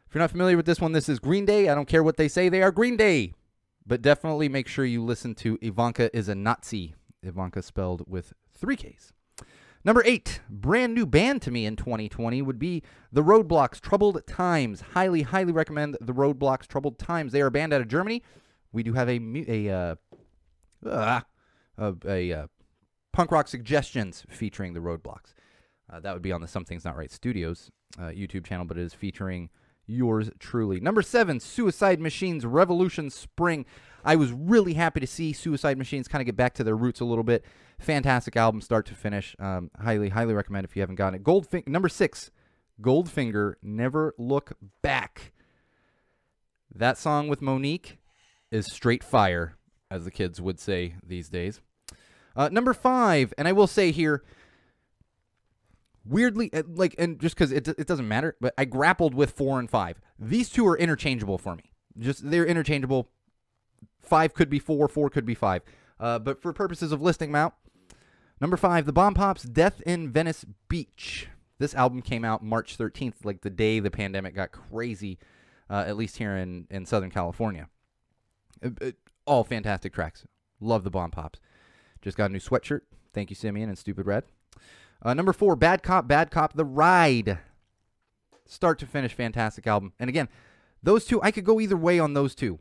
If 0.07 0.15
you're 0.15 0.21
not 0.21 0.31
familiar 0.31 0.57
with 0.57 0.67
this 0.67 0.81
one, 0.81 0.93
this 0.93 1.09
is 1.09 1.19
Green 1.19 1.45
Day. 1.45 1.69
I 1.69 1.75
don't 1.75 1.87
care 1.87 2.03
what 2.03 2.17
they 2.17 2.29
say, 2.29 2.49
they 2.49 2.63
are 2.63 2.73
Green 2.73 2.97
Day. 2.97 3.35
But 3.87 4.03
definitely 4.03 4.49
make 4.49 4.69
sure 4.69 4.85
you 4.85 5.03
listen 5.03 5.35
to 5.37 5.59
Ivanka 5.61 6.15
is 6.17 6.29
a 6.29 6.35
Nazi. 6.35 6.95
Ivanka 7.23 7.63
spelled 7.63 8.05
with 8.07 8.33
three 8.55 8.77
Ks. 8.77 9.13
Number 9.83 10.03
eight, 10.05 10.41
brand 10.51 10.95
new 10.95 11.07
band 11.07 11.41
to 11.43 11.51
me 11.51 11.65
in 11.65 11.75
2020 11.75 12.43
would 12.43 12.59
be 12.59 12.83
The 13.13 13.23
Roadblocks 13.23 13.81
Troubled 13.81 14.21
Times. 14.27 14.83
Highly, 14.93 15.23
highly 15.23 15.53
recommend 15.53 15.97
The 16.03 16.13
Roadblocks 16.13 16.67
Troubled 16.67 16.99
Times. 16.99 17.33
They 17.33 17.41
are 17.41 17.47
a 17.47 17.51
band 17.51 17.73
out 17.73 17.81
of 17.81 17.89
Germany. 17.89 18.23
We 18.73 18.83
do 18.83 18.93
have 18.93 19.09
a 19.09 19.19
a 19.49 19.71
uh, 19.71 19.95
ah, 20.87 21.25
a, 21.79 21.95
a 22.07 22.33
uh, 22.33 22.47
punk 23.13 23.33
rock 23.33 23.49
suggestions 23.49 24.25
featuring 24.29 24.75
the 24.75 24.81
Roadblocks. 24.81 25.33
Uh, 25.91 25.99
that 26.01 26.13
would 26.13 26.23
be 26.23 26.33
on 26.33 26.43
the 26.43 26.47
Something's 26.47 26.85
Not 26.85 26.97
Right 26.97 27.11
Studios 27.11 27.71
uh, 27.99 28.05
YouTube 28.05 28.45
channel, 28.45 28.67
but 28.67 28.77
it 28.77 28.83
is 28.83 28.93
featuring 28.93 29.49
yours 29.87 30.31
truly. 30.39 30.79
Number 30.79 31.03
seven, 31.03 31.41
Suicide 31.41 32.01
Machines 32.01 32.45
Revolution 32.45 33.09
Spring. 33.09 33.65
I 34.05 34.17
was 34.17 34.33
really 34.33 34.75
happy 34.75 35.01
to 35.01 35.07
see 35.07 35.33
Suicide 35.33 35.79
Machines 35.79 36.09
kind 36.09 36.21
of 36.21 36.27
get 36.27 36.37
back 36.37 36.55
to 36.55 36.65
their 36.65 36.77
roots 36.77 37.01
a 37.01 37.05
little 37.05 37.25
bit. 37.25 37.45
Fantastic 37.79 38.37
album, 38.37 38.61
start 38.61 38.87
to 38.87 38.95
finish. 38.95 39.35
Um, 39.39 39.71
highly, 39.81 40.11
highly 40.11 40.35
recommend 40.35 40.65
if 40.65 40.77
you 40.77 40.83
haven't 40.83 40.97
gotten 40.97 41.15
it. 41.15 41.25
Goldfinger, 41.25 41.69
number 41.69 41.89
six, 41.89 42.31
Goldfinger, 42.81 43.55
Never 43.63 44.15
Look 44.19 44.53
Back. 44.83 45.33
That 46.75 46.99
song 46.99 47.29
with 47.29 47.43
Monique 47.43 47.99
is 48.51 48.67
straight 48.73 49.03
fire, 49.03 49.57
as 49.91 50.05
the 50.05 50.11
kids 50.11 50.41
would 50.41 50.61
say 50.61 50.95
these 51.07 51.29
days. 51.29 51.61
Uh, 52.37 52.49
number 52.51 52.73
five, 52.73 53.35
and 53.37 53.49
I 53.49 53.53
will 53.53 53.67
say 53.67 53.91
here, 53.91 54.23
weirdly, 56.05 56.53
uh, 56.53 56.63
like, 56.67 56.95
and 56.99 57.19
just 57.19 57.35
because 57.35 57.53
it, 57.53 57.67
it 57.67 57.87
doesn't 57.87 58.07
matter, 58.07 58.37
but 58.41 58.55
I 58.57 58.65
grappled 58.65 59.15
with 59.15 59.33
four 59.33 59.59
and 59.59 59.69
five. 59.69 60.01
These 60.19 60.49
two 60.49 60.67
are 60.67 60.79
interchangeable 60.79 61.39
for 61.39 61.57
me. 61.57 61.73
Just 61.99 62.31
they're 62.31 62.47
interchangeable. 62.47 63.09
Five 64.03 64.35
could 64.35 64.51
be 64.51 64.59
four, 64.59 64.89
four 64.89 65.11
could 65.11 65.27
be 65.27 65.35
five. 65.35 65.63
Uh, 65.99 66.19
but 66.19 66.41
for 66.41 66.53
purposes 66.53 66.93
of 66.93 67.03
listing 67.03 67.33
them 67.33 67.37
out, 67.37 67.55
number 68.41 68.57
five, 68.57 68.87
the 68.87 68.93
Bomb 68.93 69.15
Pops, 69.15 69.43
"Death 69.43 69.81
in 69.83 70.11
Venice 70.11 70.45
Beach." 70.69 71.29
This 71.59 71.75
album 71.75 72.01
came 72.01 72.25
out 72.25 72.43
March 72.43 72.79
13th, 72.79 73.25
like 73.25 73.43
the 73.43 73.51
day 73.51 73.81
the 73.81 73.91
pandemic 73.91 74.35
got 74.35 74.51
crazy, 74.51 75.19
uh, 75.69 75.85
at 75.87 75.97
least 75.97 76.17
here 76.17 76.37
in 76.37 76.67
in 76.71 76.87
Southern 76.87 77.11
California. 77.11 77.69
Uh, 78.65 78.71
uh, 78.81 78.91
all 79.27 79.45
fantastic 79.45 79.93
tracks. 79.93 80.27
Love 80.61 80.85
the 80.85 80.91
Bomb 80.91 81.11
Pops. 81.11 81.39
Just 82.03 82.17
got 82.17 82.31
a 82.31 82.33
new 82.33 82.39
sweatshirt. 82.39 82.81
Thank 83.13 83.31
you, 83.31 83.37
Simeon 83.37 83.69
and 83.69 83.79
Stupid 83.79 84.07
Red. 84.07 84.25
Uh, 85.03 85.15
number 85.15 85.33
four, 85.33 85.57
Bad 85.57 85.83
Cop, 85.83 86.07
Bad 86.07 86.31
Cop, 86.31 86.55
The 86.55 86.65
Ride. 86.65 87.39
Start 88.47 88.79
to 88.81 88.87
finish, 88.87 89.15
fantastic 89.15 89.67
album. 89.67 89.93
And 89.99 90.09
again, 90.09 90.29
those 90.83 91.05
two, 91.05 91.23
I 91.23 91.31
could 91.31 91.45
go 91.45 91.61
either 91.61 91.77
way 91.77 91.99
on 91.99 92.15
those 92.15 92.35
two. 92.35 92.59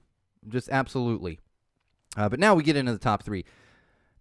Just 0.48 0.70
absolutely. 0.70 1.40
Uh, 2.18 2.30
but 2.30 2.40
now 2.40 2.56
we 2.56 2.64
get 2.64 2.76
into 2.76 2.92
the 2.92 3.00
top 3.00 3.24
three. 3.24 3.46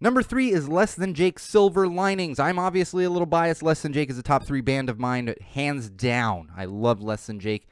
Number 0.01 0.23
three 0.23 0.51
is 0.53 0.69
Less 0.69 0.95
Than 0.95 1.15
Jake 1.15 1.39
Silver 1.39 1.89
Linings. 1.89 2.39
I'm 2.39 2.59
obviously 2.59 3.05
a 3.05 3.11
little 3.11 3.27
biased. 3.27 3.63
Less 3.63 3.83
Than 3.83 3.93
Jake 3.93 4.11
is 4.11 4.19
a 4.19 4.23
top 4.23 4.45
three 4.45 4.61
band 4.61 4.89
of 4.89 4.99
mine, 4.99 5.35
hands 5.55 5.91
down. 5.91 6.53
I 6.57 6.67
love 6.67 7.03
Less 7.03 7.27
Than 7.27 7.41
Jake. 7.41 7.67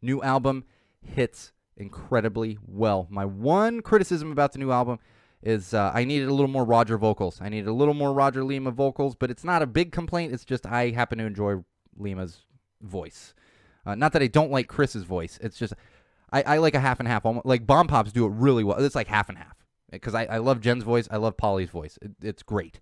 New 0.00 0.22
album 0.22 0.64
hits 1.00 1.52
incredibly 1.76 2.58
well. 2.64 3.08
My 3.10 3.24
one 3.24 3.82
criticism 3.82 4.30
about 4.30 4.52
the 4.52 4.58
new 4.58 4.70
album 4.70 5.00
is 5.42 5.74
uh, 5.74 5.90
I 5.92 6.04
needed 6.04 6.28
a 6.28 6.34
little 6.34 6.46
more 6.46 6.64
Roger 6.64 6.96
vocals. 6.96 7.40
I 7.40 7.48
needed 7.48 7.66
a 7.66 7.72
little 7.72 7.94
more 7.94 8.12
Roger 8.12 8.44
Lima 8.44 8.70
vocals, 8.70 9.16
but 9.16 9.30
it's 9.30 9.42
not 9.42 9.62
a 9.62 9.66
big 9.66 9.90
complaint. 9.90 10.32
It's 10.32 10.44
just 10.44 10.66
I 10.66 10.90
happen 10.90 11.18
to 11.18 11.24
enjoy 11.24 11.64
Lima's 11.96 12.42
voice. 12.80 13.34
Uh, 13.84 13.96
not 13.96 14.12
that 14.12 14.22
I 14.22 14.28
don't 14.28 14.52
like 14.52 14.68
Chris's 14.68 15.02
voice. 15.02 15.38
It's 15.42 15.58
just 15.58 15.74
I, 16.32 16.42
I 16.42 16.58
like 16.58 16.74
a 16.74 16.80
half 16.80 16.98
and 16.98 17.08
half. 17.08 17.26
Almost, 17.26 17.46
like 17.46 17.66
Bomb 17.66 17.86
Pops 17.86 18.12
do 18.12 18.24
it 18.24 18.30
really 18.30 18.64
well. 18.64 18.82
It's 18.82 18.94
like 18.94 19.08
half 19.08 19.28
and 19.28 19.38
half 19.38 19.56
because 19.90 20.14
I, 20.14 20.24
I 20.24 20.38
love 20.38 20.60
Jen's 20.60 20.84
voice. 20.84 21.06
I 21.10 21.18
love 21.18 21.36
Poli's 21.36 21.70
voice. 21.70 21.98
It, 22.00 22.12
it's 22.22 22.42
great. 22.42 22.80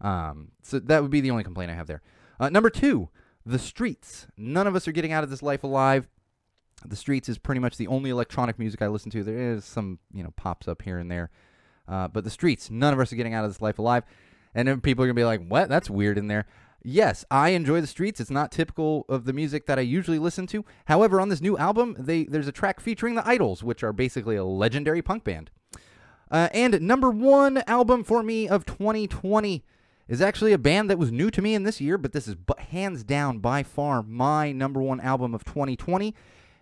Um, 0.00 0.52
so 0.62 0.78
that 0.78 1.02
would 1.02 1.10
be 1.10 1.20
the 1.20 1.30
only 1.30 1.44
complaint 1.44 1.70
I 1.70 1.74
have 1.74 1.86
there. 1.86 2.02
Uh, 2.40 2.48
number 2.48 2.70
two, 2.70 3.08
the 3.44 3.58
streets. 3.58 4.26
None 4.36 4.66
of 4.66 4.74
us 4.74 4.88
are 4.88 4.92
getting 4.92 5.12
out 5.12 5.24
of 5.24 5.30
this 5.30 5.42
life 5.42 5.64
alive. 5.64 6.08
The 6.86 6.96
streets 6.96 7.28
is 7.28 7.38
pretty 7.38 7.60
much 7.60 7.76
the 7.76 7.88
only 7.88 8.10
electronic 8.10 8.58
music 8.58 8.82
I 8.82 8.86
listen 8.86 9.10
to. 9.10 9.24
There 9.24 9.52
is 9.52 9.64
some, 9.64 9.98
you 10.12 10.22
know, 10.22 10.32
pops 10.36 10.68
up 10.68 10.82
here 10.82 10.98
and 10.98 11.10
there. 11.10 11.30
Uh, 11.88 12.06
but 12.06 12.22
the 12.22 12.30
streets, 12.30 12.70
none 12.70 12.92
of 12.92 13.00
us 13.00 13.12
are 13.12 13.16
getting 13.16 13.34
out 13.34 13.44
of 13.44 13.50
this 13.50 13.60
life 13.60 13.78
alive. 13.78 14.04
And 14.54 14.68
then 14.68 14.80
people 14.80 15.04
are 15.04 15.08
to 15.08 15.14
be 15.14 15.24
like, 15.24 15.46
what? 15.46 15.68
That's 15.68 15.90
weird 15.90 16.18
in 16.18 16.28
there. 16.28 16.46
Yes, 16.82 17.24
I 17.30 17.50
enjoy 17.50 17.80
the 17.80 17.86
streets. 17.86 18.20
It's 18.20 18.30
not 18.30 18.52
typical 18.52 19.04
of 19.08 19.24
the 19.24 19.32
music 19.32 19.66
that 19.66 19.78
I 19.78 19.82
usually 19.82 20.18
listen 20.18 20.46
to. 20.48 20.64
However, 20.86 21.20
on 21.20 21.28
this 21.28 21.40
new 21.40 21.58
album, 21.58 21.96
they 21.98 22.24
there's 22.24 22.46
a 22.46 22.52
track 22.52 22.80
featuring 22.80 23.14
the 23.16 23.22
IDLES, 23.22 23.62
which 23.62 23.82
are 23.82 23.92
basically 23.92 24.36
a 24.36 24.44
legendary 24.44 25.02
punk 25.02 25.24
band. 25.24 25.50
Uh, 26.30 26.48
and 26.52 26.80
number 26.80 27.10
one 27.10 27.62
album 27.66 28.04
for 28.04 28.22
me 28.22 28.48
of 28.48 28.64
2020 28.66 29.64
is 30.08 30.22
actually 30.22 30.52
a 30.52 30.58
band 30.58 30.88
that 30.88 30.98
was 30.98 31.10
new 31.10 31.30
to 31.30 31.42
me 31.42 31.54
in 31.54 31.64
this 31.64 31.80
year, 31.80 31.98
but 31.98 32.12
this 32.12 32.28
is 32.28 32.34
bu- 32.34 32.54
hands 32.70 33.02
down 33.04 33.38
by 33.38 33.62
far 33.62 34.02
my 34.02 34.52
number 34.52 34.80
one 34.80 35.00
album 35.00 35.34
of 35.34 35.44
2020, 35.44 36.14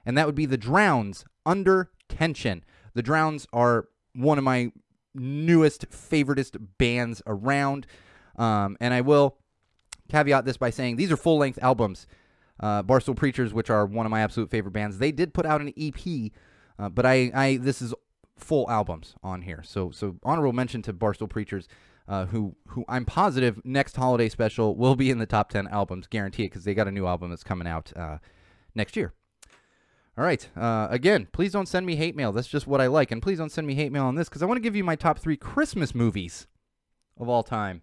and 0.05 0.17
that 0.17 0.27
would 0.27 0.35
be 0.35 0.47
The 0.47 0.57
Drowns 0.57 1.25
Under 1.45 1.91
Tension. 2.09 2.65
The 2.95 3.03
Drowns 3.03 3.47
are 3.53 3.89
one 4.15 4.39
of 4.39 4.45
my 4.45 4.73
newest, 5.15 5.91
favoritist 5.91 6.57
bands 6.79 7.23
around, 7.27 7.87
um, 8.37 8.77
and 8.81 8.95
I 8.95 9.01
will 9.01 9.37
caveat 10.09 10.45
this 10.45 10.57
by 10.57 10.71
saying 10.71 10.97
these 10.97 11.13
are 11.13 11.17
full 11.17 11.39
length 11.39 11.59
albums. 11.63 12.07
Uh, 12.59 12.83
Barstool 12.83 13.17
Preachers, 13.17 13.53
which 13.53 13.69
are 13.69 13.85
one 13.85 14.07
of 14.07 14.11
my 14.11 14.21
absolute 14.21 14.51
favorite 14.51 14.73
bands, 14.73 14.99
they 14.99 15.13
did 15.13 15.35
put 15.35 15.45
out 15.45 15.61
an 15.61 15.75
EP, 15.77 16.33
uh, 16.79 16.89
but 16.89 17.05
I, 17.05 17.31
I 17.35 17.57
this 17.59 17.83
is 17.83 17.93
full 18.39 18.71
albums 18.71 19.15
on 19.23 19.43
here. 19.43 19.63
So 19.63 19.91
so 19.91 20.17
honorable 20.23 20.53
mention 20.53 20.83
to 20.83 20.93
Barstool 20.93 21.29
Preachers, 21.29 21.69
uh, 22.09 22.27
who 22.27 22.57
who 22.69 22.85
I'm 22.89 23.05
positive 23.05 23.61
next 23.65 23.97
holiday 23.97 24.29
special 24.29 24.75
will 24.75 24.97
be 24.97 25.11
in 25.11 25.19
the 25.19 25.27
top 25.27 25.51
ten 25.51 25.69
albums, 25.69 26.07
guarantee 26.07 26.45
it, 26.45 26.51
because 26.51 26.65
they 26.65 26.75
got 26.75 26.89
a 26.89 26.93
new 26.93 27.07
album 27.07 27.31
that's 27.31 27.45
coming 27.45 27.69
out 27.69 27.93
uh, 27.95 28.19
next 28.75 28.97
year. 28.97 29.13
All 30.19 30.25
right. 30.25 30.49
Uh, 30.57 30.89
again, 30.91 31.29
please 31.33 31.53
don't 31.53 31.69
send 31.69 31.85
me 31.85 31.97
hate 31.97 32.17
mail. 32.17 32.33
That's 32.33 32.49
just 32.49 32.67
what 32.67 32.81
I 32.81 32.87
like, 32.87 33.11
and 33.11 33.21
please 33.21 33.39
don't 33.39 33.53
send 33.53 33.67
me 33.67 33.75
hate 33.75 33.93
mail 33.93 34.05
on 34.05 34.15
this 34.15 34.29
because 34.29 34.43
I 34.43 34.47
want 34.47 34.57
to 34.57 34.63
give 34.63 34.77
you 34.77 34.85
my 34.85 34.97
top 34.97 35.19
three 35.19 35.37
Christmas 35.37 35.95
movies 35.95 36.47
of 37.19 37.29
all 37.29 37.43
time. 37.43 37.83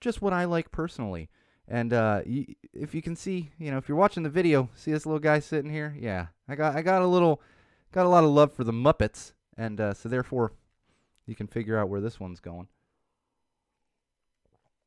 Just 0.00 0.22
what 0.22 0.32
I 0.32 0.44
like 0.44 0.70
personally. 0.70 1.30
And 1.68 1.92
uh, 1.92 2.22
if 2.24 2.94
you 2.94 3.02
can 3.02 3.16
see, 3.16 3.50
you 3.58 3.70
know, 3.70 3.78
if 3.78 3.88
you're 3.88 3.98
watching 3.98 4.22
the 4.22 4.28
video, 4.28 4.70
see 4.74 4.92
this 4.92 5.06
little 5.06 5.18
guy 5.18 5.40
sitting 5.40 5.70
here? 5.70 5.96
Yeah, 5.98 6.26
I 6.48 6.54
got 6.54 6.76
I 6.76 6.82
got 6.82 7.02
a 7.02 7.06
little, 7.06 7.40
got 7.92 8.06
a 8.06 8.08
lot 8.08 8.24
of 8.24 8.30
love 8.30 8.52
for 8.52 8.62
the 8.62 8.72
Muppets, 8.72 9.32
and 9.56 9.80
uh, 9.80 9.94
so 9.94 10.08
therefore, 10.08 10.52
you 11.26 11.34
can 11.34 11.48
figure 11.48 11.76
out 11.76 11.88
where 11.88 12.00
this 12.00 12.20
one's 12.20 12.40
going. 12.40 12.68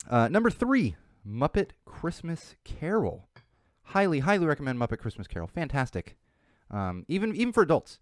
Uh, 0.09 0.29
number 0.29 0.49
three, 0.49 0.95
Muppet 1.27 1.71
Christmas 1.85 2.55
Carol. 2.63 3.27
Highly, 3.83 4.19
highly 4.19 4.45
recommend 4.45 4.79
Muppet 4.79 4.99
Christmas 4.99 5.27
Carol. 5.27 5.47
Fantastic. 5.47 6.15
Um, 6.71 7.05
even 7.09 7.35
even 7.35 7.51
for 7.51 7.63
adults. 7.63 7.99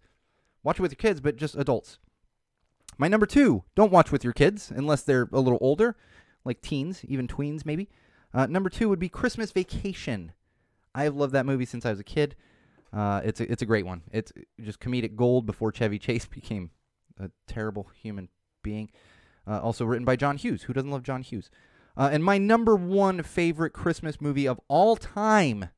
Watch 0.62 0.78
it 0.78 0.82
with 0.82 0.92
your 0.92 0.96
kids, 0.96 1.20
but 1.20 1.36
just 1.36 1.56
adults. 1.56 1.98
My 2.96 3.08
number 3.08 3.26
two, 3.26 3.64
don't 3.74 3.92
watch 3.92 4.12
with 4.12 4.24
your 4.24 4.32
kids 4.32 4.72
unless 4.74 5.02
they're 5.02 5.28
a 5.32 5.40
little 5.40 5.58
older, 5.60 5.96
like 6.48 6.60
teens, 6.60 7.04
even 7.04 7.28
tweens 7.28 7.64
maybe. 7.64 7.88
Uh, 8.34 8.46
number 8.46 8.68
two 8.70 8.88
would 8.88 8.98
be 8.98 9.08
Christmas 9.08 9.52
Vacation. 9.52 10.32
I 10.94 11.04
have 11.04 11.14
loved 11.14 11.32
that 11.34 11.46
movie 11.46 11.66
since 11.66 11.86
I 11.86 11.90
was 11.90 12.00
a 12.00 12.04
kid. 12.04 12.34
Uh, 12.92 13.20
it's 13.22 13.40
a, 13.40 13.52
it's 13.52 13.62
a 13.62 13.66
great 13.66 13.86
one. 13.86 14.02
It's 14.10 14.32
just 14.60 14.80
comedic 14.80 15.14
gold 15.14 15.46
before 15.46 15.70
Chevy 15.70 15.98
Chase 15.98 16.26
became 16.30 16.70
a 17.20 17.30
terrible 17.46 17.88
human 18.02 18.28
being. 18.62 18.90
Uh, 19.46 19.60
also 19.60 19.84
written 19.84 20.04
by 20.04 20.16
John 20.16 20.36
Hughes. 20.36 20.64
Who 20.64 20.72
doesn't 20.72 20.90
love 20.90 21.02
John 21.02 21.22
Hughes? 21.22 21.50
Uh, 21.96 22.08
and 22.12 22.24
my 22.24 22.38
number 22.38 22.76
one 22.76 23.22
favorite 23.22 23.72
Christmas 23.72 24.20
movie 24.20 24.46
of 24.46 24.60
all 24.68 24.96
time 24.96 25.68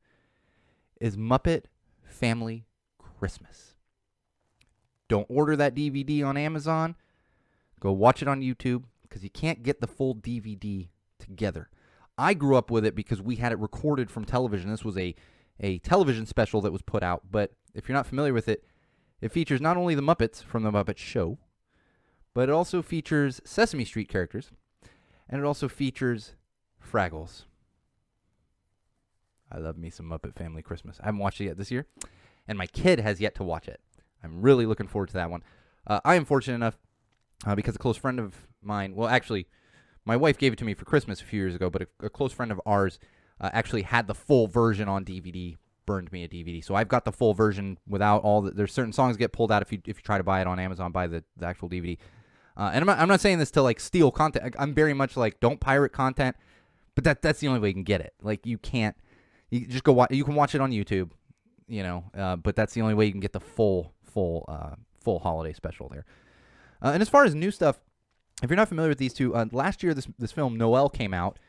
is 0.99 1.17
Muppet 1.17 1.63
Family 2.03 2.65
Christmas. 2.97 3.75
Don't 5.09 5.27
order 5.29 5.55
that 5.55 5.75
DVD 5.75 6.25
on 6.25 6.37
Amazon. 6.37 6.95
Go 7.79 7.91
watch 7.91 8.21
it 8.21 8.27
on 8.27 8.41
YouTube 8.41 8.83
because 9.11 9.23
you 9.23 9.29
can't 9.29 9.61
get 9.61 9.81
the 9.81 9.87
full 9.87 10.15
DVD 10.15 10.87
together. 11.19 11.69
I 12.17 12.33
grew 12.33 12.55
up 12.55 12.71
with 12.71 12.85
it 12.85 12.95
because 12.95 13.21
we 13.21 13.35
had 13.35 13.51
it 13.51 13.59
recorded 13.59 14.09
from 14.09 14.23
television. 14.23 14.71
This 14.71 14.85
was 14.85 14.97
a, 14.97 15.13
a 15.59 15.79
television 15.79 16.25
special 16.25 16.61
that 16.61 16.71
was 16.71 16.81
put 16.81 17.03
out. 17.03 17.23
But 17.29 17.51
if 17.75 17.89
you're 17.89 17.95
not 17.95 18.07
familiar 18.07 18.33
with 18.33 18.47
it, 18.47 18.63
it 19.19 19.31
features 19.31 19.59
not 19.59 19.75
only 19.75 19.95
the 19.95 20.01
Muppets 20.01 20.41
from 20.41 20.63
the 20.63 20.71
Muppet 20.71 20.97
Show, 20.97 21.37
but 22.33 22.47
it 22.47 22.53
also 22.53 22.81
features 22.81 23.41
Sesame 23.43 23.83
Street 23.83 24.07
characters, 24.07 24.51
and 25.29 25.41
it 25.41 25.45
also 25.45 25.67
features 25.67 26.35
Fraggles. 26.81 27.43
I 29.51 29.57
love 29.57 29.77
me 29.77 29.89
some 29.89 30.09
Muppet 30.09 30.35
Family 30.35 30.61
Christmas. 30.61 30.99
I 31.01 31.07
haven't 31.07 31.19
watched 31.19 31.41
it 31.41 31.45
yet 31.45 31.57
this 31.57 31.71
year, 31.71 31.85
and 32.47 32.57
my 32.57 32.67
kid 32.67 33.01
has 33.01 33.19
yet 33.19 33.35
to 33.35 33.43
watch 33.43 33.67
it. 33.67 33.81
I'm 34.23 34.41
really 34.41 34.65
looking 34.65 34.87
forward 34.87 35.07
to 35.09 35.15
that 35.15 35.29
one. 35.29 35.43
Uh, 35.85 35.99
I 36.05 36.15
am 36.15 36.23
fortunate 36.23 36.55
enough 36.55 36.77
uh, 37.45 37.55
because 37.55 37.75
a 37.75 37.79
close 37.79 37.97
friend 37.97 38.17
of 38.19 38.47
mine, 38.61 38.95
well, 38.95 39.07
actually, 39.07 39.47
my 40.05 40.15
wife 40.15 40.37
gave 40.37 40.53
it 40.53 40.59
to 40.59 40.65
me 40.65 40.73
for 40.73 40.85
Christmas 40.85 41.21
a 41.21 41.25
few 41.25 41.39
years 41.39 41.55
ago, 41.55 41.69
but 41.69 41.83
a, 41.83 41.87
a 42.05 42.09
close 42.09 42.33
friend 42.33 42.51
of 42.51 42.61
ours 42.65 42.99
uh, 43.39 43.49
actually 43.53 43.83
had 43.83 44.07
the 44.07 44.15
full 44.15 44.47
version 44.47 44.87
on 44.87 45.05
DVD. 45.05 45.57
Burned 45.87 46.11
me 46.11 46.23
a 46.23 46.27
DVD, 46.27 46.63
so 46.63 46.75
I've 46.75 46.87
got 46.87 47.05
the 47.05 47.11
full 47.11 47.33
version 47.33 47.77
without 47.87 48.21
all 48.21 48.41
the. 48.43 48.51
There's 48.51 48.71
certain 48.71 48.93
songs 48.93 49.17
get 49.17 49.33
pulled 49.33 49.51
out 49.51 49.63
if 49.63 49.71
you 49.71 49.79
if 49.87 49.97
you 49.97 50.03
try 50.03 50.19
to 50.19 50.23
buy 50.23 50.39
it 50.39 50.47
on 50.47 50.59
Amazon, 50.59 50.91
buy 50.91 51.07
the, 51.07 51.23
the 51.35 51.47
actual 51.47 51.69
DVD. 51.69 51.97
Uh, 52.55 52.69
and 52.73 52.81
I'm 52.81 52.85
not, 52.85 52.99
I'm 52.99 53.07
not 53.07 53.19
saying 53.19 53.39
this 53.39 53.49
to 53.51 53.63
like 53.63 53.79
steal 53.79 54.11
content. 54.11 54.55
I'm 54.59 54.73
very 54.73 54.93
much 54.93 55.17
like 55.17 55.39
don't 55.39 55.59
pirate 55.59 55.91
content, 55.91 56.35
but 56.93 57.03
that 57.05 57.23
that's 57.23 57.39
the 57.39 57.47
only 57.47 57.59
way 57.59 57.69
you 57.69 57.73
can 57.73 57.83
get 57.83 57.99
it. 57.99 58.13
Like 58.21 58.45
you 58.45 58.59
can't. 58.59 58.95
You 59.49 59.65
just 59.65 59.83
go 59.83 59.91
watch. 59.91 60.11
You 60.11 60.23
can 60.23 60.35
watch 60.35 60.53
it 60.53 60.61
on 60.61 60.71
YouTube, 60.71 61.09
you 61.67 61.81
know. 61.81 62.03
Uh, 62.15 62.35
but 62.35 62.55
that's 62.55 62.73
the 62.73 62.81
only 62.81 62.93
way 62.93 63.07
you 63.07 63.11
can 63.11 63.19
get 63.19 63.33
the 63.33 63.39
full 63.39 63.91
full 64.03 64.45
uh, 64.47 64.75
full 65.03 65.19
holiday 65.19 65.51
special 65.51 65.89
there. 65.89 66.05
Uh, 66.81 66.91
and 66.93 67.01
as 67.01 67.09
far 67.09 67.25
as 67.25 67.33
new 67.33 67.51
stuff, 67.51 67.79
if 68.41 68.49
you're 68.49 68.57
not 68.57 68.67
familiar 68.69 68.89
with 68.89 68.97
these 68.97 69.13
two, 69.13 69.35
uh, 69.35 69.45
last 69.51 69.83
year 69.83 69.93
this 69.93 70.07
this 70.17 70.31
film 70.31 70.57
Noelle 70.57 70.89
came 70.89 71.13
out 71.13 71.39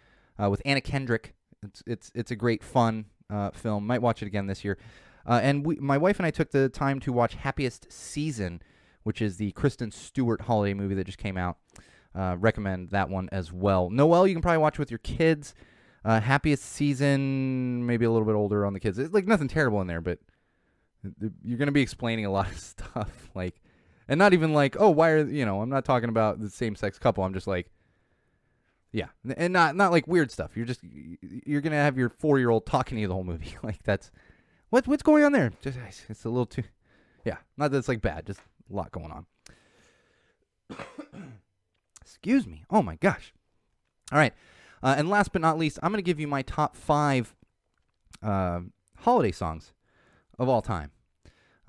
uh, 0.42 0.50
with 0.50 0.62
Anna 0.64 0.80
Kendrick. 0.80 1.34
It's 1.62 1.82
it's 1.86 2.12
it's 2.14 2.30
a 2.30 2.36
great 2.36 2.62
fun 2.62 3.06
uh, 3.30 3.50
film. 3.50 3.86
Might 3.86 4.02
watch 4.02 4.22
it 4.22 4.26
again 4.26 4.46
this 4.46 4.64
year. 4.64 4.78
Uh, 5.26 5.40
and 5.42 5.64
we, 5.64 5.76
my 5.76 5.98
wife 5.98 6.18
and 6.18 6.26
I 6.26 6.30
took 6.30 6.50
the 6.50 6.68
time 6.68 6.98
to 7.00 7.12
watch 7.12 7.34
Happiest 7.34 7.92
Season, 7.92 8.60
which 9.04 9.22
is 9.22 9.36
the 9.36 9.52
Kristen 9.52 9.90
Stewart 9.90 10.42
holiday 10.42 10.74
movie 10.74 10.94
that 10.96 11.04
just 11.04 11.18
came 11.18 11.36
out. 11.36 11.58
Uh, 12.14 12.36
recommend 12.38 12.90
that 12.90 13.08
one 13.08 13.28
as 13.32 13.52
well. 13.52 13.88
Noelle, 13.88 14.26
you 14.26 14.34
can 14.34 14.42
probably 14.42 14.58
watch 14.58 14.78
with 14.78 14.90
your 14.90 14.98
kids. 14.98 15.54
Uh, 16.04 16.20
happiest 16.20 16.64
Season, 16.64 17.86
maybe 17.86 18.04
a 18.04 18.10
little 18.10 18.26
bit 18.26 18.34
older 18.34 18.66
on 18.66 18.72
the 18.72 18.80
kids. 18.80 18.98
It's 18.98 19.14
like 19.14 19.26
nothing 19.26 19.48
terrible 19.48 19.80
in 19.80 19.86
there, 19.86 20.00
but 20.00 20.18
you're 21.42 21.58
going 21.58 21.66
to 21.66 21.72
be 21.72 21.80
explaining 21.80 22.26
a 22.26 22.30
lot 22.30 22.50
of 22.50 22.58
stuff 22.58 23.30
like 23.34 23.61
and 24.08 24.18
not 24.18 24.32
even 24.32 24.52
like 24.52 24.76
oh 24.78 24.90
why 24.90 25.10
are 25.10 25.24
you 25.24 25.44
know 25.44 25.62
i'm 25.62 25.70
not 25.70 25.84
talking 25.84 26.08
about 26.08 26.40
the 26.40 26.50
same 26.50 26.74
sex 26.74 26.98
couple. 26.98 27.24
I'm 27.24 27.34
just 27.34 27.46
like 27.46 27.70
yeah. 28.92 29.08
And 29.36 29.54
not 29.54 29.74
not 29.74 29.90
like 29.90 30.06
weird 30.06 30.30
stuff. 30.30 30.54
You're 30.54 30.66
just 30.66 30.80
you're 30.82 31.62
gonna 31.62 31.76
have 31.76 31.96
your 31.96 32.10
four 32.10 32.38
year 32.38 32.50
old 32.50 32.66
talking 32.66 32.96
to 32.96 33.00
you 33.02 33.08
the 33.08 33.14
whole 33.14 33.24
movie. 33.24 33.56
Like 33.62 33.82
that's 33.82 34.10
what 34.70 34.86
what's 34.86 35.02
going 35.02 35.24
on 35.24 35.32
there? 35.32 35.52
Just 35.62 35.78
it's 36.08 36.24
a 36.24 36.28
little 36.28 36.46
too 36.46 36.64
yeah. 37.24 37.38
Not 37.56 37.70
that 37.70 37.78
it's 37.78 37.88
like 37.88 38.02
bad 38.02 38.26
just 38.26 38.40
a 38.70 38.74
lot 38.74 38.92
going 38.92 39.10
on. 39.10 39.26
Excuse 42.02 42.46
me. 42.46 42.64
Oh 42.70 42.82
my 42.82 42.96
gosh. 42.96 43.32
All 44.12 44.18
right. 44.18 44.34
Uh, 44.82 44.94
and 44.98 45.08
last 45.08 45.32
but 45.32 45.40
not 45.40 45.58
least 45.58 45.78
i'm 45.82 45.92
gonna 45.92 46.02
give 46.02 46.20
you 46.20 46.28
my 46.28 46.42
top 46.42 46.76
five 46.76 47.34
uh, 48.22 48.60
holiday 48.98 49.32
songs 49.32 49.72
of 50.38 50.48
all 50.48 50.60
time. 50.60 50.90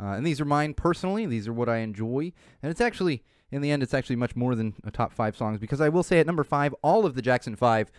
Uh, 0.04 0.16
and 0.16 0.26
these 0.26 0.42
are 0.42 0.46
mine 0.46 0.74
personally. 0.74 1.26
These 1.26 1.48
are 1.48 1.54
what 1.54 1.70
I 1.70 1.78
enjoy. 1.78 2.34
And 2.62 2.70
it's 2.70 2.82
actually, 2.82 3.24
in 3.52 3.62
the 3.62 3.72
end, 3.72 3.82
it's 3.82 3.94
actually 3.94 4.18
much 4.18 4.36
more 4.36 4.54
than 4.54 4.74
a 4.84 4.92
top 4.92 5.14
five 5.14 5.38
songs 5.38 5.60
because 5.60 5.80
I 5.80 5.88
will 5.88 6.04
say 6.04 6.20
at 6.20 6.28
number 6.28 6.44
five, 6.44 6.76
all 6.82 7.06
of 7.06 7.16
the 7.16 7.22
Jackson 7.22 7.56
Five 7.56 7.90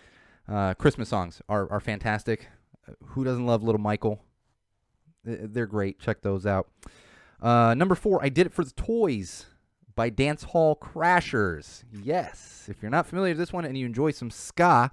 uh, 0.47 0.75
Christmas 0.75 1.09
songs 1.09 1.41
are, 1.49 1.71
are 1.71 1.81
fantastic. 1.81 2.49
Uh, 2.87 2.93
who 3.07 3.25
doesn't 3.25 3.47
love 3.47 3.63
Little 3.63 3.81
Michael? 3.81 4.21
They're 5.25 5.67
great. 5.67 5.99
Check 5.99 6.21
those 6.21 6.45
out. 6.45 6.69
Uh, 7.41 7.75
number 7.75 7.95
four, 7.95 8.23
I 8.23 8.29
Did 8.29 8.49
It 8.49 8.53
for 8.53 8.65
the 8.65 8.73
Toys 8.73 9.47
by 9.95 10.11
Dance 10.11 10.43
Hall 10.43 10.77
Crashers. 10.77 11.85
Yes. 11.91 12.67
If 12.69 12.83
you're 12.83 12.91
not 12.91 13.07
familiar 13.07 13.31
with 13.31 13.39
this 13.39 13.53
one 13.53 13.65
and 13.65 13.79
you 13.79 13.87
enjoy 13.87 14.11
some 14.11 14.31
ska, 14.31 14.91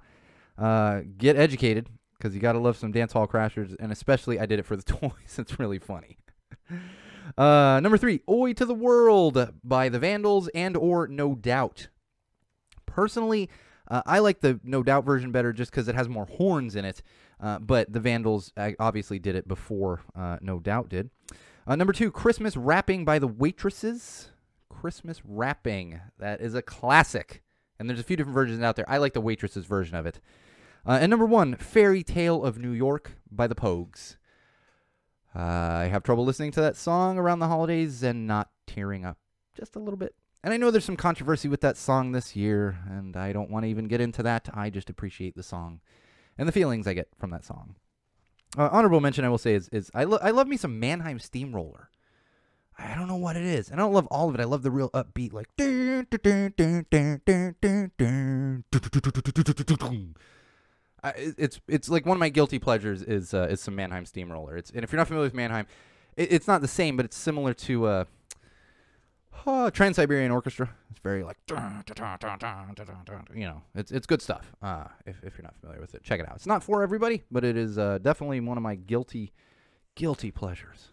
uh, 0.56 1.00
get 1.18 1.36
educated 1.36 1.90
because 2.16 2.34
you 2.34 2.40
got 2.40 2.52
to 2.52 2.58
love 2.58 2.76
some 2.78 2.92
dance 2.92 3.12
hall 3.12 3.26
crashers, 3.26 3.74
and 3.80 3.90
especially 3.90 4.38
I 4.38 4.46
did 4.46 4.60
it 4.60 4.64
for 4.64 4.76
the 4.76 4.82
toys. 4.84 5.38
it's 5.38 5.58
really 5.58 5.80
funny. 5.80 6.18
Uh, 7.36 7.80
number 7.82 7.98
three, 7.98 8.20
"Oi 8.28 8.52
to 8.54 8.64
the 8.64 8.74
World" 8.74 9.52
by 9.64 9.88
the 9.88 9.98
Vandals 9.98 10.48
and 10.54 10.76
or 10.76 11.06
No 11.08 11.34
Doubt. 11.34 11.88
Personally, 12.86 13.48
uh, 13.88 14.02
I 14.06 14.18
like 14.18 14.40
the 14.40 14.60
No 14.62 14.82
Doubt 14.82 15.04
version 15.04 15.32
better 15.32 15.52
just 15.52 15.70
because 15.70 15.88
it 15.88 15.94
has 15.94 16.08
more 16.08 16.26
horns 16.26 16.76
in 16.76 16.84
it. 16.84 17.02
Uh, 17.40 17.58
but 17.58 17.92
the 17.92 18.00
Vandals 18.00 18.52
uh, 18.56 18.70
obviously 18.78 19.18
did 19.18 19.34
it 19.34 19.48
before 19.48 20.02
uh, 20.14 20.38
No 20.40 20.60
Doubt 20.60 20.88
did. 20.88 21.10
Uh, 21.66 21.76
number 21.76 21.92
two, 21.92 22.10
"Christmas 22.10 22.56
Wrapping" 22.56 23.04
by 23.04 23.18
the 23.18 23.28
Waitresses. 23.28 24.30
Christmas 24.68 25.22
Wrapping, 25.24 26.00
that 26.18 26.40
is 26.40 26.54
a 26.54 26.62
classic, 26.62 27.42
and 27.78 27.88
there's 27.88 28.00
a 28.00 28.04
few 28.04 28.16
different 28.16 28.34
versions 28.34 28.62
out 28.62 28.74
there. 28.74 28.88
I 28.90 28.98
like 28.98 29.12
the 29.12 29.20
Waitresses 29.20 29.64
version 29.64 29.94
of 29.94 30.06
it. 30.06 30.20
And 30.84 31.08
number 31.08 31.26
one, 31.26 31.54
Fairy 31.54 32.02
Tale 32.02 32.42
of 32.42 32.58
New 32.58 32.72
York 32.72 33.12
by 33.30 33.46
the 33.46 33.54
Pogues. 33.54 34.16
Uh, 35.34 35.38
I 35.38 35.84
have 35.84 36.02
trouble 36.02 36.24
listening 36.24 36.50
to 36.52 36.60
that 36.60 36.76
song 36.76 37.18
around 37.18 37.38
the 37.38 37.48
holidays 37.48 38.02
and 38.02 38.26
not 38.26 38.50
tearing 38.66 39.04
up 39.04 39.18
just 39.56 39.76
a 39.76 39.78
little 39.78 39.96
bit. 39.96 40.14
And 40.44 40.52
I 40.52 40.56
know 40.56 40.70
there's 40.70 40.84
some 40.84 40.96
controversy 40.96 41.48
with 41.48 41.60
that 41.60 41.76
song 41.76 42.12
this 42.12 42.34
year, 42.34 42.78
and 42.88 43.16
I 43.16 43.32
don't 43.32 43.50
want 43.50 43.64
to 43.64 43.68
even 43.70 43.86
get 43.86 44.00
into 44.00 44.22
that. 44.24 44.48
I 44.52 44.70
just 44.70 44.90
appreciate 44.90 45.36
the 45.36 45.42
song 45.42 45.80
and 46.36 46.48
the 46.48 46.52
feelings 46.52 46.86
I 46.86 46.94
get 46.94 47.08
from 47.18 47.30
that 47.30 47.44
song. 47.44 47.76
Uh, 48.58 48.68
honorable 48.70 49.00
mention 49.00 49.24
I 49.24 49.28
will 49.28 49.38
say 49.38 49.54
is, 49.54 49.68
is 49.70 49.90
I, 49.94 50.04
lo- 50.04 50.18
I 50.20 50.30
love 50.30 50.48
me 50.48 50.56
some 50.56 50.78
Mannheim 50.78 51.18
Steamroller. 51.18 51.88
I 52.78 52.94
don't 52.94 53.08
know 53.08 53.16
what 53.16 53.36
it 53.36 53.44
is. 53.44 53.70
And 53.70 53.80
I 53.80 53.84
don't 53.84 53.92
love 53.92 54.06
all 54.08 54.28
of 54.28 54.34
it. 54.34 54.40
I 54.40 54.44
love 54.44 54.62
the 54.62 54.70
real 54.70 54.90
upbeat, 54.90 55.32
like. 55.32 55.48
It's 61.04 61.60
it's 61.66 61.88
like 61.88 62.06
one 62.06 62.16
of 62.16 62.20
my 62.20 62.28
guilty 62.28 62.58
pleasures 62.58 63.02
is 63.02 63.34
uh, 63.34 63.48
is 63.50 63.60
some 63.60 63.74
Mannheim 63.74 64.06
Steamroller. 64.06 64.56
It's 64.56 64.70
and 64.70 64.84
if 64.84 64.92
you're 64.92 64.98
not 64.98 65.08
familiar 65.08 65.26
with 65.26 65.34
Mannheim, 65.34 65.66
it, 66.16 66.32
it's 66.32 66.46
not 66.46 66.60
the 66.60 66.68
same, 66.68 66.96
but 66.96 67.04
it's 67.04 67.16
similar 67.16 67.52
to 67.54 67.86
uh, 67.86 68.04
oh, 69.46 69.70
Trans 69.70 69.96
Siberian 69.96 70.30
Orchestra. 70.30 70.70
It's 70.90 71.00
very 71.00 71.24
like 71.24 71.38
you 73.34 73.46
know, 73.46 73.62
it's 73.74 73.90
it's 73.90 74.06
good 74.06 74.22
stuff. 74.22 74.52
Uh, 74.62 74.84
if 75.04 75.16
if 75.24 75.36
you're 75.36 75.44
not 75.44 75.56
familiar 75.56 75.80
with 75.80 75.94
it, 75.94 76.04
check 76.04 76.20
it 76.20 76.28
out. 76.28 76.36
It's 76.36 76.46
not 76.46 76.62
for 76.62 76.82
everybody, 76.84 77.24
but 77.30 77.44
it 77.44 77.56
is 77.56 77.78
uh, 77.78 77.98
definitely 77.98 78.40
one 78.40 78.56
of 78.56 78.62
my 78.62 78.76
guilty 78.76 79.32
guilty 79.96 80.30
pleasures. 80.30 80.92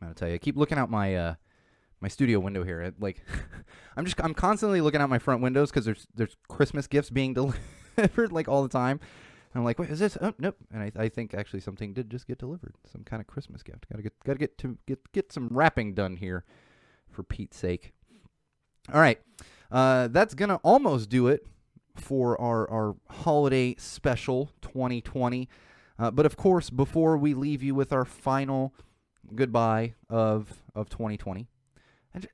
I'm 0.00 0.08
gonna 0.08 0.14
tell 0.14 0.28
you, 0.28 0.34
I 0.34 0.38
keep 0.38 0.56
looking 0.56 0.78
out 0.78 0.90
my 0.90 1.14
uh, 1.14 1.34
my 2.00 2.08
studio 2.08 2.40
window 2.40 2.64
here. 2.64 2.80
It, 2.80 2.94
like, 3.00 3.22
I'm 3.96 4.04
just 4.04 4.18
I'm 4.22 4.34
constantly 4.34 4.80
looking 4.80 5.00
out 5.00 5.10
my 5.10 5.18
front 5.18 5.42
windows 5.42 5.70
because 5.70 5.84
there's 5.84 6.06
there's 6.14 6.36
Christmas 6.48 6.86
gifts 6.86 7.10
being 7.10 7.34
delivered 7.34 7.60
delivered 7.96 8.32
like 8.32 8.48
all 8.48 8.62
the 8.62 8.68
time. 8.68 9.00
And 9.52 9.60
I'm 9.60 9.64
like, 9.64 9.78
wait, 9.78 9.90
is 9.90 9.98
this? 9.98 10.18
Oh, 10.20 10.34
nope. 10.38 10.56
And 10.72 10.82
I, 10.82 10.92
I 11.04 11.08
think 11.08 11.32
actually 11.32 11.60
something 11.60 11.94
did 11.94 12.10
just 12.10 12.26
get 12.26 12.38
delivered, 12.38 12.74
some 12.92 13.04
kind 13.04 13.20
of 13.20 13.26
Christmas 13.26 13.62
gift. 13.62 13.86
Gotta 13.90 14.02
get, 14.02 14.12
gotta 14.24 14.38
get 14.38 14.58
to 14.58 14.76
get 14.86 15.12
get 15.12 15.32
some 15.32 15.48
wrapping 15.50 15.94
done 15.94 16.16
here, 16.16 16.44
for 17.10 17.22
Pete's 17.22 17.56
sake. 17.56 17.92
All 18.92 19.00
right, 19.00 19.18
uh, 19.72 20.08
that's 20.08 20.34
gonna 20.34 20.60
almost 20.62 21.08
do 21.08 21.26
it 21.26 21.46
for 21.96 22.40
our 22.40 22.70
our 22.70 22.96
holiday 23.08 23.74
special 23.78 24.50
2020. 24.60 25.48
Uh, 25.98 26.10
but 26.10 26.26
of 26.26 26.36
course, 26.36 26.68
before 26.68 27.16
we 27.16 27.32
leave 27.32 27.62
you 27.62 27.74
with 27.74 27.92
our 27.92 28.04
final 28.04 28.74
goodbye 29.34 29.94
of 30.10 30.62
of 30.74 30.90
2020, 30.90 31.48
and 32.12 32.28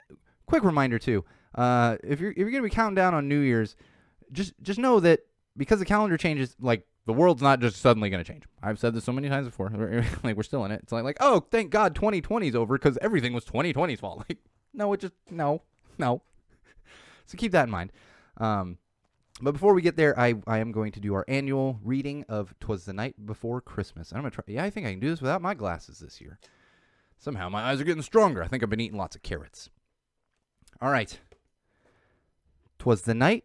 quick 0.47 0.65
reminder 0.65 0.99
too, 0.99 1.25
uh, 1.55 1.97
if 2.03 2.21
you're 2.21 2.33
if 2.33 2.39
you're 2.39 2.51
gonna 2.51 2.65
be 2.65 2.71
counting 2.71 2.97
down 2.97 3.15
on 3.15 3.29
New 3.29 3.41
Year's, 3.41 3.77
just 4.33 4.55
just 4.61 4.81
know 4.81 4.99
that 5.01 5.21
because 5.57 5.79
the 5.79 5.85
calendar 5.85 6.17
changes, 6.17 6.57
like 6.61 6.87
the 7.07 7.13
world's 7.13 7.43
not 7.43 7.61
just 7.61 7.81
suddenly 7.81 8.11
going 8.11 8.23
to 8.23 8.31
change. 8.31 8.45
I've 8.63 8.79
said 8.79 8.95
this 8.95 9.05
so 9.05 9.13
many 9.13 9.29
times 9.29 9.47
before. 9.47 9.71
like 10.23 10.37
we're 10.37 10.43
still 10.43 10.65
in 10.65 10.71
it. 10.71 10.81
It's 10.83 10.93
like 10.93 11.05
like 11.05 11.19
oh, 11.21 11.41
thank 11.51 11.71
God 11.71 11.95
2020 11.95 12.49
is 12.49 12.55
over 12.55 12.79
because 12.79 12.99
everything 13.03 13.33
was 13.33 13.45
2020's 13.45 14.01
fault. 14.01 14.25
Like 14.29 14.39
no, 14.75 14.93
it 14.93 15.01
just 15.01 15.15
no, 15.31 15.63
no. 15.99 16.23
So 17.27 17.39
keep 17.39 17.53
that 17.53 17.65
in 17.65 17.71
mind. 17.71 17.93
Um, 18.39 18.79
but 19.41 19.53
before 19.53 19.75
we 19.75 19.83
get 19.83 19.97
there, 19.97 20.19
I, 20.19 20.35
I 20.47 20.59
am 20.59 20.73
going 20.73 20.93
to 20.93 21.01
do 21.01 21.15
our 21.15 21.25
annual 21.29 21.79
reading 21.83 22.25
of 22.29 22.55
"Twas 22.61 22.85
the 22.85 22.93
Night 22.93 23.15
Before 23.25 23.61
Christmas." 23.61 24.13
I'm 24.13 24.19
gonna 24.19 24.31
try. 24.31 24.45
Yeah, 24.47 24.65
I 24.65 24.71
think 24.71 24.87
I 24.87 24.91
can 24.91 25.01
do 25.01 25.11
this 25.11 25.21
without 25.21 25.43
my 25.43 25.55
glasses 25.55 25.99
this 25.99 26.21
year. 26.21 26.39
Somehow 27.19 27.49
my 27.49 27.63
eyes 27.63 27.81
are 27.81 27.85
getting 27.85 28.03
stronger. 28.03 28.43
I 28.43 28.49
think 28.49 28.63
I've 28.63 28.71
been 28.71 28.81
eating 28.81 28.99
lots 28.99 29.17
of 29.17 29.23
carrots. 29.23 29.71
All 30.81 30.91
right. 30.91 31.19
"Twas 32.79 33.03
the 33.03 33.15
night 33.15 33.45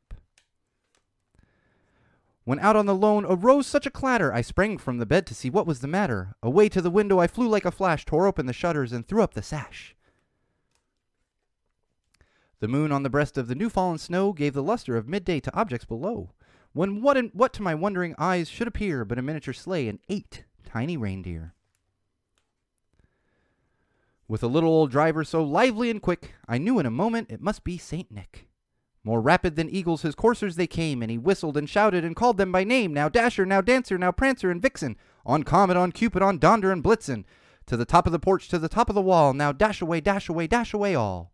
When 2.43 2.59
out 2.59 2.75
on 2.75 2.87
the 2.87 2.95
lawn 2.95 3.25
arose 3.27 3.67
such 3.67 3.85
a 3.85 3.91
clatter, 3.91 4.33
I 4.33 4.41
sprang 4.41 4.77
from 4.77 4.97
the 4.97 5.05
bed 5.05 5.27
to 5.27 5.35
see 5.35 5.49
what 5.49 5.67
was 5.67 5.79
the 5.79 5.87
matter. 5.87 6.35
Away 6.41 6.69
to 6.69 6.81
the 6.81 6.89
window 6.89 7.19
I 7.19 7.27
flew 7.27 7.47
like 7.47 7.65
a 7.65 7.71
flash, 7.71 8.03
tore 8.03 8.25
open 8.25 8.47
the 8.47 8.53
shutters, 8.53 8.91
and 8.91 9.07
threw 9.07 9.21
up 9.21 9.35
the 9.35 9.43
sash. 9.43 9.95
The 12.59 12.67
moon 12.67 12.91
on 12.91 13.03
the 13.03 13.09
breast 13.09 13.37
of 13.37 13.47
the 13.47 13.55
new 13.55 13.69
fallen 13.69 13.97
snow 13.97 14.33
gave 14.33 14.53
the 14.53 14.63
luster 14.63 14.97
of 14.97 15.07
midday 15.07 15.39
to 15.39 15.55
objects 15.55 15.85
below. 15.85 16.31
When 16.73 17.01
what, 17.01 17.17
in, 17.17 17.31
what 17.33 17.53
to 17.53 17.61
my 17.61 17.75
wondering 17.75 18.15
eyes 18.17 18.49
should 18.49 18.67
appear 18.67 19.05
but 19.05 19.19
a 19.19 19.21
miniature 19.21 19.53
sleigh 19.53 19.87
and 19.87 19.99
eight 20.09 20.45
tiny 20.65 20.97
reindeer. 20.97 21.53
With 24.27 24.41
a 24.41 24.47
little 24.47 24.69
old 24.69 24.91
driver 24.91 25.23
so 25.23 25.43
lively 25.43 25.89
and 25.89 26.01
quick, 26.01 26.35
I 26.47 26.57
knew 26.57 26.79
in 26.79 26.85
a 26.85 26.91
moment 26.91 27.29
it 27.29 27.41
must 27.41 27.63
be 27.63 27.77
Saint 27.77 28.11
Nick. 28.11 28.47
More 29.03 29.21
rapid 29.21 29.55
than 29.55 29.69
eagles 29.69 30.03
his 30.03 30.13
coursers 30.13 30.55
they 30.55 30.67
came, 30.67 31.01
and 31.01 31.09
he 31.09 31.17
whistled 31.17 31.57
and 31.57 31.67
shouted 31.67 32.05
and 32.05 32.15
called 32.15 32.37
them 32.37 32.51
by 32.51 32.63
name, 32.63 32.93
now 32.93 33.09
Dasher, 33.09 33.45
now 33.45 33.59
Dancer, 33.59 33.97
now 33.97 34.11
Prancer 34.11 34.51
and 34.51 34.61
Vixen, 34.61 34.95
on 35.25 35.43
Comet, 35.43 35.75
on 35.75 35.91
Cupid, 35.91 36.21
on 36.21 36.37
Donder 36.37 36.71
and 36.71 36.83
Blitzen, 36.83 37.25
to 37.65 37.75
the 37.75 37.85
top 37.85 38.05
of 38.05 38.11
the 38.11 38.19
porch, 38.19 38.47
to 38.49 38.59
the 38.59 38.69
top 38.69 38.89
of 38.89 38.95
the 38.95 39.01
wall, 39.01 39.33
now 39.33 39.51
dash 39.51 39.81
away, 39.81 40.01
dash 40.01 40.29
away, 40.29 40.45
dash 40.45 40.73
away 40.73 40.93
all. 40.93 41.31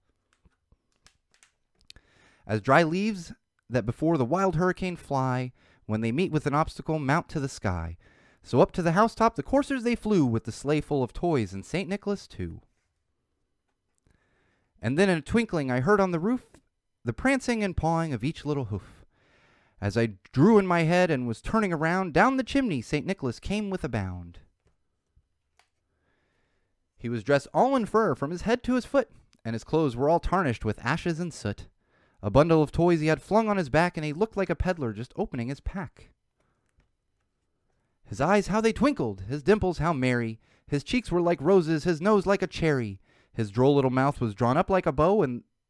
As 2.45 2.61
dry 2.61 2.83
leaves 2.83 3.33
that 3.69 3.85
before 3.85 4.17
the 4.17 4.25
wild 4.25 4.55
hurricane 4.55 4.95
fly, 4.95 5.51
when 5.85 5.99
they 5.99 6.11
meet 6.13 6.31
with 6.31 6.45
an 6.45 6.53
obstacle, 6.53 6.99
mount 6.99 7.27
to 7.29 7.39
the 7.39 7.49
sky. 7.49 7.97
So 8.43 8.61
up 8.61 8.71
to 8.73 8.81
the 8.81 8.93
housetop 8.93 9.35
the 9.35 9.43
coursers 9.43 9.83
they 9.83 9.95
flew, 9.95 10.25
with 10.25 10.45
the 10.45 10.53
sleigh 10.53 10.79
full 10.79 11.03
of 11.03 11.11
toys, 11.11 11.53
and 11.53 11.65
St. 11.65 11.89
Nicholas 11.89 12.27
too. 12.27 12.61
And 14.81 14.97
then 14.97 15.09
in 15.09 15.17
a 15.17 15.21
twinkling 15.21 15.69
I 15.69 15.81
heard 15.81 15.99
on 15.99 16.11
the 16.11 16.19
roof 16.19 16.45
the 17.03 17.13
prancing 17.13 17.63
and 17.63 17.77
pawing 17.77 18.13
of 18.13 18.23
each 18.23 18.45
little 18.45 18.65
hoof. 18.65 19.05
As 19.79 19.97
I 19.97 20.13
drew 20.31 20.57
in 20.57 20.65
my 20.65 20.83
head 20.83 21.11
and 21.11 21.27
was 21.27 21.41
turning 21.41 21.71
around, 21.71 22.13
down 22.13 22.37
the 22.37 22.43
chimney 22.43 22.81
St. 22.81 23.05
Nicholas 23.05 23.39
came 23.39 23.69
with 23.69 23.83
a 23.83 23.89
bound. 23.89 24.39
He 26.97 27.09
was 27.09 27.23
dressed 27.23 27.47
all 27.53 27.75
in 27.75 27.85
fur 27.85 28.15
from 28.15 28.31
his 28.31 28.41
head 28.41 28.63
to 28.63 28.73
his 28.73 28.85
foot, 28.85 29.09
and 29.45 29.53
his 29.53 29.63
clothes 29.63 29.95
were 29.95 30.09
all 30.09 30.19
tarnished 30.19 30.65
with 30.65 30.83
ashes 30.83 31.19
and 31.19 31.33
soot. 31.33 31.67
A 32.23 32.31
bundle 32.31 32.63
of 32.63 32.71
toys 32.71 32.99
he 32.99 33.07
had 33.07 33.21
flung 33.21 33.47
on 33.47 33.57
his 33.57 33.69
back, 33.69 33.95
and 33.95 34.05
he 34.05 34.13
looked 34.13 34.35
like 34.35 34.49
a 34.49 34.55
peddler 34.55 34.93
just 34.93 35.13
opening 35.15 35.49
his 35.49 35.59
pack. 35.59 36.09
His 38.03 38.19
eyes, 38.19 38.47
how 38.47 38.61
they 38.61 38.73
twinkled! 38.73 39.21
His 39.29 39.43
dimples, 39.43 39.77
how 39.77 39.93
merry! 39.93 40.39
His 40.67 40.83
cheeks 40.83 41.11
were 41.11 41.21
like 41.21 41.39
roses, 41.39 41.83
his 41.83 42.01
nose 42.01 42.25
like 42.25 42.41
a 42.41 42.47
cherry. 42.47 42.99
His 43.33 43.51
droll 43.51 43.75
little 43.75 43.91
mouth 43.91 44.19
was 44.19 44.33
drawn 44.33 44.57
up 44.57 44.69
like 44.69 44.85
a 44.85 44.91
bow, 44.91 45.21
and, 45.21 45.43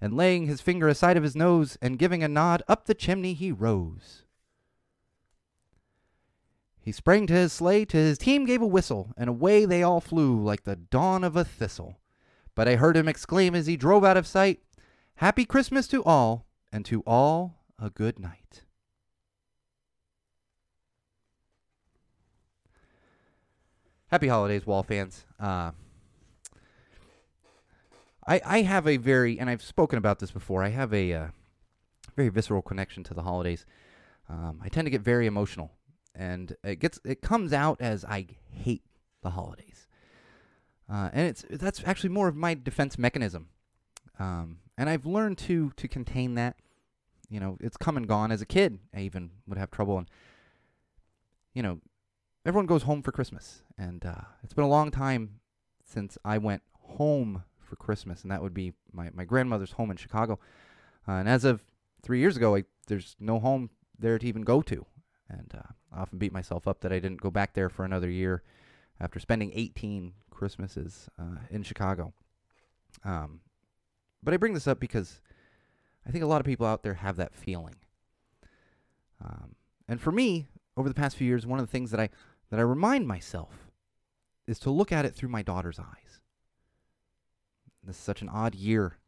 and 0.00 0.16
laying 0.16 0.46
his 0.46 0.60
finger 0.60 0.88
aside 0.88 1.16
of 1.16 1.22
his 1.22 1.36
nose, 1.36 1.76
and 1.82 1.98
giving 1.98 2.22
a 2.22 2.28
nod, 2.28 2.62
up 2.68 2.86
the 2.86 2.94
chimney 2.94 3.34
he 3.34 3.52
rose. 3.52 4.24
He 6.80 6.92
sprang 6.92 7.26
to 7.26 7.34
his 7.34 7.52
sleigh, 7.52 7.84
to 7.86 7.96
his 7.96 8.18
team 8.18 8.46
gave 8.46 8.62
a 8.62 8.66
whistle, 8.66 9.12
and 9.16 9.28
away 9.28 9.64
they 9.64 9.82
all 9.82 10.00
flew 10.00 10.42
like 10.42 10.64
the 10.64 10.76
dawn 10.76 11.22
of 11.22 11.36
a 11.36 11.44
thistle. 11.44 11.98
But 12.54 12.68
I 12.68 12.76
heard 12.76 12.96
him 12.96 13.08
exclaim 13.08 13.54
as 13.54 13.66
he 13.66 13.76
drove 13.76 14.04
out 14.04 14.16
of 14.16 14.26
sight, 14.26 14.60
Happy 15.16 15.44
Christmas 15.44 15.86
to 15.88 16.02
all, 16.04 16.46
and 16.72 16.84
to 16.86 17.02
all 17.06 17.56
a 17.78 17.90
good 17.90 18.18
night. 18.18 18.62
Happy 24.10 24.28
holidays, 24.28 24.66
Wall 24.66 24.82
fans. 24.82 25.26
Uh, 25.38 25.72
I 28.30 28.40
I 28.44 28.62
have 28.62 28.86
a 28.86 28.96
very, 28.96 29.38
and 29.40 29.50
I've 29.50 29.62
spoken 29.62 29.98
about 29.98 30.20
this 30.20 30.30
before. 30.30 30.62
I 30.62 30.68
have 30.68 30.94
a 30.94 31.12
uh, 31.12 31.26
very 32.14 32.28
visceral 32.28 32.62
connection 32.62 33.02
to 33.04 33.14
the 33.14 33.22
holidays. 33.22 33.66
Um, 34.28 34.60
I 34.62 34.68
tend 34.68 34.86
to 34.86 34.90
get 34.90 35.00
very 35.00 35.26
emotional, 35.26 35.72
and 36.14 36.56
it 36.62 36.76
gets 36.76 37.00
it 37.04 37.20
comes 37.22 37.52
out 37.52 37.80
as 37.80 38.04
I 38.04 38.28
hate 38.52 38.84
the 39.22 39.30
holidays, 39.30 39.88
uh, 40.88 41.10
and 41.12 41.26
it's 41.26 41.44
that's 41.50 41.82
actually 41.84 42.10
more 42.10 42.28
of 42.28 42.36
my 42.36 42.54
defense 42.54 42.96
mechanism. 42.96 43.48
Um, 44.20 44.58
and 44.78 44.88
I've 44.88 45.06
learned 45.06 45.38
to 45.38 45.72
to 45.76 45.88
contain 45.88 46.36
that. 46.36 46.56
You 47.28 47.40
know, 47.40 47.58
it's 47.60 47.76
come 47.76 47.96
and 47.96 48.06
gone. 48.06 48.30
As 48.30 48.40
a 48.40 48.46
kid, 48.46 48.78
I 48.94 49.00
even 49.00 49.30
would 49.48 49.58
have 49.58 49.72
trouble, 49.72 49.98
and 49.98 50.08
you 51.52 51.64
know, 51.64 51.80
everyone 52.46 52.66
goes 52.66 52.84
home 52.84 53.02
for 53.02 53.10
Christmas, 53.10 53.64
and 53.76 54.06
uh, 54.06 54.22
it's 54.44 54.54
been 54.54 54.64
a 54.64 54.68
long 54.68 54.92
time 54.92 55.40
since 55.84 56.16
I 56.24 56.38
went 56.38 56.62
home 56.74 57.42
for 57.70 57.76
Christmas, 57.76 58.22
and 58.22 58.30
that 58.30 58.42
would 58.42 58.52
be 58.52 58.74
my, 58.92 59.10
my 59.14 59.24
grandmother's 59.24 59.72
home 59.72 59.90
in 59.90 59.96
Chicago. 59.96 60.38
Uh, 61.08 61.12
and 61.12 61.28
as 61.28 61.44
of 61.44 61.64
three 62.02 62.18
years 62.18 62.36
ago, 62.36 62.56
I, 62.56 62.64
there's 62.88 63.16
no 63.20 63.38
home 63.38 63.70
there 63.98 64.18
to 64.18 64.26
even 64.26 64.42
go 64.42 64.60
to, 64.62 64.84
and 65.28 65.54
uh, 65.56 65.72
I 65.94 66.00
often 66.00 66.18
beat 66.18 66.32
myself 66.32 66.66
up 66.68 66.80
that 66.80 66.92
I 66.92 66.98
didn't 66.98 67.20
go 67.20 67.30
back 67.30 67.54
there 67.54 67.70
for 67.70 67.84
another 67.84 68.10
year 68.10 68.42
after 69.00 69.18
spending 69.18 69.52
18 69.54 70.12
Christmases 70.30 71.08
uh, 71.18 71.38
in 71.50 71.62
Chicago. 71.62 72.12
Um, 73.04 73.40
but 74.22 74.34
I 74.34 74.36
bring 74.36 74.54
this 74.54 74.66
up 74.66 74.80
because 74.80 75.20
I 76.06 76.10
think 76.10 76.24
a 76.24 76.26
lot 76.26 76.40
of 76.40 76.46
people 76.46 76.66
out 76.66 76.82
there 76.82 76.94
have 76.94 77.16
that 77.16 77.34
feeling. 77.34 77.76
Um, 79.24 79.54
and 79.88 80.00
for 80.00 80.12
me, 80.12 80.48
over 80.76 80.88
the 80.88 80.94
past 80.94 81.16
few 81.16 81.26
years, 81.26 81.46
one 81.46 81.60
of 81.60 81.66
the 81.66 81.70
things 81.70 81.90
that 81.90 82.00
I 82.00 82.10
that 82.50 82.58
I 82.58 82.62
remind 82.62 83.06
myself 83.06 83.70
is 84.46 84.58
to 84.60 84.70
look 84.70 84.90
at 84.90 85.04
it 85.04 85.14
through 85.14 85.28
my 85.28 85.42
daughter's 85.42 85.78
eyes. 85.78 86.19
This 87.82 87.96
is 87.96 88.02
such 88.02 88.22
an 88.22 88.28
odd 88.28 88.54
year 88.54 88.98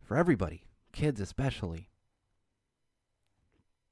for 0.00 0.16
everybody, 0.16 0.64
kids 0.92 1.20
especially. 1.20 1.88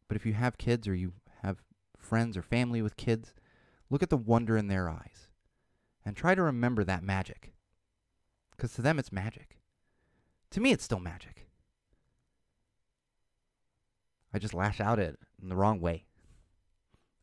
But 0.06 0.16
if 0.16 0.24
you 0.24 0.32
have 0.32 0.58
kids 0.58 0.88
or 0.88 0.94
you 0.94 1.12
have 1.42 1.58
friends 1.96 2.36
or 2.36 2.42
family 2.42 2.80
with 2.80 2.96
kids, 2.96 3.34
look 3.90 4.02
at 4.02 4.10
the 4.10 4.16
wonder 4.16 4.56
in 4.56 4.68
their 4.68 4.88
eyes 4.88 5.28
and 6.04 6.16
try 6.16 6.34
to 6.34 6.42
remember 6.42 6.84
that 6.84 7.02
magic. 7.02 7.52
Because 8.56 8.72
to 8.74 8.82
them, 8.82 8.98
it's 8.98 9.12
magic. 9.12 9.58
To 10.52 10.60
me, 10.60 10.72
it's 10.72 10.84
still 10.84 11.00
magic. 11.00 11.46
I 14.32 14.38
just 14.38 14.54
lash 14.54 14.80
out 14.80 14.98
at 14.98 15.10
it 15.10 15.18
in 15.40 15.48
the 15.48 15.56
wrong 15.56 15.80
way. 15.80 16.04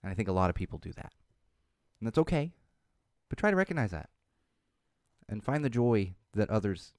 And 0.02 0.12
I 0.12 0.16
think 0.16 0.30
a 0.30 0.34
lot 0.34 0.50
of 0.50 0.56
people 0.56 0.80
do 0.80 0.92
that. 0.94 1.14
And 2.00 2.08
that's 2.08 2.18
okay. 2.20 2.54
But 3.30 3.38
try 3.38 3.50
to 3.50 3.58
recognize 3.58 3.92
that. 3.92 4.10
And 5.28 5.44
find 5.44 5.66
the 5.66 5.70
joy 5.70 6.14
that 6.36 6.50
others 6.50 6.94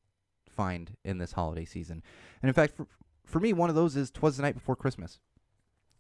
find 0.49 0.97
in 1.05 1.19
this 1.19 1.33
holiday 1.33 1.65
season. 1.65 2.03
And 2.43 2.49
in 2.49 2.55
fact, 2.55 2.77
for, 2.77 2.87
for 3.25 3.41
me, 3.41 3.53
one 3.53 3.71
of 3.71 3.77
those 3.77 3.97
is 3.97 4.11
Twas 4.11 4.37
the 4.37 4.43
Night 4.43 4.55
Before 4.55 4.77
Christmas. 4.77 5.19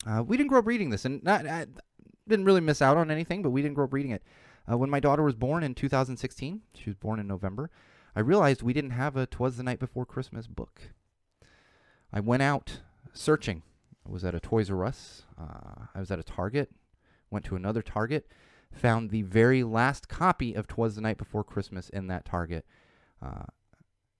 Uh, 0.07 0.22
we 0.22 0.37
didn't 0.37 0.49
grow 0.49 0.61
up 0.61 0.66
reading 0.66 0.91
this, 0.91 1.05
and 1.05 1.22
not, 1.22 1.47
I 1.47 1.66
didn't 2.28 2.45
really 2.45 2.61
miss 2.61 2.82
out 2.82 2.97
on 2.97 3.11
anything, 3.11 3.43
but 3.43 3.51
we 3.51 3.62
didn't 3.62 3.74
grow 3.74 3.84
up 3.84 3.93
reading 3.93 4.12
it. 4.12 4.22
Uh, 4.70 4.76
when 4.76 4.91
my 4.91 5.01
daughter 5.01 5.22
was 5.22 5.34
born 5.34 5.62
in 5.62 5.74
2016, 5.74 6.62
she 6.74 6.91
was 6.91 6.97
born 6.97 7.20
in 7.20 7.26
November, 7.26 7.70
I 8.16 8.20
realized 8.20 8.62
we 8.62 8.72
didn't 8.72 8.93
have 8.93 9.14
a 9.14 9.26
Twas 9.26 9.59
the 9.59 9.62
Night 9.62 9.78
Before 9.78 10.07
Christmas 10.07 10.47
book. 10.47 10.80
I 12.11 12.20
went 12.20 12.43
out 12.43 12.80
searching. 13.12 13.62
I 14.09 14.11
was 14.11 14.24
at 14.24 14.34
a 14.34 14.41
Toys 14.41 14.70
R 14.70 14.87
Us. 14.87 15.24
Uh, 15.39 15.87
I 15.95 16.01
was 16.01 16.11
at 16.11 16.18
a 16.18 16.24
Target. 16.24 16.70
Went 17.30 17.45
to 17.45 17.57
another 17.57 17.82
Target. 17.82 18.26
Found 18.72 19.11
the 19.11 19.20
very 19.20 19.62
last 19.62 20.09
copy 20.09 20.55
of 20.55 20.66
Twas 20.66 20.95
the 20.95 21.03
Night 21.03 21.18
Before 21.18 21.45
Christmas 21.45 21.91
in 21.91 22.07
that 22.07 22.24
Target. 22.24 22.64
Uh, 23.22 23.44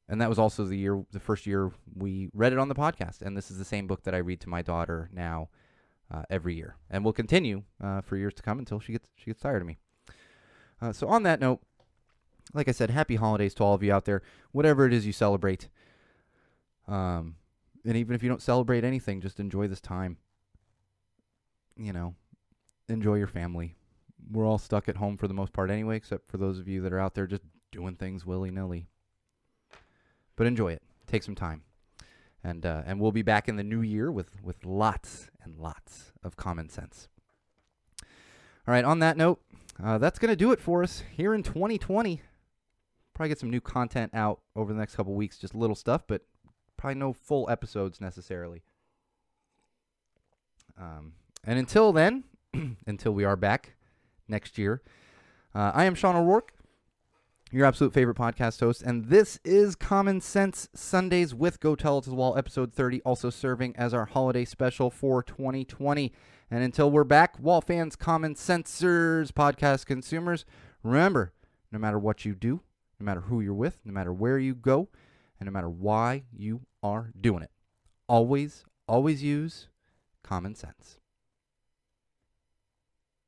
and 0.09 0.20
that 0.20 0.28
was 0.28 0.38
also 0.38 0.64
the 0.64 0.76
year, 0.76 1.05
the 1.11 1.20
first 1.20 1.47
year 1.47 1.72
we 1.94 2.28
read 2.32 2.53
it 2.53 2.59
on 2.59 2.68
the 2.68 2.74
podcast. 2.74 3.22
And 3.22 3.36
this 3.36 3.51
is 3.51 3.59
the 3.59 3.64
same 3.64 3.86
book 3.86 4.05
that 4.05 4.14
I 4.14 4.18
read 4.18 4.40
to 4.42 4.49
my 4.49 4.62
daughter 4.62 5.11
now 5.12 5.49
uh, 6.11 6.22
every 6.30 6.55
year, 6.55 6.76
and 6.90 7.05
will 7.05 7.12
continue 7.12 7.64
uh, 7.82 8.01
for 8.01 8.16
years 8.16 8.34
to 8.34 8.42
come 8.42 8.59
until 8.59 8.78
she 8.78 8.92
gets 8.92 9.09
she 9.16 9.26
gets 9.26 9.40
tired 9.40 9.62
of 9.62 9.68
me. 9.68 9.78
Uh, 10.80 10.92
so 10.92 11.09
on 11.09 11.22
that 11.24 11.40
note, 11.40 11.61
like 12.55 12.68
I 12.68 12.72
said, 12.72 12.90
happy 12.90 13.16
holidays 13.16 13.55
to 13.55 13.64
all 13.64 13.74
of 13.74 13.82
you 13.82 13.92
out 13.92 14.05
there, 14.05 14.22
whatever 14.53 14.86
it 14.86 14.92
is 14.92 15.07
you 15.07 15.12
celebrate. 15.12 15.68
Um, 16.86 17.36
and 17.84 17.97
even 17.97 18.14
if 18.14 18.22
you 18.22 18.28
don't 18.28 18.42
celebrate 18.42 18.84
anything, 18.84 19.20
just 19.20 19.40
enjoy 19.40 19.66
this 19.66 19.80
time. 19.80 20.18
You 21.76 21.92
know, 21.92 22.14
enjoy 22.88 23.16
your 23.16 23.26
family. 23.26 23.74
We're 24.30 24.47
all 24.47 24.59
stuck 24.59 24.88
at 24.88 24.97
home 24.97 25.16
for 25.16 25.28
the 25.28 25.34
most 25.34 25.53
part 25.53 25.70
anyway, 25.70 25.97
except 25.97 26.28
for 26.28 26.36
those 26.36 26.59
of 26.59 26.68
you 26.68 26.82
that 26.82 26.92
are 26.92 27.01
out 27.01 27.14
there 27.14 27.26
just 27.26 27.42
doing 27.71 27.97
things 27.97 28.25
willy 28.25 28.51
nilly. 28.51 28.89
But 30.37 30.47
enjoy 30.47 30.73
it. 30.73 30.83
Take 31.07 31.23
some 31.23 31.35
time. 31.35 31.62
And, 32.45 32.64
uh, 32.64 32.83
and 32.87 33.01
we'll 33.01 33.12
be 33.12 33.23
back 33.23 33.49
in 33.49 33.57
the 33.57 33.64
new 33.64 33.81
year 33.81 34.12
with, 34.12 34.43
with 34.43 34.64
lots 34.64 35.31
and 35.43 35.57
lots 35.59 36.12
of 36.23 36.37
common 36.37 36.69
sense. 36.69 37.09
All 38.03 38.73
right, 38.73 38.85
on 38.85 38.99
that 39.01 39.17
note, 39.17 39.41
uh, 39.83 39.99
that's 39.99 40.19
going 40.19 40.31
to 40.31 40.37
do 40.37 40.53
it 40.53 40.61
for 40.61 40.83
us 40.83 41.03
here 41.17 41.35
in 41.35 41.43
2020. 41.43 42.21
Probably 43.14 43.29
get 43.29 43.39
some 43.39 43.51
new 43.51 43.61
content 43.61 44.12
out 44.14 44.41
over 44.55 44.73
the 44.73 44.79
next 44.79 44.97
couple 44.97 45.14
weeks, 45.14 45.39
just 45.39 45.55
little 45.55 45.77
stuff, 45.77 46.03
but 46.07 46.23
probably 46.77 46.99
no 46.99 47.12
full 47.12 47.49
episodes 47.49 48.01
necessarily. 48.01 48.62
Um, 50.79 51.12
and 51.45 51.59
until 51.59 51.93
then, 51.93 52.25
until 52.87 53.12
we 53.12 53.25
are 53.25 53.37
back 53.37 53.75
next 54.29 54.59
year, 54.59 54.83
uh, 55.55 55.73
I 55.75 55.85
am 55.85 55.95
Sean 55.95 56.17
O'Rourke, 56.17 56.53
your 57.53 57.64
absolute 57.64 57.92
favorite 57.92 58.16
podcast 58.16 58.59
host, 58.59 58.82
and 58.82 59.05
this 59.05 59.38
is 59.44 59.76
Common 59.76 60.20
Sense 60.20 60.68
Sundays 60.74 61.32
with 61.32 61.61
Go 61.61 61.76
Tell 61.76 61.99
It 61.99 62.05
to 62.05 62.11
the 62.11 62.16
Wall, 62.16 62.36
episode 62.36 62.72
30, 62.72 63.01
also 63.03 63.30
serving 63.30 63.76
as 63.76 63.94
our 63.94 64.07
holiday 64.07 64.44
special 64.44 64.90
for 64.90 65.22
2020. 65.22 66.12
And 66.51 66.64
until 66.64 66.90
we're 66.90 67.05
back, 67.05 67.38
Wall 67.38 67.61
fans, 67.61 67.94
common 67.94 68.34
sensors, 68.34 69.30
podcast 69.30 69.86
consumers, 69.86 70.44
remember, 70.82 71.32
no 71.70 71.78
matter 71.78 72.01
what 72.01 72.24
you 72.24 72.34
do, 72.34 72.62
no 72.99 73.05
matter 73.05 73.20
who 73.20 73.40
you're 73.40 73.55
with, 73.55 73.78
no 73.84 73.92
matter 73.92 74.12
where 74.12 74.38
you 74.38 74.55
go, 74.55 74.88
and 75.38 75.47
no 75.47 75.53
matter 75.53 75.70
why 75.70 76.24
you 76.36 76.62
are 76.82 77.12
doing 77.20 77.44
it, 77.44 77.51
always, 78.09 78.64
always 78.88 79.22
use 79.22 79.68
common 80.24 80.57
sense. 80.57 80.99